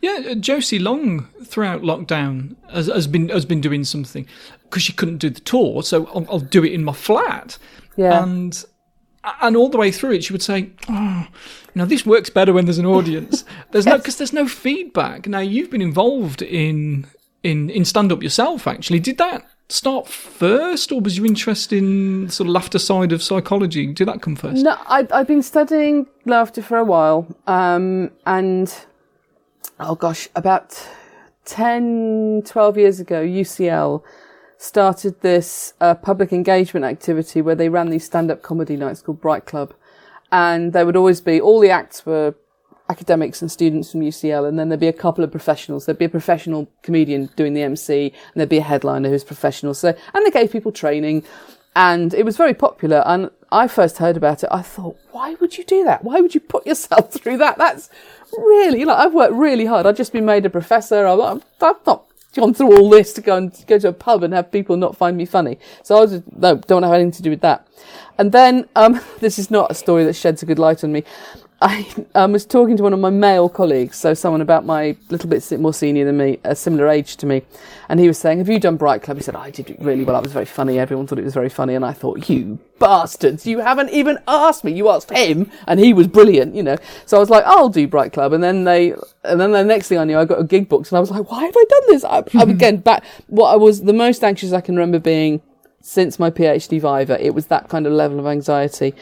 Yeah, 0.00 0.22
uh, 0.30 0.34
Josie 0.36 0.78
Long 0.78 1.26
throughout 1.44 1.82
lockdown 1.82 2.56
has, 2.70 2.86
has 2.86 3.06
been 3.06 3.28
has 3.28 3.44
been 3.44 3.60
doing 3.60 3.84
something 3.84 4.26
because 4.64 4.82
she 4.82 4.94
couldn't 4.94 5.18
do 5.18 5.28
the 5.28 5.40
tour, 5.40 5.82
so 5.82 6.06
I'll, 6.14 6.26
I'll, 6.30 6.40
do 6.40 6.64
it 6.64 6.72
in 6.72 6.82
my 6.82 6.94
flat. 6.94 7.58
Yeah, 7.96 8.22
and 8.22 8.64
and 9.42 9.54
all 9.54 9.68
the 9.68 9.76
way 9.76 9.92
through 9.92 10.12
it, 10.12 10.24
she 10.24 10.32
would 10.32 10.42
say, 10.42 10.70
"Oh, 10.88 11.26
you 11.28 11.74
know, 11.74 11.84
this 11.84 12.06
works 12.06 12.30
better 12.30 12.54
when 12.54 12.64
there's 12.64 12.78
an 12.78 12.86
audience. 12.86 13.44
There's 13.70 13.84
yes. 13.84 13.92
no 13.92 13.98
because 13.98 14.16
there's 14.16 14.32
no 14.32 14.48
feedback." 14.48 15.28
Now 15.28 15.40
you've 15.40 15.70
been 15.70 15.82
involved 15.82 16.40
in 16.40 17.06
in 17.42 17.68
in 17.68 17.84
stand 17.84 18.12
up 18.12 18.22
yourself. 18.22 18.66
Actually, 18.66 19.00
did 19.00 19.18
that 19.18 19.44
start 19.72 20.06
first, 20.06 20.92
or 20.92 21.00
was 21.00 21.16
you 21.16 21.24
interested 21.24 21.78
in 21.78 22.28
sort 22.28 22.48
of 22.48 22.52
laughter 22.52 22.78
side 22.78 23.12
of 23.12 23.22
psychology? 23.22 23.86
Did 23.92 24.08
that 24.08 24.20
come 24.20 24.36
first? 24.36 24.62
No, 24.62 24.76
I, 24.86 25.06
I've 25.10 25.26
been 25.26 25.42
studying 25.42 26.06
laughter 26.26 26.62
for 26.62 26.76
a 26.76 26.84
while, 26.84 27.26
um, 27.46 28.10
and 28.26 28.72
oh 29.80 29.94
gosh, 29.94 30.28
about 30.36 30.88
10, 31.46 32.42
12 32.44 32.78
years 32.78 33.00
ago, 33.00 33.22
UCL 33.22 34.02
started 34.58 35.20
this 35.22 35.74
uh, 35.80 35.94
public 35.94 36.32
engagement 36.32 36.84
activity 36.84 37.42
where 37.42 37.56
they 37.56 37.68
ran 37.68 37.90
these 37.90 38.04
stand-up 38.04 38.42
comedy 38.42 38.76
nights 38.76 39.02
called 39.02 39.20
Bright 39.20 39.46
Club, 39.46 39.74
and 40.30 40.72
there 40.72 40.86
would 40.86 40.96
always 40.96 41.20
be 41.20 41.40
all 41.40 41.60
the 41.60 41.70
acts 41.70 42.06
were 42.06 42.34
academics 42.92 43.40
and 43.40 43.50
students 43.50 43.90
from 43.90 44.02
UCL, 44.02 44.46
and 44.46 44.58
then 44.58 44.68
there'd 44.68 44.80
be 44.88 44.88
a 44.88 44.92
couple 44.92 45.24
of 45.24 45.30
professionals. 45.30 45.86
There'd 45.86 45.98
be 45.98 46.04
a 46.12 46.18
professional 46.20 46.68
comedian 46.82 47.30
doing 47.36 47.54
the 47.54 47.62
MC, 47.62 48.12
and 48.12 48.34
there'd 48.36 48.48
be 48.48 48.58
a 48.58 48.62
headliner 48.72 49.08
who's 49.08 49.24
professional. 49.24 49.74
So, 49.74 49.94
and 50.14 50.26
they 50.26 50.30
gave 50.30 50.52
people 50.52 50.72
training, 50.72 51.24
and 51.74 52.12
it 52.12 52.24
was 52.24 52.36
very 52.36 52.54
popular. 52.54 53.02
And 53.06 53.30
I 53.50 53.66
first 53.66 53.98
heard 53.98 54.16
about 54.16 54.44
it, 54.44 54.50
I 54.52 54.62
thought, 54.62 54.96
why 55.10 55.34
would 55.40 55.56
you 55.56 55.64
do 55.64 55.84
that? 55.84 56.04
Why 56.04 56.20
would 56.20 56.34
you 56.34 56.40
put 56.40 56.66
yourself 56.66 57.12
through 57.16 57.38
that? 57.38 57.58
That's 57.58 57.88
really 58.36 58.84
like 58.84 58.98
I've 58.98 59.14
worked 59.14 59.34
really 59.34 59.66
hard. 59.66 59.86
I've 59.86 59.96
just 59.96 60.12
been 60.12 60.24
made 60.24 60.46
a 60.46 60.50
professor. 60.50 61.06
I've, 61.06 61.42
I've 61.60 61.86
not 61.86 62.04
gone 62.34 62.54
through 62.54 62.76
all 62.76 62.88
this 62.88 63.12
to 63.14 63.20
go 63.20 63.36
and 63.36 63.64
go 63.66 63.78
to 63.78 63.88
a 63.88 63.92
pub 63.92 64.22
and 64.22 64.32
have 64.32 64.50
people 64.50 64.76
not 64.76 64.96
find 64.96 65.16
me 65.16 65.26
funny. 65.26 65.58
So 65.82 65.96
I 65.96 66.00
was 66.00 66.22
no, 66.34 66.56
don't 66.56 66.82
have 66.82 66.92
anything 66.92 67.12
to 67.12 67.22
do 67.22 67.30
with 67.30 67.42
that. 67.42 67.66
And 68.18 68.32
then 68.32 68.68
um, 68.76 69.00
this 69.20 69.38
is 69.38 69.50
not 69.50 69.70
a 69.70 69.74
story 69.74 70.04
that 70.04 70.14
sheds 70.14 70.42
a 70.42 70.46
good 70.46 70.58
light 70.58 70.84
on 70.84 70.92
me 70.92 71.04
I 71.62 71.86
um, 72.16 72.32
was 72.32 72.44
talking 72.44 72.76
to 72.76 72.82
one 72.82 72.92
of 72.92 72.98
my 72.98 73.10
male 73.10 73.48
colleagues, 73.48 73.96
so 73.96 74.14
someone 74.14 74.40
about 74.40 74.66
my 74.66 74.96
little 75.10 75.30
bit 75.30 75.48
more 75.60 75.72
senior 75.72 76.04
than 76.04 76.16
me, 76.16 76.40
a 76.42 76.56
similar 76.56 76.88
age 76.88 77.16
to 77.18 77.26
me, 77.26 77.42
and 77.88 78.00
he 78.00 78.08
was 78.08 78.18
saying, 78.18 78.38
"Have 78.38 78.48
you 78.48 78.58
done 78.58 78.76
Bright 78.76 79.02
Club?" 79.02 79.16
He 79.16 79.22
said, 79.22 79.36
"I 79.36 79.50
did 79.50 79.76
really 79.78 80.02
well. 80.02 80.16
I 80.16 80.18
was 80.18 80.32
very 80.32 80.44
funny. 80.44 80.80
Everyone 80.80 81.06
thought 81.06 81.20
it 81.20 81.24
was 81.24 81.34
very 81.34 81.48
funny." 81.48 81.76
And 81.76 81.84
I 81.84 81.92
thought, 81.92 82.28
"You 82.28 82.58
bastards! 82.80 83.46
You 83.46 83.60
haven't 83.60 83.90
even 83.90 84.18
asked 84.26 84.64
me. 84.64 84.72
You 84.72 84.88
asked 84.88 85.10
him, 85.10 85.52
and 85.68 85.78
he 85.78 85.92
was 85.92 86.08
brilliant, 86.08 86.56
you 86.56 86.64
know." 86.64 86.76
So 87.06 87.16
I 87.16 87.20
was 87.20 87.30
like, 87.30 87.44
"I'll 87.46 87.68
do 87.68 87.86
Bright 87.86 88.12
Club," 88.12 88.32
and 88.32 88.42
then 88.42 88.64
they, 88.64 88.94
and 89.22 89.40
then 89.40 89.52
the 89.52 89.62
next 89.62 89.86
thing 89.86 89.98
I 89.98 90.04
knew, 90.04 90.18
I 90.18 90.24
got 90.24 90.40
a 90.40 90.44
gig 90.44 90.68
booked, 90.68 90.90
and 90.90 90.96
I 90.96 91.00
was 91.00 91.12
like, 91.12 91.30
"Why 91.30 91.44
have 91.44 91.56
I 91.56 91.64
done 91.68 91.82
this?" 91.86 92.04
I, 92.04 92.24
I 92.34 92.42
again 92.50 92.78
back. 92.78 93.04
What 93.28 93.52
I 93.52 93.56
was 93.56 93.82
the 93.82 93.92
most 93.92 94.24
anxious 94.24 94.52
I 94.52 94.60
can 94.62 94.74
remember 94.74 94.98
being 94.98 95.42
since 95.80 96.18
my 96.18 96.28
PhD 96.28 96.80
Viva. 96.80 97.24
It 97.24 97.34
was 97.34 97.46
that 97.46 97.68
kind 97.68 97.86
of 97.86 97.92
level 97.92 98.18
of 98.18 98.26
anxiety, 98.26 98.96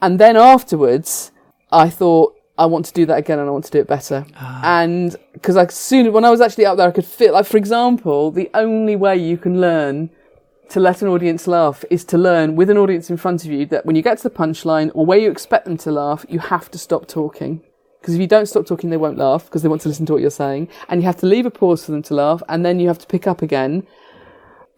and 0.00 0.20
then 0.20 0.36
afterwards, 0.36 1.32
I 1.70 1.90
thought 1.90 2.34
I 2.58 2.66
want 2.66 2.86
to 2.86 2.92
do 2.92 3.06
that 3.06 3.18
again 3.18 3.38
and 3.38 3.48
I 3.48 3.52
want 3.52 3.64
to 3.66 3.70
do 3.70 3.78
it 3.78 3.86
better. 3.86 4.26
Ah. 4.36 4.80
And 4.80 5.14
because 5.32 5.56
I 5.56 5.66
soon, 5.68 6.12
when 6.12 6.24
I 6.24 6.30
was 6.30 6.40
actually 6.40 6.66
up 6.66 6.76
there, 6.76 6.88
I 6.88 6.90
could 6.90 7.04
feel, 7.04 7.34
like, 7.34 7.46
for 7.46 7.56
example, 7.56 8.30
the 8.30 8.50
only 8.54 8.96
way 8.96 9.16
you 9.16 9.38
can 9.38 9.60
learn 9.60 10.10
to 10.70 10.80
let 10.80 11.00
an 11.00 11.08
audience 11.08 11.46
laugh 11.46 11.84
is 11.88 12.04
to 12.04 12.18
learn 12.18 12.56
with 12.56 12.68
an 12.68 12.76
audience 12.76 13.08
in 13.08 13.16
front 13.16 13.44
of 13.44 13.50
you 13.50 13.64
that 13.66 13.86
when 13.86 13.96
you 13.96 14.02
get 14.02 14.18
to 14.18 14.24
the 14.24 14.34
punchline 14.34 14.90
or 14.94 15.06
where 15.06 15.18
you 15.18 15.30
expect 15.30 15.64
them 15.64 15.78
to 15.78 15.90
laugh, 15.90 16.26
you 16.28 16.40
have 16.40 16.70
to 16.72 16.78
stop 16.78 17.06
talking. 17.06 17.62
Because 18.00 18.14
if 18.14 18.20
you 18.20 18.26
don't 18.26 18.46
stop 18.46 18.66
talking, 18.66 18.90
they 18.90 18.96
won't 18.96 19.18
laugh 19.18 19.44
because 19.44 19.62
they 19.62 19.68
want 19.68 19.82
to 19.82 19.88
listen 19.88 20.06
to 20.06 20.12
what 20.12 20.22
you're 20.22 20.30
saying. 20.30 20.68
And 20.88 21.00
you 21.00 21.06
have 21.06 21.16
to 21.18 21.26
leave 21.26 21.46
a 21.46 21.50
pause 21.50 21.84
for 21.84 21.92
them 21.92 22.02
to 22.02 22.14
laugh 22.14 22.42
and 22.48 22.64
then 22.64 22.80
you 22.80 22.88
have 22.88 22.98
to 22.98 23.06
pick 23.06 23.26
up 23.26 23.40
again 23.40 23.86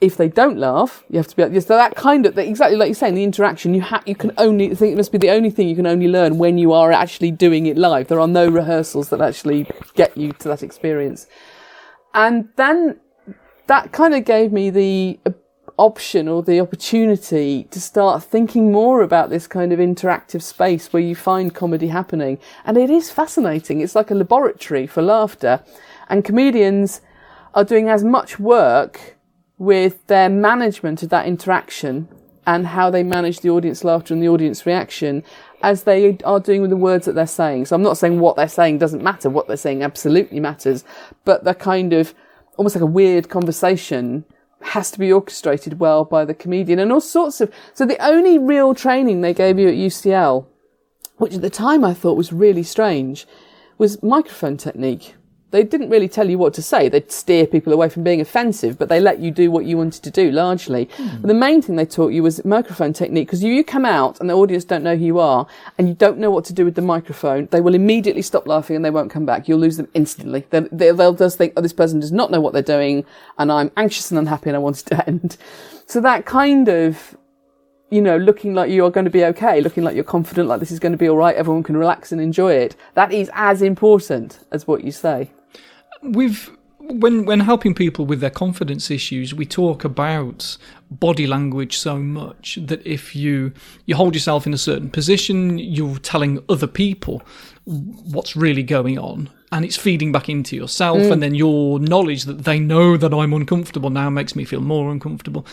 if 0.01 0.17
they 0.17 0.29
don't 0.29 0.57
laugh, 0.57 1.05
you 1.11 1.19
have 1.19 1.27
to 1.29 1.37
be 1.37 1.61
so 1.61 1.77
that 1.77 1.95
kind 1.95 2.25
of 2.25 2.39
exactly 2.39 2.77
like 2.77 2.89
you're 2.89 2.95
saying 2.95 3.15
the 3.15 3.25
interaction. 3.25 3.75
You 3.75 3.83
ha- 3.83 4.03
you 4.07 4.15
can 4.15 4.33
only 4.39 4.71
I 4.71 4.75
think 4.75 4.93
it 4.93 4.97
must 4.97 5.13
be 5.13 5.19
the 5.19 5.31
only 5.31 5.51
thing 5.51 5.69
you 5.69 5.77
can 5.77 5.87
only 5.87 6.09
learn 6.09 6.39
when 6.39 6.57
you 6.57 6.73
are 6.73 6.91
actually 6.91 7.31
doing 7.31 7.67
it 7.67 7.77
live. 7.77 8.09
There 8.09 8.21
are 8.21 8.29
no 8.29 8.49
rehearsals 8.49 9.11
that 9.11 9.21
actually 9.21 9.67
get 9.95 10.17
you 10.17 10.33
to 10.33 10.49
that 10.49 10.63
experience, 10.63 11.27
and 12.15 12.49
then 12.57 12.99
that 13.67 13.93
kind 13.93 14.15
of 14.15 14.25
gave 14.25 14.53
me 14.53 14.71
the 14.71 15.21
option 15.77 16.29
or 16.29 16.43
the 16.43 16.61
opportunity 16.61 17.65
to 17.65 17.81
start 17.81 18.23
thinking 18.23 18.73
more 18.73 19.03
about 19.03 19.31
this 19.31 19.47
kind 19.47 19.73
of 19.73 19.79
interactive 19.79 20.43
space 20.43 20.93
where 20.93 21.03
you 21.03 21.15
find 21.15 21.55
comedy 21.55 21.89
happening, 21.89 22.39
and 22.65 22.79
it 22.79 22.89
is 22.89 23.11
fascinating. 23.11 23.83
It's 23.83 23.95
like 23.95 24.11
a 24.11 24.15
laboratory 24.15 24.87
for 24.87 25.03
laughter, 25.03 25.63
and 26.09 26.25
comedians 26.25 27.03
are 27.55 27.65
doing 27.65 27.91
as 27.91 28.03
much 28.03 28.39
work 28.39 29.19
with 29.61 30.07
their 30.07 30.31
management 30.31 31.03
of 31.03 31.11
that 31.11 31.27
interaction 31.27 32.09
and 32.47 32.69
how 32.69 32.89
they 32.89 33.03
manage 33.03 33.41
the 33.41 33.51
audience 33.51 33.85
laughter 33.85 34.15
and 34.15 34.23
the 34.23 34.29
audience 34.29 34.65
reaction 34.65 35.23
as 35.63 35.83
they 35.83 36.17
are 36.25 36.41
doing 36.41 36.63
with 36.63 36.71
the 36.71 36.77
words 36.77 37.05
that 37.05 37.13
they're 37.13 37.27
saying. 37.27 37.67
So 37.67 37.77
I'm 37.77 37.83
not 37.83 37.99
saying 37.99 38.21
what 38.21 38.37
they're 38.37 38.49
saying 38.49 38.79
doesn't 38.79 39.03
matter. 39.03 39.29
What 39.29 39.49
they're 39.49 39.59
saying 39.59 39.83
absolutely 39.83 40.41
matters, 40.41 40.83
but 41.27 41.45
the 41.45 41.53
kind 41.53 41.93
of 41.93 42.15
almost 42.57 42.75
like 42.75 42.83
a 42.83 42.87
weird 42.87 43.29
conversation 43.29 44.25
has 44.63 44.91
to 44.93 44.99
be 44.99 45.13
orchestrated 45.13 45.79
well 45.79 46.07
by 46.07 46.25
the 46.25 46.33
comedian 46.33 46.79
and 46.79 46.91
all 46.91 47.01
sorts 47.03 47.43
of, 47.43 47.53
so 47.75 47.85
the 47.85 48.03
only 48.03 48.39
real 48.39 48.75
training 48.75 49.21
they 49.21 49.35
gave 49.35 49.59
you 49.59 49.69
at 49.69 49.75
UCL, 49.75 50.47
which 51.19 51.35
at 51.35 51.43
the 51.43 51.51
time 51.51 51.85
I 51.85 51.93
thought 51.93 52.17
was 52.17 52.33
really 52.33 52.63
strange, 52.63 53.27
was 53.77 54.03
microphone 54.03 54.57
technique 54.57 55.17
they 55.51 55.65
didn't 55.65 55.91
really 55.91 56.09
tell 56.09 56.31
you 56.31 56.39
what 56.39 56.55
to 56.55 56.63
say. 56.63 56.89
They'd 56.89 57.11
steer 57.11 57.47
people 57.47 57.73
away 57.73 57.89
from 57.89 58.05
being 58.05 58.21
offensive, 58.21 58.79
but 58.79 58.89
they 58.89 59.01
let 59.01 59.19
you 59.19 59.31
do 59.31 59.51
what 59.51 59.65
you 59.65 59.77
wanted 59.77 60.03
to 60.05 60.11
do 60.11 60.31
largely. 60.31 60.87
Mm. 60.87 61.23
The 61.23 61.35
main 61.35 61.61
thing 61.61 61.77
they 61.77 61.87
taught 61.87 62.13
you 62.13 62.23
was 62.23 62.45
microphone 62.45 62.93
technique 62.93 63.27
because 63.27 63.43
you, 63.43 63.53
you 63.53 63.65
come 63.65 63.85
out 63.85 64.21
and 64.21 64.31
the 64.31 64.35
audience 64.35 64.65
don't 64.65 64.85
know 64.85 64.97
who 64.97 65.05
you 65.05 65.19
are 65.19 65.47
and 65.77 65.89
you 65.89 65.95
don't 65.95 66.19
know 66.19 66.31
what 66.31 66.45
to 66.47 66.53
do 66.53 66.65
with 66.65 66.77
the 66.77 66.83
microphone. 66.83 67.49
They 67.51 67.61
will 67.61 67.75
immediately 67.75 68.23
stop 68.23 68.47
laughing 68.47 68.77
and 68.77 68.85
they 68.85 68.91
won't 68.91 69.11
come 69.11 69.27
back. 69.27 69.49
You'll 69.49 69.59
lose 69.59 69.77
them 69.77 69.89
instantly. 69.93 70.47
They, 70.51 70.61
they, 70.71 70.93
they'll 70.93 71.15
just 71.15 71.37
think, 71.37 71.55
oh, 71.57 71.63
this 71.63 71.73
person 71.73 71.99
does 71.99 72.13
not 72.13 72.31
know 72.31 72.41
what 72.41 72.53
they're 72.53 72.63
doing 72.63 73.05
and 73.37 73.51
I'm 73.51 73.73
anxious 73.77 74.11
and 74.11 74.19
unhappy 74.19 74.51
and 74.51 74.57
I 74.57 74.61
want 74.61 74.81
it 74.81 74.87
to 74.87 75.07
end. 75.09 75.37
So 75.87 76.01
that 76.01 76.27
kind 76.27 76.69
of 76.69 77.17
you 77.93 78.01
know, 78.01 78.17
looking 78.17 78.55
like 78.55 78.71
you 78.71 78.85
are 78.85 78.91
going 78.91 79.07
to 79.07 79.11
be 79.11 79.25
okay, 79.25 79.61
looking 79.61 79.83
like 79.83 79.97
you're 79.97 80.05
confident, 80.05 80.49
like 80.49 80.61
this 80.61 80.71
is 80.71 80.79
going 80.79 80.93
to 80.93 80.97
be 80.97 81.09
all 81.09 81.17
right, 81.17 81.35
everyone 81.35 81.65
can 81.65 81.77
relax 81.77 82.13
and 82.13 82.21
enjoy 82.21 82.53
it. 82.53 82.77
That 82.95 83.13
is 83.13 83.29
as 83.35 83.63
important 83.63 84.39
as 84.53 84.65
what 84.65 84.85
you 84.85 84.93
say 84.93 85.29
with 86.03 86.51
when 86.81 87.25
when 87.25 87.41
helping 87.41 87.75
people 87.75 88.05
with 88.07 88.21
their 88.21 88.31
confidence 88.31 88.91
issues, 88.91 89.35
we 89.35 89.47
talk 89.47 89.85
about 89.85 90.57
body 90.91 91.27
language 91.27 91.79
so 91.79 91.99
much 91.99 92.59
that 92.61 92.85
if 92.87 93.15
you 93.15 93.53
you 93.87 93.95
hold 93.95 94.15
yourself 94.15 94.47
in 94.47 94.55
a 94.55 94.59
certain 94.59 94.91
position, 94.91 95.59
you're 95.59 95.99
telling 95.99 96.43
other 96.49 96.67
people 96.67 97.23
what's 97.65 98.35
really 98.35 98.63
going 98.63 98.99
on, 98.99 99.31
and 99.53 99.65
it's 99.65 99.77
feeding 99.77 100.13
back 100.13 100.29
into 100.29 100.57
yourself, 100.57 100.99
mm. 100.99 101.13
and 101.13 101.23
then 101.23 101.35
your 101.35 101.79
knowledge 101.79 102.25
that 102.25 102.45
they 102.45 102.59
know 102.59 102.97
that 102.97 103.15
I'm 103.15 103.33
uncomfortable 103.33 103.91
now 103.91 104.11
makes 104.11 104.35
me 104.35 104.45
feel 104.45 104.61
more 104.61 104.91
uncomfortable. 104.91 105.47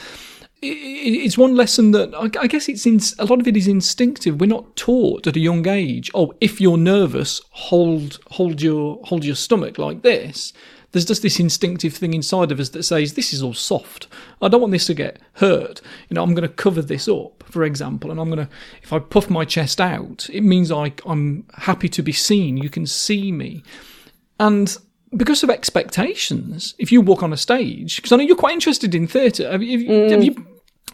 It's 0.61 1.37
one 1.37 1.55
lesson 1.55 1.91
that 1.91 2.15
I 2.15 2.47
guess 2.47 2.67
it's 2.67 2.85
in, 2.87 2.99
a 3.19 3.25
lot 3.25 3.39
of 3.39 3.47
it 3.47 3.55
is 3.55 3.67
instinctive. 3.67 4.39
We're 4.39 4.47
not 4.47 4.75
taught 4.75 5.27
at 5.27 5.35
a 5.35 5.39
young 5.39 5.67
age. 5.67 6.09
Oh, 6.15 6.33
if 6.41 6.59
you're 6.59 6.77
nervous, 6.77 7.41
hold 7.51 8.19
hold 8.31 8.61
your 8.61 8.99
hold 9.03 9.23
your 9.23 9.35
stomach 9.35 9.77
like 9.77 10.01
this. 10.01 10.53
There's 10.91 11.05
just 11.05 11.21
this 11.21 11.39
instinctive 11.39 11.93
thing 11.93 12.13
inside 12.13 12.51
of 12.51 12.59
us 12.59 12.69
that 12.69 12.83
says 12.83 13.13
this 13.13 13.33
is 13.33 13.43
all 13.43 13.53
soft. 13.53 14.07
I 14.41 14.47
don't 14.47 14.61
want 14.61 14.71
this 14.71 14.87
to 14.87 14.95
get 14.95 15.19
hurt. 15.33 15.81
You 16.09 16.15
know, 16.15 16.23
I'm 16.23 16.33
going 16.33 16.47
to 16.47 16.55
cover 16.55 16.81
this 16.81 17.07
up, 17.07 17.43
for 17.43 17.63
example, 17.63 18.09
and 18.09 18.19
I'm 18.19 18.31
going 18.31 18.47
to 18.47 18.51
if 18.81 18.91
I 18.91 18.97
puff 18.97 19.29
my 19.29 19.45
chest 19.45 19.79
out, 19.79 20.27
it 20.33 20.41
means 20.41 20.71
I 20.71 20.93
I'm 21.05 21.45
happy 21.53 21.89
to 21.89 22.01
be 22.01 22.13
seen. 22.13 22.57
You 22.57 22.69
can 22.69 22.87
see 22.87 23.31
me, 23.31 23.63
and 24.39 24.75
because 25.15 25.43
of 25.43 25.49
expectations, 25.49 26.75
if 26.77 26.91
you 26.91 27.01
walk 27.01 27.23
on 27.23 27.31
a 27.31 27.37
stage, 27.37 27.97
because 27.97 28.11
I 28.11 28.17
know 28.17 28.23
you're 28.23 28.35
quite 28.35 28.53
interested 28.53 28.93
in 28.93 29.07
theatre, 29.07 29.49
have 29.49 29.63
you, 29.63 29.87
mm. 29.87 30.09
have 30.11 30.23
you, 30.23 30.45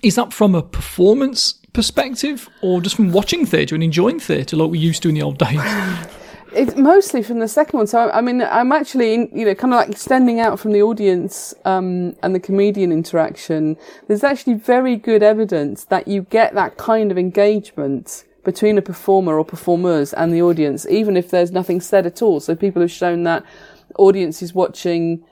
is 0.01 0.15
that 0.15 0.33
from 0.33 0.55
a 0.55 0.61
performance 0.61 1.53
perspective 1.73 2.49
or 2.61 2.81
just 2.81 2.95
from 2.95 3.11
watching 3.11 3.45
theatre 3.45 3.73
and 3.73 3.83
enjoying 3.83 4.19
theatre 4.19 4.55
like 4.55 4.69
we 4.69 4.77
used 4.77 5.01
to 5.03 5.09
in 5.09 5.15
the 5.15 5.21
old 5.21 5.37
days? 5.37 5.59
It's 6.55 6.75
mostly 6.75 7.23
from 7.23 7.39
the 7.39 7.47
second 7.47 7.77
one. 7.79 7.87
So 7.87 8.11
I 8.11 8.21
mean, 8.21 8.39
I'm 8.43 8.71
actually, 8.71 9.13
you 9.33 9.43
know, 9.43 9.55
kind 9.55 9.73
of 9.73 9.79
like 9.79 9.89
extending 9.89 10.39
out 10.39 10.59
from 10.59 10.71
the 10.71 10.83
audience 10.83 11.51
um, 11.65 12.15
and 12.21 12.35
the 12.35 12.39
comedian 12.39 12.91
interaction. 12.91 13.75
There's 14.07 14.23
actually 14.23 14.53
very 14.53 14.95
good 14.95 15.23
evidence 15.23 15.85
that 15.85 16.07
you 16.07 16.27
get 16.29 16.53
that 16.53 16.77
kind 16.77 17.11
of 17.11 17.17
engagement 17.17 18.23
between 18.43 18.77
a 18.77 18.83
performer 18.83 19.37
or 19.39 19.45
performers 19.45 20.13
and 20.13 20.33
the 20.33 20.43
audience, 20.43 20.85
even 20.87 21.17
if 21.17 21.31
there's 21.31 21.51
nothing 21.51 21.81
said 21.81 22.05
at 22.05 22.21
all. 22.21 22.39
So 22.39 22.55
people 22.55 22.81
have 22.81 22.91
shown 22.91 23.23
that 23.23 23.43
audiences 23.97 24.53
watching 24.53 25.23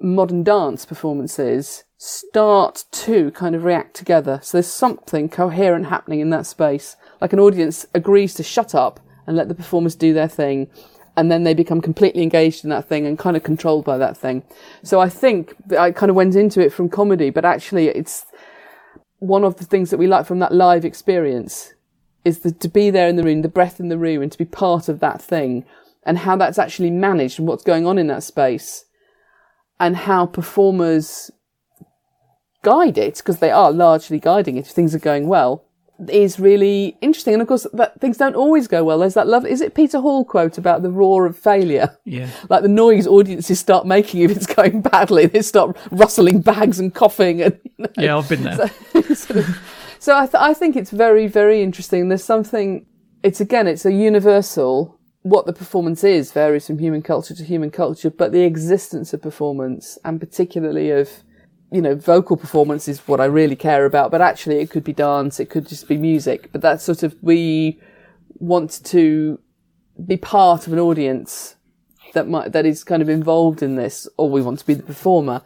modern 0.00 0.42
dance 0.42 0.84
performances 0.86 1.84
start 1.98 2.84
to 2.90 3.30
kind 3.32 3.54
of 3.54 3.64
react 3.64 3.94
together. 3.94 4.40
So 4.42 4.56
there's 4.56 4.66
something 4.66 5.28
coherent 5.28 5.86
happening 5.86 6.20
in 6.20 6.30
that 6.30 6.46
space. 6.46 6.96
Like 7.20 7.32
an 7.32 7.40
audience 7.40 7.84
agrees 7.94 8.34
to 8.34 8.42
shut 8.42 8.74
up 8.74 9.00
and 9.26 9.36
let 9.36 9.48
the 9.48 9.54
performers 9.54 9.94
do 9.94 10.14
their 10.14 10.28
thing. 10.28 10.68
And 11.16 11.30
then 11.30 11.44
they 11.44 11.52
become 11.52 11.82
completely 11.82 12.22
engaged 12.22 12.64
in 12.64 12.70
that 12.70 12.88
thing 12.88 13.04
and 13.06 13.18
kind 13.18 13.36
of 13.36 13.42
controlled 13.42 13.84
by 13.84 13.98
that 13.98 14.16
thing. 14.16 14.42
So 14.82 15.00
I 15.00 15.10
think 15.10 15.54
I 15.78 15.90
kind 15.90 16.08
of 16.08 16.16
went 16.16 16.34
into 16.34 16.60
it 16.62 16.72
from 16.72 16.88
comedy, 16.88 17.28
but 17.28 17.44
actually 17.44 17.88
it's 17.88 18.24
one 19.18 19.44
of 19.44 19.56
the 19.56 19.66
things 19.66 19.90
that 19.90 19.98
we 19.98 20.06
like 20.06 20.24
from 20.24 20.38
that 20.38 20.54
live 20.54 20.86
experience 20.86 21.74
is 22.24 22.38
the, 22.38 22.52
to 22.52 22.68
be 22.68 22.88
there 22.88 23.08
in 23.08 23.16
the 23.16 23.22
room, 23.22 23.42
the 23.42 23.48
breath 23.48 23.78
in 23.78 23.88
the 23.88 23.98
room 23.98 24.22
and 24.22 24.32
to 24.32 24.38
be 24.38 24.46
part 24.46 24.88
of 24.88 25.00
that 25.00 25.20
thing 25.20 25.66
and 26.04 26.18
how 26.18 26.36
that's 26.36 26.58
actually 26.58 26.90
managed 26.90 27.38
and 27.38 27.46
what's 27.48 27.64
going 27.64 27.86
on 27.86 27.98
in 27.98 28.06
that 28.08 28.22
space 28.22 28.84
and 29.78 29.96
how 29.96 30.26
performers 30.26 31.30
guide 32.62 32.98
it 32.98 33.16
because 33.16 33.38
they 33.38 33.50
are 33.50 33.72
largely 33.72 34.18
guiding 34.18 34.56
it 34.56 34.66
if 34.66 34.68
things 34.68 34.94
are 34.94 34.98
going 34.98 35.26
well 35.26 35.66
is 36.08 36.40
really 36.40 36.96
interesting. 37.00 37.34
And 37.34 37.42
of 37.42 37.48
course, 37.48 37.66
that 37.72 38.00
things 38.00 38.16
don't 38.16 38.34
always 38.34 38.66
go 38.66 38.84
well. 38.84 38.98
There's 38.98 39.14
that 39.14 39.26
love. 39.26 39.44
Is 39.44 39.60
it 39.60 39.74
Peter 39.74 40.00
Hall 40.00 40.24
quote 40.24 40.56
about 40.58 40.82
the 40.82 40.90
roar 40.90 41.26
of 41.26 41.38
failure? 41.38 41.96
Yeah. 42.04 42.30
Like 42.48 42.62
the 42.62 42.68
noise 42.68 43.06
audiences 43.06 43.60
start 43.60 43.86
making 43.86 44.22
if 44.22 44.30
it's 44.30 44.46
going 44.46 44.82
badly. 44.82 45.26
They 45.26 45.42
start 45.42 45.76
rustling 45.90 46.40
bags 46.40 46.78
and 46.78 46.94
coughing. 46.94 47.42
And, 47.42 47.58
you 47.64 47.72
know, 47.78 47.88
yeah, 47.98 48.16
I've 48.16 48.28
been 48.28 48.42
there. 48.42 48.68
So, 48.92 49.02
sort 49.14 49.38
of, 49.40 49.58
so 49.98 50.16
I, 50.16 50.26
th- 50.26 50.40
I 50.40 50.54
think 50.54 50.76
it's 50.76 50.90
very, 50.90 51.26
very 51.26 51.62
interesting. 51.62 52.08
There's 52.08 52.24
something, 52.24 52.86
it's 53.22 53.40
again, 53.40 53.66
it's 53.66 53.84
a 53.84 53.92
universal 53.92 54.98
what 55.22 55.44
the 55.46 55.52
performance 55.52 56.02
is 56.02 56.32
varies 56.32 56.66
from 56.66 56.78
human 56.78 57.02
culture 57.02 57.34
to 57.34 57.44
human 57.44 57.70
culture, 57.70 58.10
but 58.10 58.32
the 58.32 58.42
existence 58.42 59.12
of 59.12 59.20
performance 59.20 59.98
and 60.04 60.18
particularly 60.18 60.90
of, 60.90 61.10
you 61.70 61.82
know, 61.82 61.94
vocal 61.94 62.36
performance 62.36 62.88
is 62.88 63.06
what 63.06 63.20
I 63.20 63.26
really 63.26 63.56
care 63.56 63.84
about, 63.84 64.10
but 64.10 64.22
actually 64.22 64.60
it 64.60 64.70
could 64.70 64.84
be 64.84 64.92
dance, 64.94 65.38
it 65.38 65.50
could 65.50 65.68
just 65.68 65.88
be 65.88 65.98
music, 65.98 66.50
but 66.52 66.62
that's 66.62 66.82
sort 66.84 67.02
of, 67.02 67.14
we 67.20 67.80
want 68.38 68.82
to 68.84 69.38
be 70.06 70.16
part 70.16 70.66
of 70.66 70.72
an 70.72 70.78
audience 70.78 71.56
that 72.14 72.26
might, 72.26 72.52
that 72.52 72.64
is 72.64 72.82
kind 72.82 73.02
of 73.02 73.08
involved 73.08 73.62
in 73.62 73.76
this, 73.76 74.08
or 74.16 74.30
we 74.30 74.40
want 74.40 74.58
to 74.58 74.66
be 74.66 74.74
the 74.74 74.82
performer. 74.82 75.42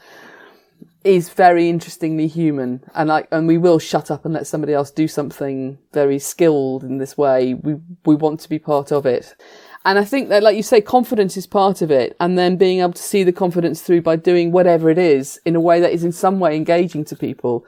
is 1.05 1.29
very 1.29 1.69
interestingly 1.69 2.27
human, 2.27 2.83
and 2.95 3.11
like, 3.11 3.29
and 3.31 3.47
we 3.47 3.59
will 3.59 3.79
shut 3.79 4.11
up 4.11 4.25
and 4.25 4.33
let 4.33 4.47
somebody 4.47 4.73
else 4.73 4.91
do 4.91 5.07
something 5.07 5.79
very 5.93 6.19
skilled 6.19 6.83
in 6.83 6.97
this 6.99 7.17
way. 7.17 7.55
We 7.55 7.77
we 8.07 8.15
want 8.15 8.41
to 8.41 8.49
be 8.49 8.59
part 8.59 8.91
of 8.91 9.05
it, 9.05 9.37
and 9.85 9.99
I 9.99 10.05
think 10.05 10.29
that, 10.31 10.43
like 10.43 10.57
you 10.57 10.63
say, 10.63 10.81
confidence 10.81 11.37
is 11.37 11.47
part 11.47 11.83
of 11.83 11.91
it, 11.91 12.17
and 12.19 12.39
then 12.39 12.57
being 12.57 12.81
able 12.81 12.95
to 12.95 13.03
see 13.03 13.23
the 13.23 13.33
confidence 13.33 13.83
through 13.83 14.03
by 14.03 14.17
doing 14.17 14.51
whatever 14.51 14.89
it 14.89 14.99
is 14.99 15.39
in 15.45 15.55
a 15.55 15.61
way 15.61 15.81
that 15.81 15.93
is 15.93 16.05
in 16.05 16.13
some 16.13 16.41
way 16.41 16.57
engaging 16.57 17.05
to 17.07 17.17
people. 17.17 17.67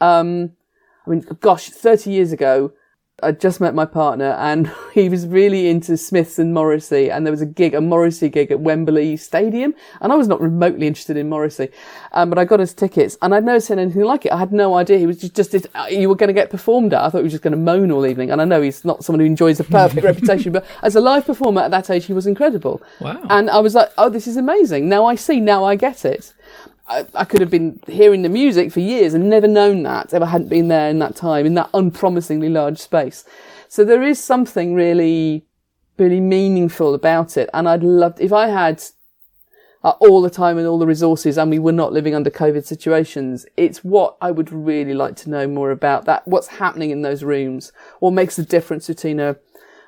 Um, 0.00 0.52
I 1.06 1.10
mean, 1.10 1.26
gosh, 1.40 1.68
thirty 1.68 2.10
years 2.10 2.32
ago, 2.32 2.72
I 3.22 3.32
just 3.32 3.60
met 3.60 3.74
my 3.74 3.84
partner 3.84 4.30
and 4.38 4.70
he 4.94 5.08
was 5.08 5.26
really 5.26 5.68
into 5.68 5.96
Smiths 5.96 6.38
and 6.38 6.54
Morrissey 6.54 7.10
and 7.10 7.26
there 7.26 7.30
was 7.30 7.40
a 7.40 7.46
gig, 7.46 7.74
a 7.74 7.80
Morrissey 7.80 8.28
gig 8.28 8.50
at 8.50 8.60
Wembley 8.60 9.16
Stadium 9.16 9.74
and 10.00 10.12
I 10.12 10.16
was 10.16 10.28
not 10.28 10.40
remotely 10.40 10.86
interested 10.86 11.16
in 11.16 11.28
Morrissey. 11.28 11.68
Um, 12.12 12.30
but 12.30 12.38
I 12.38 12.44
got 12.44 12.60
his 12.60 12.74
tickets 12.74 13.16
and 13.22 13.34
I'd 13.34 13.44
never 13.44 13.60
seen 13.60 13.78
anything 13.78 14.02
like 14.02 14.26
it. 14.26 14.32
I 14.32 14.38
had 14.38 14.52
no 14.52 14.74
idea. 14.74 14.98
He 14.98 15.06
was 15.06 15.18
just, 15.18 15.34
just 15.34 15.66
uh, 15.74 15.86
you 15.90 16.08
were 16.08 16.14
going 16.16 16.28
to 16.28 16.34
get 16.34 16.50
performed 16.50 16.92
at. 16.94 17.02
I 17.02 17.10
thought 17.10 17.18
he 17.18 17.24
was 17.24 17.32
just 17.32 17.42
going 17.42 17.52
to 17.52 17.58
moan 17.58 17.90
all 17.90 18.06
evening. 18.06 18.30
And 18.30 18.40
I 18.40 18.44
know 18.44 18.60
he's 18.60 18.84
not 18.84 19.04
someone 19.04 19.20
who 19.20 19.26
enjoys 19.26 19.60
a 19.60 19.64
perfect 19.64 20.04
reputation, 20.04 20.52
but 20.52 20.66
as 20.82 20.96
a 20.96 21.00
live 21.00 21.26
performer 21.26 21.62
at 21.62 21.70
that 21.70 21.90
age, 21.90 22.06
he 22.06 22.12
was 22.12 22.26
incredible. 22.26 22.82
Wow. 23.00 23.20
And 23.30 23.50
I 23.50 23.58
was 23.58 23.74
like, 23.74 23.90
oh, 23.98 24.08
this 24.08 24.26
is 24.26 24.36
amazing. 24.36 24.88
Now 24.88 25.06
I 25.06 25.14
see, 25.14 25.40
now 25.40 25.64
I 25.64 25.76
get 25.76 26.04
it. 26.04 26.32
I, 26.90 27.06
I 27.14 27.24
could 27.24 27.40
have 27.40 27.50
been 27.50 27.80
hearing 27.86 28.22
the 28.22 28.28
music 28.28 28.72
for 28.72 28.80
years 28.80 29.14
and 29.14 29.30
never 29.30 29.46
known 29.46 29.84
that 29.84 30.12
if 30.12 30.20
I 30.20 30.26
hadn't 30.26 30.48
been 30.48 30.66
there 30.66 30.90
in 30.90 30.98
that 30.98 31.14
time, 31.14 31.46
in 31.46 31.54
that 31.54 31.70
unpromisingly 31.72 32.48
large 32.48 32.78
space. 32.78 33.24
So 33.68 33.84
there 33.84 34.02
is 34.02 34.22
something 34.22 34.74
really, 34.74 35.46
really 35.96 36.20
meaningful 36.20 36.92
about 36.92 37.36
it. 37.36 37.48
And 37.54 37.68
I'd 37.68 37.84
love, 37.84 38.20
if 38.20 38.32
I 38.32 38.48
had 38.48 38.82
uh, 39.84 39.90
all 40.00 40.20
the 40.20 40.30
time 40.30 40.58
and 40.58 40.66
all 40.66 40.80
the 40.80 40.86
resources 40.86 41.38
and 41.38 41.48
we 41.48 41.60
were 41.60 41.70
not 41.70 41.92
living 41.92 42.16
under 42.16 42.28
COVID 42.28 42.66
situations, 42.66 43.46
it's 43.56 43.84
what 43.84 44.16
I 44.20 44.32
would 44.32 44.50
really 44.50 44.94
like 44.94 45.14
to 45.16 45.30
know 45.30 45.46
more 45.46 45.70
about 45.70 46.06
that, 46.06 46.26
what's 46.26 46.48
happening 46.48 46.90
in 46.90 47.02
those 47.02 47.22
rooms, 47.22 47.70
what 48.00 48.10
makes 48.10 48.34
the 48.34 48.44
difference 48.44 48.88
between 48.88 49.20
a, 49.20 49.36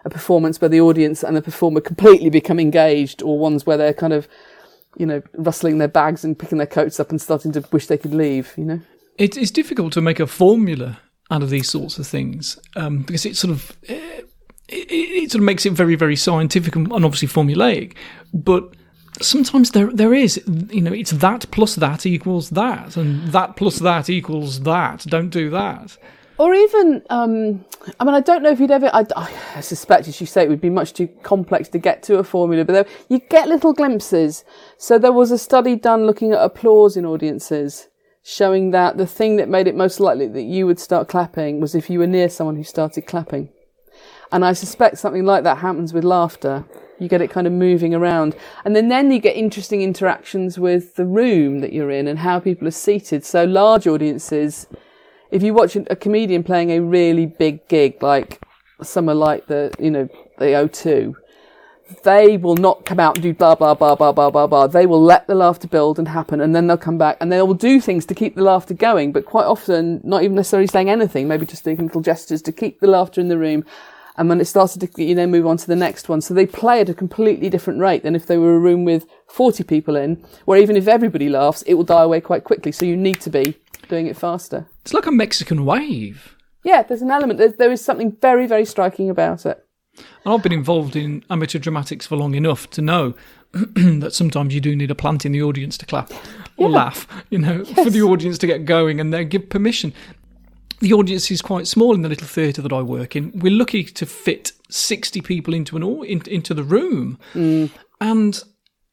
a 0.04 0.10
performance 0.10 0.60
where 0.60 0.68
the 0.68 0.80
audience 0.80 1.24
and 1.24 1.36
the 1.36 1.42
performer 1.42 1.80
completely 1.80 2.30
become 2.30 2.60
engaged 2.60 3.22
or 3.22 3.40
ones 3.40 3.66
where 3.66 3.76
they're 3.76 3.92
kind 3.92 4.12
of 4.12 4.28
you 4.96 5.06
know, 5.06 5.22
rustling 5.34 5.78
their 5.78 5.88
bags 5.88 6.24
and 6.24 6.38
picking 6.38 6.58
their 6.58 6.66
coats 6.66 7.00
up 7.00 7.10
and 7.10 7.20
starting 7.20 7.52
to 7.52 7.64
wish 7.72 7.86
they 7.86 7.98
could 7.98 8.14
leave, 8.14 8.52
you 8.56 8.64
know? 8.64 8.80
It, 9.18 9.36
it's 9.36 9.50
difficult 9.50 9.92
to 9.94 10.00
make 10.00 10.20
a 10.20 10.26
formula 10.26 11.00
out 11.30 11.42
of 11.42 11.50
these 11.50 11.68
sorts 11.68 11.98
of 11.98 12.06
things 12.06 12.58
um, 12.76 13.02
because 13.02 13.24
it 13.24 13.36
sort 13.36 13.52
of 13.52 13.76
it, 13.82 14.26
it, 14.68 15.30
sort 15.30 15.40
of 15.40 15.44
makes 15.44 15.64
it 15.64 15.72
very 15.72 15.94
very 15.94 16.16
scientific 16.16 16.76
and 16.76 16.92
obviously 16.92 17.28
formulaic, 17.28 17.94
but 18.32 18.74
sometimes 19.20 19.70
there 19.70 19.90
there 19.92 20.14
is 20.14 20.42
you 20.70 20.80
know 20.80 20.92
it's 20.92 21.10
that 21.10 21.50
plus 21.50 21.74
that 21.76 22.06
equals 22.06 22.50
that 22.50 22.96
and 22.96 23.28
that 23.28 23.56
plus 23.56 23.78
that 23.78 24.10
equals 24.10 24.60
that. 24.60 25.04
Don't 25.08 25.30
do 25.30 25.50
that 25.50 25.96
or 26.42 26.54
even 26.54 27.02
um, 27.08 27.64
I 28.00 28.04
mean 28.04 28.14
I 28.16 28.20
don't 28.20 28.42
know 28.42 28.50
if 28.50 28.58
you'd 28.58 28.72
ever 28.72 28.90
I, 28.92 29.06
I, 29.54 29.60
suspect 29.60 30.08
as 30.08 30.20
you 30.20 30.26
say 30.26 30.42
it 30.42 30.48
would 30.48 30.60
be 30.60 30.70
much 30.70 30.92
too 30.92 31.06
complex 31.22 31.68
to 31.68 31.78
get 31.78 32.02
to 32.04 32.18
a 32.18 32.24
formula 32.24 32.64
but 32.64 32.72
there, 32.72 32.86
you 33.08 33.20
get 33.20 33.46
little 33.46 33.72
glimpses. 33.72 34.44
So 34.76 34.98
there 34.98 35.12
was 35.12 35.30
a 35.30 35.38
study 35.38 35.76
done 35.76 36.04
looking 36.04 36.32
at 36.32 36.42
applause 36.42 36.96
in 36.96 37.06
audiences 37.06 37.88
showing 38.24 38.72
that 38.72 38.96
the 38.96 39.06
thing 39.06 39.36
that 39.36 39.48
made 39.48 39.68
it 39.68 39.76
most 39.76 40.00
likely 40.00 40.26
that 40.26 40.42
you 40.42 40.66
would 40.66 40.80
start 40.80 41.06
clapping 41.06 41.60
was 41.60 41.76
if 41.76 41.88
you 41.88 42.00
were 42.00 42.08
near 42.08 42.28
someone 42.28 42.56
who 42.56 42.64
started 42.64 43.06
clapping. 43.06 43.48
And 44.32 44.44
I 44.44 44.52
suspect 44.52 44.98
something 44.98 45.24
like 45.24 45.44
that 45.44 45.58
happens 45.58 45.92
with 45.92 46.02
laughter. 46.02 46.64
You 46.98 47.08
get 47.08 47.22
it 47.22 47.30
kind 47.30 47.46
of 47.46 47.52
moving 47.52 47.94
around. 47.94 48.34
And 48.64 48.74
then 48.74 48.88
then 48.88 49.12
you 49.12 49.20
get 49.20 49.36
interesting 49.36 49.82
interactions 49.82 50.58
with 50.58 50.96
the 50.96 51.06
room 51.06 51.60
that 51.60 51.72
you're 51.72 51.90
in 51.90 52.08
and 52.08 52.18
how 52.18 52.40
people 52.40 52.66
are 52.66 52.72
seated. 52.72 53.24
So 53.24 53.44
large 53.44 53.86
audiences 53.86 54.66
if 55.32 55.42
you 55.42 55.54
watch 55.54 55.74
a 55.76 55.96
comedian 55.96 56.44
playing 56.44 56.70
a 56.70 56.80
really 56.80 57.24
big 57.24 57.66
gig, 57.66 58.02
like 58.02 58.38
somewhere 58.82 59.14
like 59.14 59.46
the, 59.46 59.74
you 59.78 59.90
know, 59.90 60.08
the 60.38 60.44
O2, 60.44 61.14
they 62.04 62.36
will 62.36 62.56
not 62.56 62.84
come 62.84 63.00
out 63.00 63.16
and 63.16 63.22
do 63.22 63.32
blah, 63.32 63.54
blah, 63.54 63.74
blah, 63.74 63.94
blah, 63.94 64.12
blah, 64.12 64.30
blah, 64.30 64.46
blah. 64.46 64.66
They 64.66 64.84
will 64.84 65.02
let 65.02 65.26
the 65.26 65.34
laughter 65.34 65.68
build 65.68 65.98
and 65.98 66.08
happen 66.08 66.42
and 66.42 66.54
then 66.54 66.66
they'll 66.66 66.76
come 66.76 66.98
back 66.98 67.16
and 67.20 67.32
they 67.32 67.40
will 67.40 67.54
do 67.54 67.80
things 67.80 68.04
to 68.06 68.14
keep 68.14 68.34
the 68.34 68.42
laughter 68.42 68.74
going, 68.74 69.10
but 69.10 69.24
quite 69.24 69.46
often 69.46 70.02
not 70.04 70.22
even 70.22 70.36
necessarily 70.36 70.66
saying 70.66 70.90
anything, 70.90 71.28
maybe 71.28 71.46
just 71.46 71.64
doing 71.64 71.78
little 71.78 72.02
gestures 72.02 72.42
to 72.42 72.52
keep 72.52 72.80
the 72.80 72.86
laughter 72.86 73.20
in 73.20 73.28
the 73.28 73.38
room. 73.38 73.64
And 74.18 74.28
when 74.28 74.38
it 74.38 74.44
starts 74.44 74.76
to, 74.76 75.02
you 75.02 75.14
know, 75.14 75.26
move 75.26 75.46
on 75.46 75.56
to 75.56 75.66
the 75.66 75.74
next 75.74 76.10
one. 76.10 76.20
So 76.20 76.34
they 76.34 76.44
play 76.44 76.82
at 76.82 76.90
a 76.90 76.94
completely 76.94 77.48
different 77.48 77.80
rate 77.80 78.02
than 78.02 78.14
if 78.14 78.26
they 78.26 78.36
were 78.36 78.54
a 78.54 78.58
room 78.58 78.84
with 78.84 79.06
40 79.28 79.64
people 79.64 79.96
in, 79.96 80.22
where 80.44 80.60
even 80.60 80.76
if 80.76 80.86
everybody 80.86 81.30
laughs, 81.30 81.62
it 81.62 81.72
will 81.72 81.84
die 81.84 82.02
away 82.02 82.20
quite 82.20 82.44
quickly. 82.44 82.72
So 82.72 82.84
you 82.84 82.98
need 82.98 83.22
to 83.22 83.30
be 83.30 83.56
doing 83.92 84.06
it 84.06 84.16
faster. 84.16 84.66
It's 84.80 84.94
like 84.94 85.04
a 85.04 85.12
Mexican 85.12 85.66
wave. 85.66 86.34
Yeah, 86.64 86.82
there's 86.82 87.02
an 87.02 87.10
element. 87.10 87.38
There's, 87.38 87.56
there 87.56 87.70
is 87.70 87.84
something 87.84 88.16
very, 88.22 88.46
very 88.46 88.64
striking 88.64 89.10
about 89.10 89.44
it. 89.44 89.62
And 90.24 90.32
I've 90.32 90.42
been 90.42 90.52
involved 90.52 90.96
in 90.96 91.22
amateur 91.28 91.58
dramatics 91.58 92.06
for 92.06 92.16
long 92.16 92.34
enough 92.34 92.70
to 92.70 92.80
know 92.80 93.14
that 93.52 94.14
sometimes 94.14 94.54
you 94.54 94.62
do 94.62 94.74
need 94.74 94.90
a 94.90 94.94
plant 94.94 95.26
in 95.26 95.32
the 95.32 95.42
audience 95.42 95.76
to 95.76 95.84
clap 95.84 96.10
or 96.56 96.70
yeah. 96.70 96.76
laugh, 96.76 97.06
you 97.28 97.38
know, 97.38 97.64
yes. 97.66 97.84
for 97.84 97.90
the 97.90 98.00
audience 98.00 98.38
to 98.38 98.46
get 98.46 98.64
going 98.64 98.98
and 98.98 99.12
then 99.12 99.28
give 99.28 99.50
permission. 99.50 99.92
The 100.80 100.94
audience 100.94 101.30
is 101.30 101.42
quite 101.42 101.66
small 101.66 101.94
in 101.94 102.00
the 102.00 102.08
little 102.08 102.26
theatre 102.26 102.62
that 102.62 102.72
I 102.72 102.80
work 102.80 103.14
in. 103.14 103.38
We're 103.40 103.52
lucky 103.52 103.84
to 103.84 104.06
fit 104.06 104.52
60 104.70 105.20
people 105.20 105.52
into 105.52 105.76
an 105.76 105.82
in, 106.04 106.22
into 106.26 106.54
the 106.54 106.64
room. 106.64 107.18
Mm. 107.34 107.70
And 108.00 108.42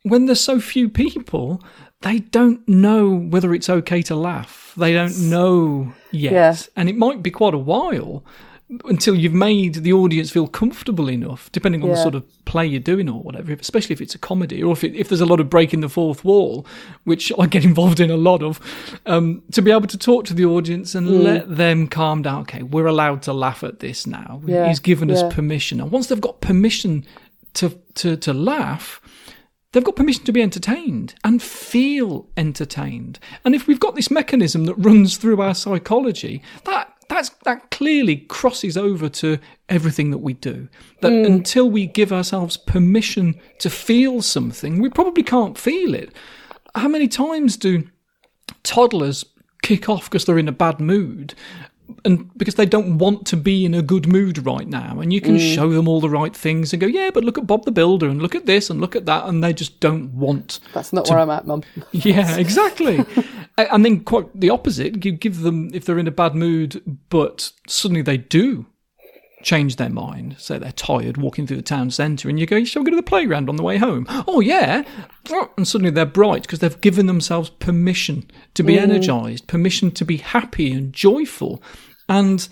when 0.04 0.26
there's 0.26 0.42
so 0.42 0.60
few 0.60 0.90
people, 0.90 1.64
they 2.02 2.20
don't 2.20 2.66
know 2.68 3.14
whether 3.14 3.54
it's 3.54 3.70
okay 3.70 4.02
to 4.04 4.16
laugh. 4.16 4.74
They 4.78 4.94
don't 4.94 5.30
know 5.30 5.94
yet. 6.12 6.34
Yeah. 6.34 6.56
And 6.76 6.88
it 6.88 6.96
might 6.96 7.22
be 7.22 7.32
quite 7.32 7.54
a 7.54 7.58
while 7.58 8.24
until 8.86 9.16
you've 9.16 9.34
made 9.34 9.76
the 9.76 9.92
audience 9.92 10.30
feel 10.30 10.48
comfortable 10.48 11.10
enough, 11.10 11.52
depending 11.52 11.82
on 11.82 11.90
yeah. 11.90 11.96
the 11.96 12.02
sort 12.02 12.16
of 12.16 12.46
play 12.46 12.68
you're 12.68 12.80
doing 12.80 13.10
or 13.10 13.20
whatever, 13.22 13.52
especially 13.54 13.94
if 13.94 14.02
it's 14.02 14.14
a 14.14 14.20
comedy 14.20 14.62
or 14.62 14.74
if, 14.74 14.84
it, 14.84 14.96
if 14.96 15.10
there's 15.10 15.22
a 15.22 15.26
lot 15.26 15.40
of 15.40 15.50
breaking 15.50 15.82
the 15.82 15.90
fourth 15.90 16.24
wall, 16.24 16.66
which 17.04 17.34
I 17.40 17.48
get 17.48 17.66
involved 17.72 18.00
in 18.00 18.12
a 18.12 18.18
lot 18.18 18.44
of, 18.44 18.60
um, 19.08 19.42
to 19.52 19.62
be 19.62 19.72
able 19.72 19.88
to 19.88 19.98
talk 19.98 20.26
to 20.26 20.34
the 20.34 20.46
audience 20.46 20.94
and 20.94 21.08
mm. 21.08 21.24
let 21.24 21.54
them 21.54 21.88
calm 21.88 22.22
down. 22.22 22.42
Okay, 22.42 22.62
we're 22.62 22.86
allowed 22.86 23.24
to 23.24 23.34
laugh 23.34 23.64
at 23.64 23.80
this 23.80 24.06
now. 24.06 24.42
Yeah. 24.46 24.68
He's 24.68 24.80
given 24.80 25.10
us 25.10 25.24
permission. 25.34 25.82
And 25.82 25.92
once 25.92 26.08
they've 26.08 26.22
got 26.22 26.40
permission 26.40 27.06
to, 27.56 27.78
to, 27.96 28.16
to 28.18 28.34
laugh, 28.34 29.02
They've 29.72 29.84
got 29.84 29.96
permission 29.96 30.24
to 30.26 30.32
be 30.32 30.42
entertained 30.42 31.14
and 31.24 31.42
feel 31.42 32.28
entertained. 32.36 33.20
And 33.46 33.54
if 33.54 33.68
we've 33.68 33.80
got 33.80 33.96
this 33.96 34.10
mechanism 34.10 34.66
that 34.66 34.74
runs 34.76 35.18
through 35.18 35.42
our 35.42 35.54
psychology, 35.54 36.42
that 36.66 36.94
that's 37.08 37.30
that 37.44 37.70
clearly 37.72 38.18
crosses 38.18 38.78
over 38.78 39.10
to 39.10 39.40
everything 39.68 40.12
that 40.12 40.20
we 40.20 40.34
do. 40.34 40.70
That 41.02 41.12
mm. 41.12 41.26
until 41.26 41.70
we 41.70 41.86
give 41.86 42.12
ourselves 42.12 42.58
permission 42.58 43.40
to 43.60 43.70
feel 43.70 44.22
something, 44.22 44.82
we 44.82 44.90
probably 44.90 45.24
can't 45.24 45.58
feel 45.58 45.94
it. 45.94 46.14
How 46.76 46.88
many 46.88 47.08
times 47.08 47.58
do 47.58 47.88
toddlers 48.64 49.26
kick 49.62 49.90
off 49.90 50.06
because 50.06 50.26
they're 50.26 50.40
in 50.40 50.48
a 50.48 50.54
bad 50.54 50.80
mood 50.80 51.34
and 52.06 52.36
because 52.38 52.56
they 52.56 52.66
don't 52.66 52.98
want 52.98 53.26
to 53.28 53.38
be 53.38 53.66
in 53.66 53.74
a 53.74 53.82
good 53.82 54.08
mood 54.08 54.46
right 54.46 54.68
now 54.68 55.00
and 55.00 55.14
you 55.14 55.22
can 55.22 55.36
mm. 55.36 55.56
show 55.56 55.70
them 55.70 55.88
all 55.88 56.00
the 56.00 56.10
right 56.10 56.36
things 56.36 56.74
and 56.74 56.82
go 56.82 56.88
yeah 56.88 57.10
but 57.14 57.24
look 57.24 57.38
at 57.38 57.48
bob 57.48 57.66
the 57.66 57.72
builder 57.72 58.08
and 58.08 58.22
look 58.22 58.36
at 58.36 58.46
this 58.46 58.70
and 58.70 58.82
look 58.82 58.96
at 58.96 59.06
that 59.06 59.26
and 59.26 59.44
they 59.44 59.54
just 59.54 59.80
don't 59.80 60.12
want 60.14 60.60
that's 60.74 60.94
not 60.94 61.06
to... 61.06 61.14
where 61.14 61.22
i'm 61.22 61.30
at 61.30 61.46
mum 61.46 61.64
yeah 61.92 62.38
exactly 62.38 63.06
and 63.58 63.84
then 63.84 64.00
quite 64.02 64.28
the 64.40 64.50
opposite 64.50 65.04
you 65.04 65.12
give 65.12 65.42
them 65.42 65.70
if 65.74 65.86
they're 65.86 66.00
in 66.00 66.08
a 66.08 66.12
bad 66.12 66.36
mood 66.36 66.82
but 67.10 67.52
suddenly 67.68 68.02
they 68.02 68.18
do 68.18 68.66
change 69.42 69.78
their 69.78 69.90
mind 69.90 70.36
say 70.38 70.58
they're 70.58 70.72
tired 70.74 71.16
walking 71.16 71.48
through 71.48 71.56
the 71.56 71.64
town 71.64 71.90
centre 71.90 72.28
and 72.28 72.40
you 72.40 72.46
go 72.46 72.64
shall 72.66 72.82
we 72.82 72.86
go 72.86 72.92
to 72.92 72.98
the 72.98 73.04
playground 73.04 73.48
on 73.48 73.56
the 73.56 73.64
way 73.64 73.78
home 73.78 74.06
oh 74.28 74.42
yeah 74.42 74.84
and 75.58 75.66
suddenly 75.66 75.90
they're 75.92 76.06
bright 76.06 76.42
because 76.42 76.60
they've 76.60 76.82
given 76.82 77.06
themselves 77.06 77.50
permission 77.50 78.30
to 78.54 78.64
be 78.64 78.76
mm. 78.76 78.82
energized 78.82 79.48
permission 79.48 79.92
to 79.92 80.04
be 80.04 80.18
happy 80.18 80.72
and 80.72 80.92
joyful 80.92 81.64
and 82.10 82.50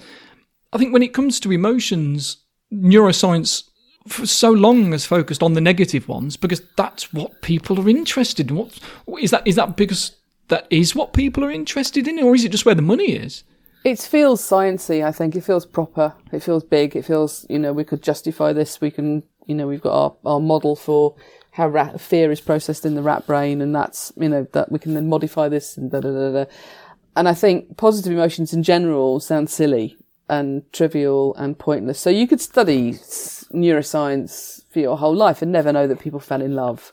I 0.73 0.77
think 0.77 0.93
when 0.93 1.03
it 1.03 1.13
comes 1.13 1.39
to 1.39 1.51
emotions, 1.51 2.38
neuroscience 2.71 3.63
for 4.07 4.25
so 4.25 4.51
long 4.51 4.91
has 4.91 5.05
focused 5.05 5.43
on 5.43 5.53
the 5.53 5.61
negative 5.61 6.07
ones 6.07 6.38
because 6.38 6.61
that's 6.75 7.13
what 7.13 7.41
people 7.41 7.79
are 7.79 7.89
interested 7.89 8.49
in. 8.49 8.57
What 8.57 9.23
is 9.23 9.31
that? 9.31 9.45
Is 9.47 9.55
that 9.55 9.75
because 9.75 10.15
that 10.49 10.67
is 10.69 10.95
what 10.95 11.13
people 11.13 11.43
are 11.43 11.51
interested 11.51 12.07
in, 12.07 12.19
or 12.19 12.35
is 12.35 12.45
it 12.45 12.51
just 12.51 12.65
where 12.65 12.75
the 12.75 12.81
money 12.81 13.13
is? 13.13 13.43
It 13.88 13.99
feels 13.99 14.41
sciencey. 14.41 15.01
I 15.01 15.13
think 15.13 15.33
it 15.33 15.45
feels 15.45 15.65
proper. 15.65 16.13
It 16.33 16.43
feels 16.43 16.65
big. 16.65 16.93
It 16.97 17.05
feels 17.05 17.45
you 17.49 17.57
know 17.57 17.71
we 17.71 17.85
could 17.85 18.03
justify 18.03 18.51
this. 18.51 18.81
We 18.81 18.91
can 18.91 19.23
you 19.45 19.55
know 19.55 19.65
we've 19.65 19.81
got 19.81 19.93
our, 19.93 20.33
our 20.33 20.39
model 20.41 20.75
for 20.75 21.15
how 21.51 21.69
rat, 21.69 22.01
fear 22.01 22.29
is 22.29 22.41
processed 22.41 22.85
in 22.85 22.95
the 22.95 23.01
rat 23.01 23.25
brain, 23.25 23.61
and 23.61 23.73
that's 23.73 24.11
you 24.17 24.27
know 24.27 24.45
that 24.51 24.73
we 24.73 24.77
can 24.77 24.93
then 24.93 25.07
modify 25.07 25.47
this 25.47 25.77
and 25.77 25.89
da 25.89 26.01
da 26.01 26.11
da 26.11 26.31
da. 26.33 26.51
And 27.15 27.29
I 27.29 27.33
think 27.33 27.77
positive 27.77 28.11
emotions 28.11 28.51
in 28.51 28.61
general 28.61 29.21
sound 29.21 29.49
silly 29.49 29.95
and 30.27 30.69
trivial 30.73 31.33
and 31.35 31.57
pointless. 31.57 31.97
So 31.97 32.09
you 32.09 32.27
could 32.27 32.41
study 32.41 32.91
neuroscience 33.53 34.69
for 34.69 34.79
your 34.79 34.97
whole 34.97 35.15
life 35.15 35.41
and 35.41 35.49
never 35.53 35.71
know 35.71 35.88
that 35.88 36.01
people 36.01 36.19
fell 36.19 36.41
in 36.41 36.55
love 36.55 36.91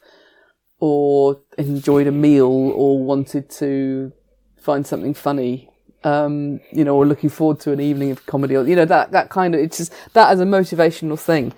or 0.78 1.40
enjoyed 1.58 2.06
a 2.06 2.12
meal 2.12 2.46
or 2.46 3.02
wanted 3.02 3.50
to 3.50 4.12
find 4.56 4.86
something 4.86 5.12
funny. 5.12 5.73
Um, 6.04 6.60
you 6.70 6.84
know, 6.84 6.94
or 6.96 7.06
looking 7.06 7.30
forward 7.30 7.60
to 7.60 7.72
an 7.72 7.80
evening 7.80 8.10
of 8.10 8.26
comedy, 8.26 8.56
or 8.56 8.66
you 8.68 8.76
know 8.76 8.84
that 8.84 9.12
that 9.12 9.30
kind 9.30 9.54
of 9.54 9.60
it's 9.60 9.78
just 9.78 9.92
that 10.12 10.30
as 10.30 10.38
a 10.38 10.44
motivational 10.44 11.18
thing. 11.18 11.54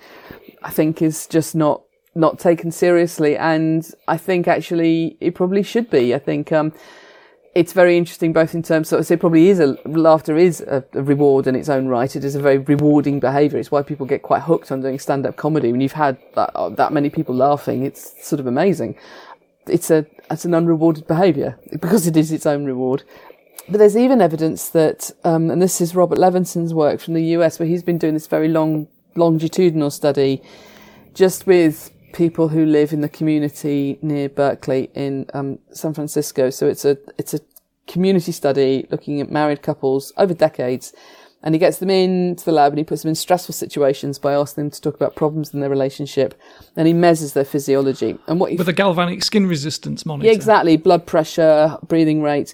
I 0.63 0.69
think 0.71 1.01
is 1.01 1.27
just 1.27 1.53
not 1.53 1.81
not 2.15 2.39
taken 2.39 2.71
seriously, 2.71 3.37
and 3.37 3.89
I 4.07 4.17
think 4.17 4.47
actually 4.47 5.17
it 5.19 5.35
probably 5.35 5.63
should 5.63 5.89
be. 5.89 6.15
I 6.15 6.19
think 6.19 6.51
um, 6.51 6.73
it's 7.57 7.73
very 7.73 7.97
interesting, 7.97 8.33
both 8.33 8.53
in 8.53 8.61
terms 8.61 8.91
of, 8.93 9.03
so 9.03 9.13
it 9.15 9.19
probably 9.19 9.49
is 9.49 9.59
a, 9.59 9.77
laughter 9.85 10.37
is 10.37 10.61
a, 10.61 10.83
a, 10.93 11.01
reward 11.01 11.47
in 11.47 11.55
its 11.55 11.69
own 11.69 11.87
right. 11.87 12.15
It 12.15 12.23
is 12.23 12.35
a 12.35 12.39
very 12.39 12.59
rewarding 12.59 13.19
behaviour. 13.19 13.57
It's 13.57 13.71
why 13.71 13.81
people 13.81 14.05
get 14.05 14.21
quite 14.21 14.43
hooked 14.43 14.71
on 14.71 14.81
doing 14.81 14.99
stand-up 14.99 15.37
comedy. 15.37 15.71
When 15.71 15.81
you've 15.81 15.93
had 15.93 16.19
that, 16.35 16.51
uh, 16.53 16.69
that 16.69 16.93
many 16.93 17.09
people 17.09 17.33
laughing, 17.33 17.83
it's 17.83 18.13
sort 18.27 18.39
of 18.39 18.45
amazing. 18.45 18.95
It's 19.65 19.89
a, 19.89 20.05
it's 20.29 20.45
an 20.45 20.53
unrewarded 20.53 21.07
behaviour 21.07 21.57
because 21.71 22.05
it 22.05 22.15
is 22.15 22.31
its 22.31 22.45
own 22.45 22.65
reward. 22.65 23.03
But 23.69 23.79
there's 23.79 23.97
even 23.97 24.21
evidence 24.21 24.69
that, 24.69 25.11
um, 25.23 25.51
and 25.51 25.61
this 25.61 25.81
is 25.81 25.93
Robert 25.93 26.17
Levenson's 26.17 26.73
work 26.73 27.01
from 27.01 27.13
the 27.15 27.23
US, 27.35 27.59
where 27.59 27.67
he's 27.67 27.83
been 27.83 27.97
doing 27.97 28.13
this 28.13 28.27
very 28.27 28.47
long, 28.47 28.87
longitudinal 29.15 29.91
study 29.91 30.41
just 31.13 31.47
with 31.47 31.91
people 32.13 32.47
who 32.47 32.65
live 32.65 32.93
in 32.93 33.01
the 33.01 33.09
community 33.09 33.97
near 34.01 34.29
Berkeley 34.29 34.89
in 34.93 35.25
um, 35.33 35.59
San 35.71 35.93
Francisco. 35.93 36.49
So 36.49 36.67
it's 36.67 36.85
a 36.85 36.97
it's 37.17 37.33
a 37.33 37.39
community 37.87 38.31
study 38.31 38.85
looking 38.91 39.19
at 39.21 39.31
married 39.31 39.61
couples 39.61 40.13
over 40.17 40.33
decades. 40.33 40.93
And 41.43 41.53
he 41.53 41.59
gets 41.59 41.77
them 41.77 41.91
into 41.91 42.43
the 42.43 42.51
lab 42.51 42.71
and 42.71 42.79
he 42.79 42.83
puts 42.83 43.03
them 43.03 43.09
in 43.09 43.15
stressful 43.15 43.53
situations 43.53 44.17
by 44.17 44.33
asking 44.33 44.65
them 44.65 44.71
to 44.71 44.81
talk 44.81 44.95
about 44.95 45.15
problems 45.15 45.53
in 45.53 45.59
their 45.59 45.69
relationship. 45.69 46.33
And 46.75 46.87
he 46.87 46.93
measures 46.93 47.33
their 47.33 47.45
physiology. 47.45 48.17
And 48.27 48.39
what 48.39 48.57
with 48.57 48.67
a 48.67 48.73
galvanic 48.73 49.23
skin 49.23 49.45
resistance 49.45 50.05
monitor. 50.05 50.27
Yeah, 50.27 50.33
exactly. 50.33 50.77
Blood 50.77 51.05
pressure, 51.05 51.77
breathing 51.87 52.21
rate, 52.23 52.53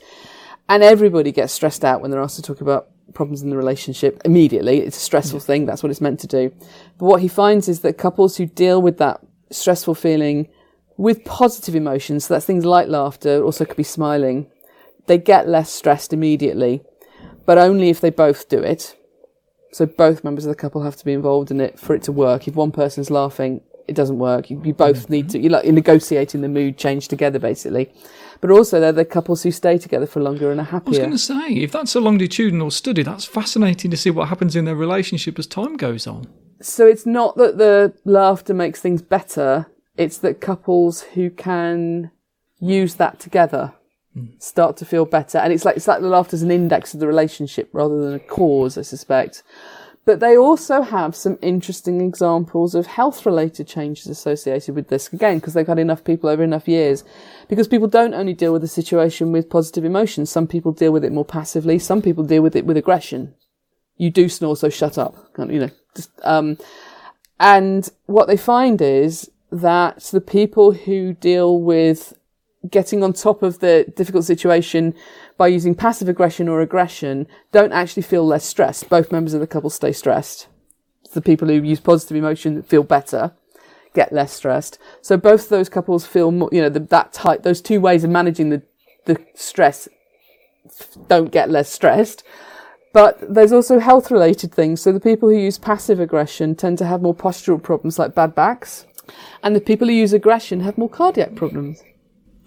and 0.70 0.84
everybody 0.84 1.32
gets 1.32 1.54
stressed 1.54 1.84
out 1.84 2.02
when 2.02 2.12
they're 2.12 2.22
asked 2.22 2.38
to 2.38 2.42
talk 2.42 2.62
about 2.62 2.90
problems 3.14 3.42
in 3.42 3.50
the 3.50 3.58
relationship 3.58 4.22
immediately. 4.26 4.80
It's 4.80 4.98
a 4.98 5.02
stressful 5.02 5.40
thing. 5.40 5.66
That's 5.66 5.84
what 5.84 5.92
it's 5.92 6.02
meant 6.02 6.20
to 6.22 6.28
do. 6.28 6.54
But 6.98 7.06
what 7.06 7.22
he 7.22 7.28
finds 7.28 7.68
is 7.68 7.82
that 7.82 7.98
couples 7.98 8.38
who 8.38 8.46
deal 8.46 8.82
with 8.82 8.98
that 8.98 9.22
stressful 9.52 9.96
feeling 9.96 10.50
with 10.98 11.26
positive 11.26 11.76
emotions, 11.76 12.26
so 12.26 12.34
that's 12.34 12.46
things 12.46 12.66
like 12.66 12.88
laughter, 12.88 13.44
also 13.44 13.66
could 13.66 13.78
be 13.78 13.84
smiling, 13.84 14.48
they 15.08 15.18
get 15.18 15.48
less 15.48 15.70
stressed 15.70 16.14
immediately, 16.14 16.82
but 17.46 17.58
only 17.58 17.90
if 17.90 18.00
they 18.00 18.10
both 18.10 18.48
do 18.48 18.60
it. 18.60 18.96
So 19.72 19.86
both 19.88 20.24
members 20.24 20.46
of 20.46 20.50
the 20.50 20.56
couple 20.56 20.84
have 20.84 20.96
to 20.98 21.06
be 21.06 21.14
involved 21.14 21.50
in 21.50 21.60
it 21.60 21.80
for 21.80 21.96
it 21.96 22.04
to 22.04 22.12
work. 22.12 22.48
If 22.48 22.56
one 22.56 22.72
person's 22.72 23.10
laughing, 23.10 23.62
it 23.88 23.96
doesn't 23.96 24.20
work. 24.20 24.50
You, 24.50 24.62
you 24.64 24.74
both 24.74 25.04
mm-hmm. 25.04 25.14
need 25.14 25.30
to, 25.32 25.40
you're 25.40 25.52
like 25.52 25.66
you're 25.66 25.74
negotiating 25.74 26.42
the 26.42 26.50
mood 26.50 26.78
change 26.78 27.08
together 27.08 27.40
basically. 27.40 27.94
But 28.42 28.52
also 28.52 28.80
they're 28.80 28.92
the 28.92 29.06
couples 29.06 29.44
who 29.44 29.52
stay 29.52 29.78
together 29.78 30.06
for 30.06 30.22
longer 30.22 30.52
and 30.52 30.60
are 30.60 30.66
happier. 30.66 30.88
I 30.88 30.90
was 30.90 30.98
going 31.00 31.12
to 31.12 31.18
say, 31.18 31.54
if 31.64 31.72
that's 31.72 31.96
a 31.96 32.02
longitudinal 32.02 32.72
study, 32.72 33.02
that's 33.02 33.26
fascinating 33.26 33.90
to 33.92 33.98
see 33.98 34.10
what 34.10 34.28
happens 34.28 34.56
in 34.56 34.66
their 34.66 34.76
relationship 34.76 35.40
as 35.40 35.48
time 35.48 35.78
goes 35.78 36.08
on. 36.08 36.28
So 36.62 36.86
it's 36.86 37.06
not 37.06 37.38
that 37.38 37.58
the 37.58 37.94
laughter 38.04 38.54
makes 38.54 38.82
things 38.82 39.02
better. 39.02 39.68
It's 39.96 40.18
that 40.20 40.42
couples 40.42 41.02
who 41.02 41.30
can 41.30 42.12
use 42.60 42.96
that 42.96 43.20
together 43.20 43.74
mm. 44.18 44.42
start 44.42 44.78
to 44.78 44.86
feel 44.86 45.06
better. 45.06 45.38
And 45.38 45.54
it's 45.54 45.66
like, 45.66 45.78
it's 45.78 45.88
like 45.88 46.02
the 46.02 46.08
laughter 46.08 46.36
is 46.36 46.44
an 46.44 46.52
index 46.52 46.94
of 46.94 47.00
the 47.00 47.08
relationship 47.08 47.70
rather 47.74 48.02
than 48.02 48.14
a 48.14 48.20
cause, 48.20 48.78
I 48.78 48.82
suspect. 48.82 49.44
But 50.06 50.20
they 50.20 50.36
also 50.36 50.82
have 50.82 51.16
some 51.16 51.40
interesting 51.42 52.02
examples 52.02 52.76
of 52.76 52.88
health 52.88 53.26
related 53.26 53.68
changes 53.68 54.08
associated 54.08 54.76
with 54.76 54.90
this 54.90 55.12
again, 55.14 55.40
because 55.40 55.54
they've 55.54 55.66
had 55.66 55.80
enough 55.80 56.04
people 56.04 56.30
over 56.30 56.44
enough 56.44 56.68
years. 56.68 57.06
Because 57.48 57.70
people 57.70 57.88
don't 57.88 58.14
only 58.14 58.34
deal 58.34 58.52
with 58.52 58.62
the 58.62 58.68
situation 58.68 59.32
with 59.32 59.50
positive 59.50 59.86
emotions. 59.86 60.30
Some 60.30 60.46
people 60.46 60.74
deal 60.74 60.92
with 60.92 61.06
it 61.06 61.14
more 61.14 61.24
passively. 61.24 61.80
Some 61.80 62.02
people 62.02 62.26
deal 62.26 62.42
with 62.42 62.56
it 62.56 62.66
with 62.66 62.76
aggression. 62.76 63.34
You 63.96 64.10
do 64.10 64.28
snore, 64.28 64.58
so 64.58 64.70
shut 64.70 64.98
up. 64.98 65.16
You 65.38 65.60
know, 65.60 65.70
just, 65.96 66.12
um, 66.24 66.58
and 67.40 67.90
what 68.06 68.28
they 68.28 68.38
find 68.38 68.82
is 68.82 69.32
that 69.52 70.00
the 70.00 70.20
people 70.20 70.74
who 70.74 71.14
deal 71.14 71.62
with 71.62 72.14
getting 72.70 73.04
on 73.04 73.14
top 73.14 73.44
of 73.44 73.60
the 73.60 73.86
difficult 73.96 74.24
situation 74.26 74.96
by 75.38 75.48
using 75.48 75.76
passive 75.76 76.10
aggression 76.10 76.48
or 76.48 76.62
aggression 76.62 77.28
don't 77.52 77.72
actually 77.72 78.04
feel 78.04 78.26
less 78.26 78.46
stressed. 78.46 78.90
Both 78.90 79.12
members 79.12 79.34
of 79.34 79.42
the 79.42 79.48
couple 79.48 79.70
stay 79.70 79.92
stressed. 79.92 80.48
the 81.14 81.22
people 81.22 81.48
who 81.48 81.62
use 81.62 81.80
positive 81.80 82.18
emotion 82.18 82.64
feel 82.64 82.84
better, 82.84 83.34
get 83.94 84.12
less 84.12 84.34
stressed. 84.34 84.80
So 85.02 85.16
both 85.18 85.50
those 85.50 85.70
couples 85.70 86.06
feel 86.06 86.32
more, 86.32 86.50
you 86.52 86.62
know, 86.62 86.70
the, 86.70 86.80
that 86.80 87.14
type, 87.14 87.44
those 87.44 87.62
two 87.62 87.80
ways 87.80 88.04
of 88.04 88.10
managing 88.10 88.50
the, 88.50 88.64
the 89.06 89.24
stress 89.36 89.88
don't 91.08 91.32
get 91.32 91.50
less 91.50 91.70
stressed. 91.70 92.24
But 92.94 93.34
there's 93.34 93.52
also 93.52 93.80
health 93.80 94.12
related 94.12 94.54
things. 94.54 94.82
So 94.82 94.92
the 94.92 95.00
people 95.00 95.30
who 95.30 95.38
use 95.38 95.58
passive 95.58 96.00
aggression 96.00 96.56
tend 96.56 96.78
to 96.78 96.86
have 96.86 97.02
more 97.02 97.16
postural 97.16 97.62
problems 97.62 97.98
like 97.98 98.16
bad 98.16 98.36
backs. 98.36 98.86
And 99.42 99.56
the 99.56 99.62
people 99.62 99.88
who 99.88 99.94
use 99.94 100.14
aggression 100.14 100.62
have 100.62 100.78
more 100.78 100.90
cardiac 100.90 101.36
problems. 101.36 101.84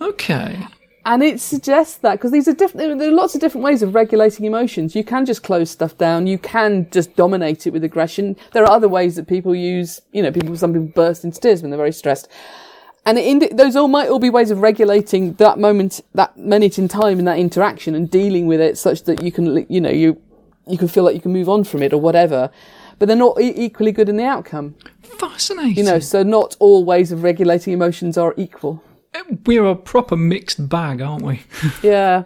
Okay. 0.01 0.67
And 1.07 1.23
it 1.23 1.41
suggests 1.41 1.99
that 1.99 2.15
because 2.15 2.33
these 2.33 2.49
are 2.49 2.53
different, 2.53 2.99
there 2.99 3.09
are 3.09 3.13
lots 3.13 3.37
of 3.37 3.41
different 3.41 3.65
ways 3.65 3.81
of 3.81 3.95
regulating 3.95 4.45
emotions. 4.45 4.97
You 4.97 5.05
can 5.05 5.25
just 5.25 5.45
close 5.45 5.71
stuff 5.71 5.97
down. 5.97 6.27
You 6.27 6.37
can 6.37 6.91
just 6.91 7.15
dominate 7.15 7.65
it 7.65 7.73
with 7.73 7.85
aggression. 7.85 8.37
There 8.53 8.65
are 8.65 8.71
other 8.71 8.89
ways 8.89 9.15
that 9.15 9.29
people 9.29 9.55
use, 9.55 10.01
you 10.13 10.21
know, 10.21 10.33
people, 10.33 10.57
some 10.57 10.73
people 10.73 10.89
burst 10.89 11.23
into 11.23 11.39
tears 11.39 11.63
when 11.63 11.71
they're 11.71 11.79
very 11.79 11.93
stressed. 11.93 12.29
And 13.07 13.19
indi- 13.19 13.53
those 13.53 13.77
all 13.77 13.87
might 13.87 14.09
all 14.09 14.19
be 14.19 14.31
ways 14.31 14.51
of 14.51 14.61
regulating 14.61 15.35
that 15.35 15.61
moment, 15.61 16.01
that 16.15 16.37
minute 16.37 16.77
in 16.77 16.89
time 16.89 17.21
in 17.21 17.25
that 17.27 17.39
interaction 17.39 17.95
and 17.95 18.11
dealing 18.11 18.49
with 18.49 18.61
it 18.61 18.77
such 18.77 19.05
that 19.05 19.23
you 19.23 19.31
can, 19.31 19.65
you 19.69 19.81
know, 19.81 19.91
you, 19.91 20.21
you 20.67 20.77
can 20.77 20.89
feel 20.89 21.05
like 21.05 21.15
you 21.15 21.21
can 21.21 21.33
move 21.33 21.49
on 21.49 21.63
from 21.63 21.85
it 21.85 21.93
or 21.93 22.01
whatever. 22.01 22.51
But 22.99 23.07
they're 23.07 23.17
not 23.17 23.41
e- 23.41 23.55
equally 23.55 23.93
good 23.93 24.09
in 24.09 24.17
the 24.17 24.25
outcome. 24.25 24.75
Fascinating. 25.21 25.77
You 25.77 25.85
know, 25.85 26.01
so 26.01 26.25
not 26.25 26.57
all 26.59 26.85
ways 26.85 27.13
of 27.13 27.23
regulating 27.23 27.73
emotions 27.73 28.19
are 28.19 28.35
equal. 28.37 28.83
We're 29.45 29.67
a 29.67 29.77
proper 29.77 30.17
mixed 30.17 30.69
bag, 30.69 31.01
aren't 31.01 31.25
we? 31.25 31.43
yeah. 31.83 32.25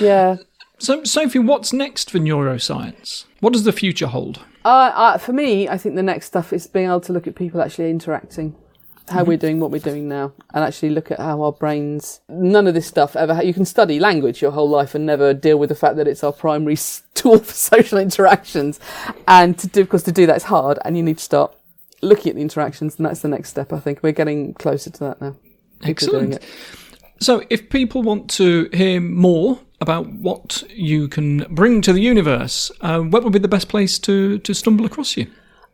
Yeah. 0.00 0.36
So, 0.78 1.04
Sophie, 1.04 1.38
what's 1.38 1.72
next 1.72 2.10
for 2.10 2.18
neuroscience? 2.18 3.24
What 3.40 3.52
does 3.52 3.64
the 3.64 3.72
future 3.72 4.06
hold? 4.06 4.40
Uh, 4.64 4.92
uh, 4.94 5.18
for 5.18 5.32
me, 5.32 5.68
I 5.68 5.78
think 5.78 5.94
the 5.94 6.02
next 6.02 6.26
stuff 6.26 6.52
is 6.52 6.66
being 6.66 6.86
able 6.86 7.00
to 7.02 7.12
look 7.12 7.26
at 7.26 7.34
people 7.34 7.60
actually 7.60 7.90
interacting 7.90 8.56
how 9.08 9.22
we're 9.22 9.36
doing 9.36 9.60
what 9.60 9.70
we're 9.70 9.78
doing 9.78 10.08
now 10.08 10.32
and 10.54 10.64
actually 10.64 10.90
look 10.90 11.10
at 11.10 11.20
how 11.20 11.42
our 11.42 11.52
brains 11.52 12.20
none 12.28 12.66
of 12.66 12.74
this 12.74 12.86
stuff 12.86 13.14
ever 13.16 13.42
you 13.42 13.52
can 13.52 13.64
study 13.64 14.00
language 14.00 14.40
your 14.40 14.50
whole 14.50 14.68
life 14.68 14.94
and 14.94 15.04
never 15.04 15.34
deal 15.34 15.58
with 15.58 15.68
the 15.68 15.74
fact 15.74 15.96
that 15.96 16.08
it's 16.08 16.24
our 16.24 16.32
primary 16.32 16.76
tool 17.14 17.38
for 17.38 17.52
social 17.52 17.98
interactions 17.98 18.80
and 19.28 19.58
to 19.58 19.66
do 19.68 19.82
of 19.82 19.88
course 19.88 20.02
to 20.02 20.12
do 20.12 20.26
that 20.26 20.36
is 20.36 20.44
hard 20.44 20.78
and 20.84 20.96
you 20.96 21.02
need 21.02 21.18
to 21.18 21.24
start 21.24 21.54
looking 22.00 22.30
at 22.30 22.36
the 22.36 22.42
interactions 22.42 22.96
and 22.96 23.04
that's 23.04 23.20
the 23.20 23.28
next 23.28 23.50
step 23.50 23.72
i 23.72 23.78
think 23.78 24.02
we're 24.02 24.12
getting 24.12 24.54
closer 24.54 24.90
to 24.90 25.00
that 25.00 25.20
now 25.20 25.36
excellent 25.82 26.38
so 27.20 27.42
if 27.50 27.68
people 27.70 28.02
want 28.02 28.28
to 28.28 28.68
hear 28.72 29.00
more 29.00 29.58
about 29.80 30.06
what 30.12 30.62
you 30.70 31.08
can 31.08 31.46
bring 31.50 31.80
to 31.80 31.92
the 31.92 32.00
universe 32.00 32.70
uh, 32.80 33.00
what 33.00 33.24
would 33.24 33.32
be 33.32 33.38
the 33.38 33.48
best 33.48 33.68
place 33.68 33.98
to 33.98 34.38
to 34.38 34.54
stumble 34.54 34.86
across 34.86 35.16
you 35.16 35.26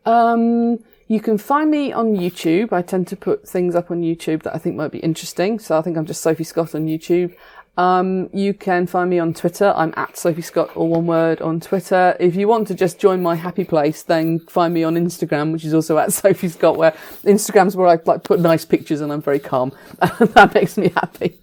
um 0.05 0.79
you 1.11 1.19
can 1.19 1.37
find 1.37 1.69
me 1.69 1.91
on 1.91 2.15
YouTube. 2.15 2.71
I 2.71 2.81
tend 2.81 3.05
to 3.07 3.17
put 3.17 3.45
things 3.45 3.75
up 3.75 3.91
on 3.91 4.01
YouTube 4.01 4.43
that 4.43 4.55
I 4.55 4.57
think 4.57 4.77
might 4.77 4.93
be 4.93 4.99
interesting. 4.99 5.59
So 5.59 5.77
I 5.77 5.81
think 5.81 5.97
I'm 5.97 6.05
just 6.05 6.21
Sophie 6.21 6.45
Scott 6.45 6.73
on 6.73 6.85
YouTube. 6.85 7.35
Um, 7.77 8.29
you 8.33 8.53
can 8.53 8.85
find 8.85 9.09
me 9.09 9.19
on 9.19 9.33
Twitter. 9.33 9.73
I'm 9.75 9.93
at 9.95 10.17
Sophie 10.17 10.41
Scott, 10.41 10.75
all 10.75 10.89
one 10.89 11.07
word 11.07 11.41
on 11.41 11.59
Twitter. 11.59 12.15
If 12.19 12.35
you 12.35 12.47
want 12.47 12.67
to 12.67 12.75
just 12.75 12.99
join 12.99 13.21
my 13.21 13.35
happy 13.35 13.63
place, 13.63 14.03
then 14.03 14.39
find 14.39 14.73
me 14.73 14.83
on 14.83 14.95
Instagram, 14.95 15.51
which 15.51 15.63
is 15.63 15.73
also 15.73 15.97
at 15.97 16.11
Sophie 16.21 16.49
Scott, 16.49 16.77
where 16.77 16.91
Instagram's 17.23 17.75
where 17.75 17.87
I 17.87 17.99
like 18.05 18.23
put 18.23 18.39
nice 18.39 18.65
pictures 18.65 19.01
and 19.01 19.11
I'm 19.11 19.21
very 19.21 19.39
calm. 19.39 19.71
that 19.99 20.51
makes 20.53 20.77
me 20.77 20.89
happy. 20.89 21.37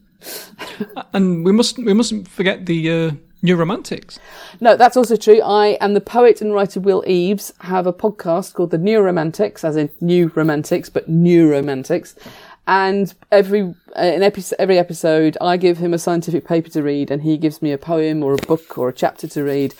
and 1.12 1.44
we 1.44 1.52
mustn't, 1.52 1.86
we 1.86 1.94
mustn't 1.94 2.28
forget 2.28 2.66
the 2.66 2.90
uh, 2.90 3.10
Neuromantics. 3.42 4.18
No, 4.60 4.76
that's 4.76 4.96
also 4.96 5.14
true. 5.14 5.40
I 5.42 5.78
and 5.80 5.94
the 5.94 6.00
poet 6.00 6.40
and 6.40 6.52
writer 6.52 6.80
Will 6.80 7.04
Eaves 7.06 7.52
have 7.60 7.86
a 7.86 7.92
podcast 7.92 8.54
called 8.54 8.72
The 8.72 8.78
Neuromantics, 8.78 9.62
as 9.62 9.76
in 9.76 9.90
New 10.00 10.32
Romantics, 10.34 10.88
but 10.88 11.08
Neuromantics. 11.08 12.16
And 12.68 13.14
every 13.32 13.74
uh, 13.98 14.02
in 14.02 14.22
epi- 14.22 14.54
every 14.58 14.78
episode, 14.78 15.38
I 15.40 15.56
give 15.56 15.78
him 15.78 15.94
a 15.94 15.98
scientific 15.98 16.46
paper 16.46 16.68
to 16.68 16.82
read, 16.82 17.10
and 17.10 17.22
he 17.22 17.38
gives 17.38 17.62
me 17.62 17.72
a 17.72 17.78
poem 17.78 18.22
or 18.22 18.34
a 18.34 18.46
book 18.46 18.76
or 18.76 18.90
a 18.90 18.92
chapter 18.92 19.26
to 19.26 19.42
read, 19.42 19.74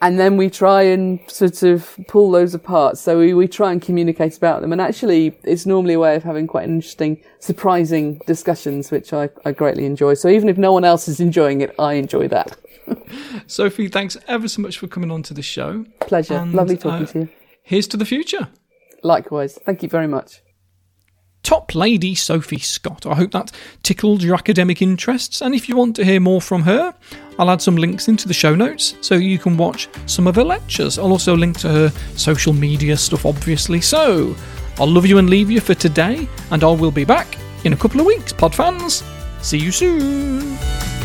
and 0.00 0.20
then 0.20 0.36
we 0.36 0.48
try 0.48 0.82
and 0.82 1.18
sort 1.28 1.64
of 1.64 1.98
pull 2.06 2.30
those 2.30 2.54
apart. 2.54 2.96
So 2.96 3.18
we, 3.18 3.34
we 3.34 3.48
try 3.48 3.72
and 3.72 3.82
communicate 3.82 4.36
about 4.36 4.60
them, 4.60 4.70
and 4.70 4.80
actually, 4.80 5.36
it's 5.42 5.66
normally 5.66 5.94
a 5.94 5.98
way 5.98 6.14
of 6.14 6.22
having 6.22 6.46
quite 6.46 6.68
interesting, 6.68 7.20
surprising 7.40 8.20
discussions, 8.28 8.92
which 8.92 9.12
I, 9.12 9.30
I 9.44 9.50
greatly 9.50 9.84
enjoy. 9.84 10.14
So 10.14 10.28
even 10.28 10.48
if 10.48 10.56
no 10.56 10.72
one 10.72 10.84
else 10.84 11.08
is 11.08 11.18
enjoying 11.18 11.60
it, 11.60 11.74
I 11.76 11.94
enjoy 11.94 12.28
that. 12.28 12.56
Sophie, 13.48 13.88
thanks 13.88 14.16
ever 14.28 14.46
so 14.46 14.62
much 14.62 14.78
for 14.78 14.86
coming 14.86 15.10
on 15.10 15.24
to 15.24 15.34
the 15.34 15.42
show. 15.42 15.86
Pleasure. 15.98 16.34
And, 16.34 16.54
Lovely 16.54 16.76
talking 16.76 17.02
uh, 17.02 17.12
to 17.12 17.18
you. 17.18 17.28
Here's 17.64 17.88
to 17.88 17.96
the 17.96 18.06
future. 18.06 18.48
Likewise. 19.02 19.58
Thank 19.64 19.82
you 19.82 19.88
very 19.88 20.06
much. 20.06 20.40
Top 21.42 21.74
Lady 21.74 22.14
Sophie 22.14 22.58
Scott. 22.58 23.06
I 23.06 23.14
hope 23.14 23.30
that 23.32 23.52
tickled 23.82 24.22
your 24.22 24.34
academic 24.34 24.82
interests, 24.82 25.40
and 25.40 25.54
if 25.54 25.68
you 25.68 25.76
want 25.76 25.96
to 25.96 26.04
hear 26.04 26.20
more 26.20 26.40
from 26.40 26.62
her, 26.62 26.94
I'll 27.38 27.50
add 27.50 27.62
some 27.62 27.76
links 27.76 28.08
into 28.08 28.28
the 28.28 28.34
show 28.34 28.54
notes 28.54 28.96
so 29.00 29.14
you 29.14 29.38
can 29.38 29.56
watch 29.56 29.88
some 30.06 30.26
of 30.26 30.34
her 30.36 30.44
lectures. 30.44 30.98
I'll 30.98 31.12
also 31.12 31.36
link 31.36 31.58
to 31.60 31.68
her 31.68 31.88
social 32.16 32.52
media 32.52 32.96
stuff, 32.96 33.24
obviously. 33.24 33.80
So, 33.80 34.34
I'll 34.78 34.90
love 34.90 35.06
you 35.06 35.18
and 35.18 35.30
leave 35.30 35.50
you 35.50 35.60
for 35.60 35.74
today, 35.74 36.28
and 36.50 36.62
I 36.64 36.70
will 36.70 36.90
be 36.90 37.04
back 37.04 37.38
in 37.64 37.72
a 37.72 37.76
couple 37.76 38.00
of 38.00 38.06
weeks, 38.06 38.32
pod 38.32 38.54
fans. 38.54 39.02
See 39.40 39.58
you 39.58 39.72
soon. 39.72 40.97